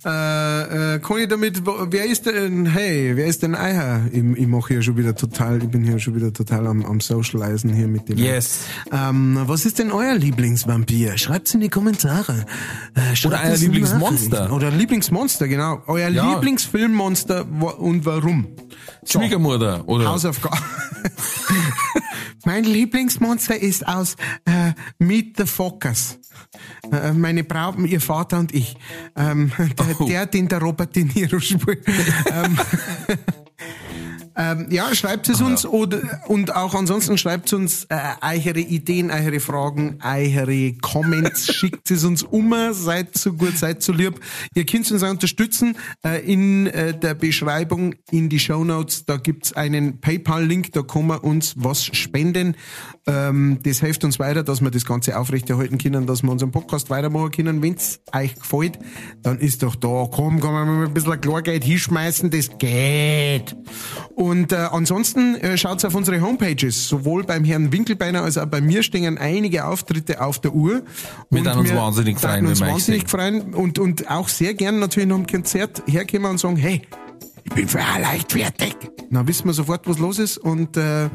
Äh, 0.04 0.94
äh, 0.96 0.98
kann 0.98 1.18
ich 1.18 1.28
damit, 1.28 1.62
wer 1.64 2.04
ist 2.04 2.26
denn, 2.26 2.66
hey, 2.66 3.16
wer 3.16 3.24
ist 3.26 3.42
denn 3.42 3.54
Eiher? 3.54 4.02
Ich, 4.12 4.22
ich 4.22 4.46
mache 4.46 4.74
hier 4.74 4.82
schon 4.82 4.98
wieder 4.98 5.14
total, 5.14 5.62
ich 5.62 5.70
bin 5.70 5.82
hier 5.82 5.98
schon 5.98 6.14
wieder 6.14 6.30
total 6.30 6.66
am, 6.66 6.84
am 6.84 7.00
Socializen 7.00 7.72
hier 7.72 7.88
mit 7.88 8.06
dem. 8.06 8.18
Yes. 8.18 8.64
Ähm, 8.92 9.38
was 9.46 9.64
ist 9.64 9.78
denn 9.78 9.90
euer 9.90 10.14
Lieblingsvampir? 10.14 11.16
Schreibt's 11.16 11.54
in 11.54 11.60
die 11.60 11.70
Kommentare. 11.70 12.44
Äh, 12.94 13.26
Oder 13.26 13.40
euer 13.44 13.56
Lieblingsmonster. 13.56 14.52
Oder 14.52 14.70
Lieblingsmonster, 14.70 15.48
genau. 15.48 15.82
Euer 15.86 16.10
Ja. 16.10 16.34
Lieblingsfilmmonster 16.34 17.46
und 17.78 18.04
warum? 18.04 18.48
So, 19.04 19.18
Schwiegermutter, 19.20 19.86
oder? 19.88 20.06
Hausaufgabe. 20.10 20.56
mein 22.44 22.64
Lieblingsmonster 22.64 23.56
ist 23.60 23.86
aus 23.86 24.16
äh, 24.44 24.72
Meet 24.98 25.36
the 25.38 25.46
Fockers. 25.46 26.18
Äh, 26.90 27.12
meine 27.12 27.44
Braut, 27.44 27.78
ihr 27.78 28.00
Vater 28.00 28.38
und 28.38 28.54
ich. 28.54 28.76
Ähm, 29.16 29.52
der, 29.58 30.00
Oh. 30.00 30.04
der, 30.06 30.26
den 30.26 30.48
der 30.48 30.60
Robert 30.60 30.94
De 30.96 31.04
Niro 31.04 31.38
spielt. 31.40 31.86
ähm, 32.32 32.58
ähm, 34.36 34.66
ja, 34.70 34.94
schreibt 34.94 35.28
es 35.28 35.40
uns 35.40 35.66
oder, 35.66 36.00
und 36.26 36.54
auch 36.54 36.74
ansonsten 36.74 37.18
schreibt 37.18 37.52
uns 37.52 37.84
äh, 37.84 37.96
eure 38.22 38.60
Ideen, 38.60 39.10
eure 39.10 39.40
Fragen, 39.40 39.98
eure 40.02 40.72
Comments, 40.74 41.46
schickt 41.54 41.90
es 41.90 42.04
uns 42.04 42.22
um, 42.22 42.54
seid 42.72 43.16
so 43.16 43.34
gut, 43.34 43.58
seid 43.58 43.82
so 43.82 43.92
lieb. 43.92 44.20
Ihr 44.54 44.64
könnt 44.64 44.90
uns 44.90 45.02
auch 45.02 45.10
unterstützen 45.10 45.76
äh, 46.04 46.24
in 46.24 46.66
äh, 46.68 46.98
der 46.98 47.14
Beschreibung, 47.14 47.94
in 48.10 48.28
die 48.28 48.38
Show 48.38 48.64
Notes, 48.64 49.04
da 49.04 49.16
gibt's 49.16 49.52
einen 49.52 50.00
PayPal-Link, 50.00 50.72
da 50.72 50.82
kann 50.82 51.06
man 51.06 51.18
uns 51.18 51.54
was 51.56 51.84
spenden. 51.84 52.56
Ähm, 53.06 53.58
das 53.62 53.80
hilft 53.80 54.04
uns 54.04 54.18
weiter, 54.18 54.42
dass 54.42 54.60
wir 54.60 54.70
das 54.70 54.84
Ganze 54.84 55.18
aufrechterhalten 55.18 55.76
können, 55.78 56.06
dass 56.06 56.22
wir 56.22 56.30
unseren 56.30 56.52
Podcast 56.52 56.88
weitermachen 56.88 57.32
können. 57.32 57.62
Wenn's 57.62 58.00
euch 58.12 58.34
gefällt, 58.34 58.78
dann 59.22 59.38
ist 59.38 59.62
doch 59.62 59.74
da, 59.74 60.08
komm, 60.10 60.40
kann 60.40 60.52
man 60.52 60.66
mal 60.68 60.86
ein 60.86 60.94
bisschen 60.94 61.20
Klargeld 61.20 61.64
hinschmeißen, 61.64 62.30
das 62.30 62.58
geht. 62.58 63.56
Und 64.14 64.21
äh, 64.52 64.56
ansonsten 64.56 65.34
äh, 65.36 65.56
schaut's 65.56 65.84
auf 65.84 65.94
unsere 65.94 66.20
Homepages. 66.20 66.88
Sowohl 66.88 67.24
beim 67.24 67.44
Herrn 67.44 67.72
Winkelbeiner 67.72 68.22
als 68.22 68.38
auch 68.38 68.46
bei 68.46 68.60
mir 68.60 68.82
stehen 68.82 69.18
einige 69.18 69.64
Auftritte 69.66 70.20
auf 70.20 70.40
der 70.40 70.54
Uhr. 70.54 70.82
Wir 71.30 71.40
Und 71.40 71.44
würden 71.46 71.58
uns 71.58 71.74
wahnsinnig 71.74 72.18
freuen, 72.18 72.46
uns 72.46 72.60
wahnsinnig 72.60 73.08
freuen 73.08 73.54
und, 73.54 73.78
und 73.78 74.10
auch 74.10 74.28
sehr 74.28 74.54
gern 74.54 74.78
natürlich 74.78 75.08
noch 75.08 75.16
im 75.16 75.26
Konzert 75.26 75.82
herkommen 75.86 76.30
und 76.30 76.38
sagen, 76.38 76.56
hey, 76.56 76.82
ich 77.44 77.52
bin 77.52 77.68
für 77.68 77.80
ein 77.80 78.02
leichtfertig. 78.02 78.76
Dann 79.10 79.26
wissen 79.26 79.46
wir 79.46 79.52
sofort, 79.52 79.86
was 79.88 79.98
los 79.98 80.18
ist 80.18 80.38
und 80.38 80.76
äh, 80.76 81.06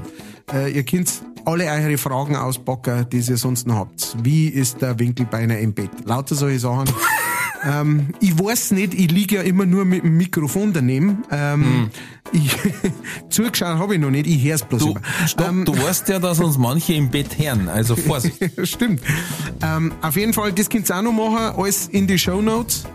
äh, 0.51 0.71
ihr 0.71 0.83
könnt 0.83 1.21
alle 1.45 1.65
eure 1.65 1.97
Fragen 1.97 2.35
auspacken, 2.35 3.07
die 3.09 3.19
ihr 3.19 3.37
sonst 3.37 3.67
noch 3.67 3.75
habt. 3.75 4.17
Wie 4.21 4.47
ist 4.47 4.81
der 4.81 4.99
Winkelbeiner 4.99 5.57
im 5.59 5.73
Bett? 5.73 5.91
Lauter 6.05 6.35
solche 6.35 6.59
Sachen. 6.59 6.89
Ähm, 7.63 8.07
ich 8.19 8.37
weiß 8.37 8.71
nicht, 8.71 8.93
ich 8.93 9.11
liege 9.11 9.35
ja 9.37 9.41
immer 9.41 9.65
nur 9.65 9.85
mit 9.85 10.03
dem 10.03 10.17
Mikrofon 10.17 10.73
daneben. 10.73 11.23
Ähm, 11.31 11.89
ich, 12.31 12.55
zugeschaut 13.29 13.77
habe 13.79 13.95
ich 13.95 14.01
noch 14.01 14.09
nicht, 14.11 14.27
ich 14.27 14.43
hör's 14.43 14.63
bloß 14.63 14.81
Du, 14.81 14.89
immer. 14.91 15.01
stopp, 15.27 15.47
Ähm, 15.49 15.65
du 15.65 15.77
weißt 15.77 16.09
ja, 16.09 16.19
dass 16.19 16.39
uns 16.39 16.57
manche 16.57 16.93
im 16.93 17.09
Bett 17.09 17.37
hören, 17.39 17.69
also 17.69 17.95
Vorsicht. 17.97 18.37
Stimmt. 18.63 19.01
Ähm, 19.63 19.91
auf 20.01 20.15
jeden 20.15 20.33
Fall, 20.33 20.51
das 20.53 20.69
könnt 20.69 20.89
ihr 20.89 20.97
auch 20.97 21.01
noch 21.01 21.11
machen, 21.13 21.55
alles 21.57 21.87
in 21.87 22.07
die 22.07 22.17
Show 22.19 22.41
Notes. 22.41 22.85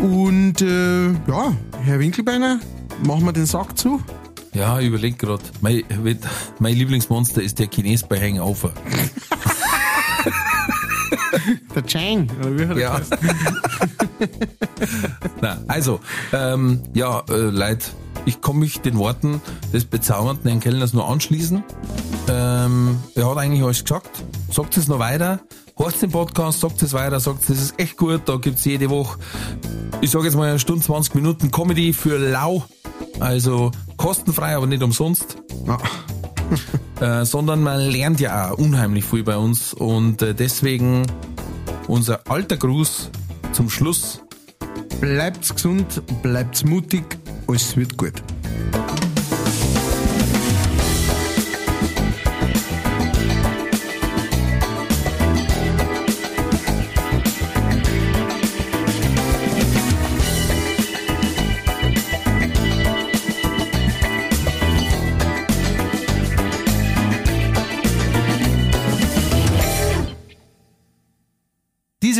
Und 0.00 0.62
äh, 0.62 1.06
ja, 1.08 1.52
Herr 1.84 1.98
Winkelbeiner, 1.98 2.60
machen 3.04 3.24
wir 3.24 3.32
den 3.32 3.46
Sack 3.46 3.76
zu. 3.76 4.00
Ja, 4.54 4.80
ich 4.80 4.88
überleg 4.88 5.18
grad. 5.18 5.40
Mein, 5.60 5.82
mein 6.58 6.74
Lieblingsmonster 6.74 7.40
ist 7.42 7.58
der 7.60 7.68
Chines 7.68 8.02
bei 8.02 8.18
Hangover. 8.20 8.72
Der 11.74 11.86
Chang, 11.86 12.28
oder 12.40 12.58
wie 12.58 12.66
hat 12.66 12.76
er 12.76 12.78
Ja. 12.78 13.00
Na, 15.40 15.58
also, 15.68 16.00
ähm, 16.32 16.82
ja, 16.94 17.22
äh, 17.28 17.34
Leute, 17.34 17.86
ich 18.26 18.40
kann 18.40 18.58
mich 18.58 18.80
den 18.80 18.98
Worten 18.98 19.40
des 19.72 19.84
bezaubernden 19.84 20.48
Herrn 20.48 20.60
Kellners 20.60 20.92
nur 20.92 21.08
anschließen. 21.08 21.62
Ähm, 22.28 22.98
er 23.14 23.30
hat 23.30 23.38
eigentlich 23.38 23.62
alles 23.62 23.84
gesagt. 23.84 24.10
Sagt 24.50 24.76
es 24.76 24.88
noch 24.88 24.98
weiter. 24.98 25.40
Hört 25.76 26.02
den 26.02 26.10
Podcast, 26.10 26.60
sagt 26.60 26.82
es 26.82 26.92
weiter, 26.92 27.20
sagt 27.20 27.48
es 27.48 27.62
ist 27.62 27.78
echt 27.78 27.96
gut. 27.96 28.22
Da 28.26 28.36
gibt's 28.36 28.64
jede 28.66 28.90
Woche, 28.90 29.18
ich 30.02 30.10
sage 30.10 30.26
jetzt 30.26 30.36
mal 30.36 30.48
eine 30.48 30.58
Stunde, 30.58 30.84
20 30.84 31.14
Minuten 31.14 31.50
Comedy 31.50 31.94
für 31.94 32.18
lau. 32.18 32.64
Also 33.18 33.70
kostenfrei, 33.96 34.56
aber 34.56 34.66
nicht 34.66 34.82
umsonst. 34.82 35.38
Ja. 35.66 35.78
Äh, 37.00 37.24
sondern 37.24 37.62
man 37.62 37.80
lernt 37.80 38.20
ja 38.20 38.50
auch 38.50 38.58
unheimlich 38.58 39.04
viel 39.04 39.22
bei 39.22 39.36
uns 39.36 39.74
und 39.74 40.22
äh, 40.22 40.34
deswegen 40.34 41.02
unser 41.88 42.20
alter 42.28 42.56
Gruß 42.56 43.10
zum 43.52 43.70
Schluss. 43.70 44.22
Bleibt's 45.00 45.54
gesund, 45.54 46.02
bleibt's 46.22 46.64
mutig, 46.64 47.04
alles 47.46 47.76
wird 47.76 47.96
gut. 47.96 48.22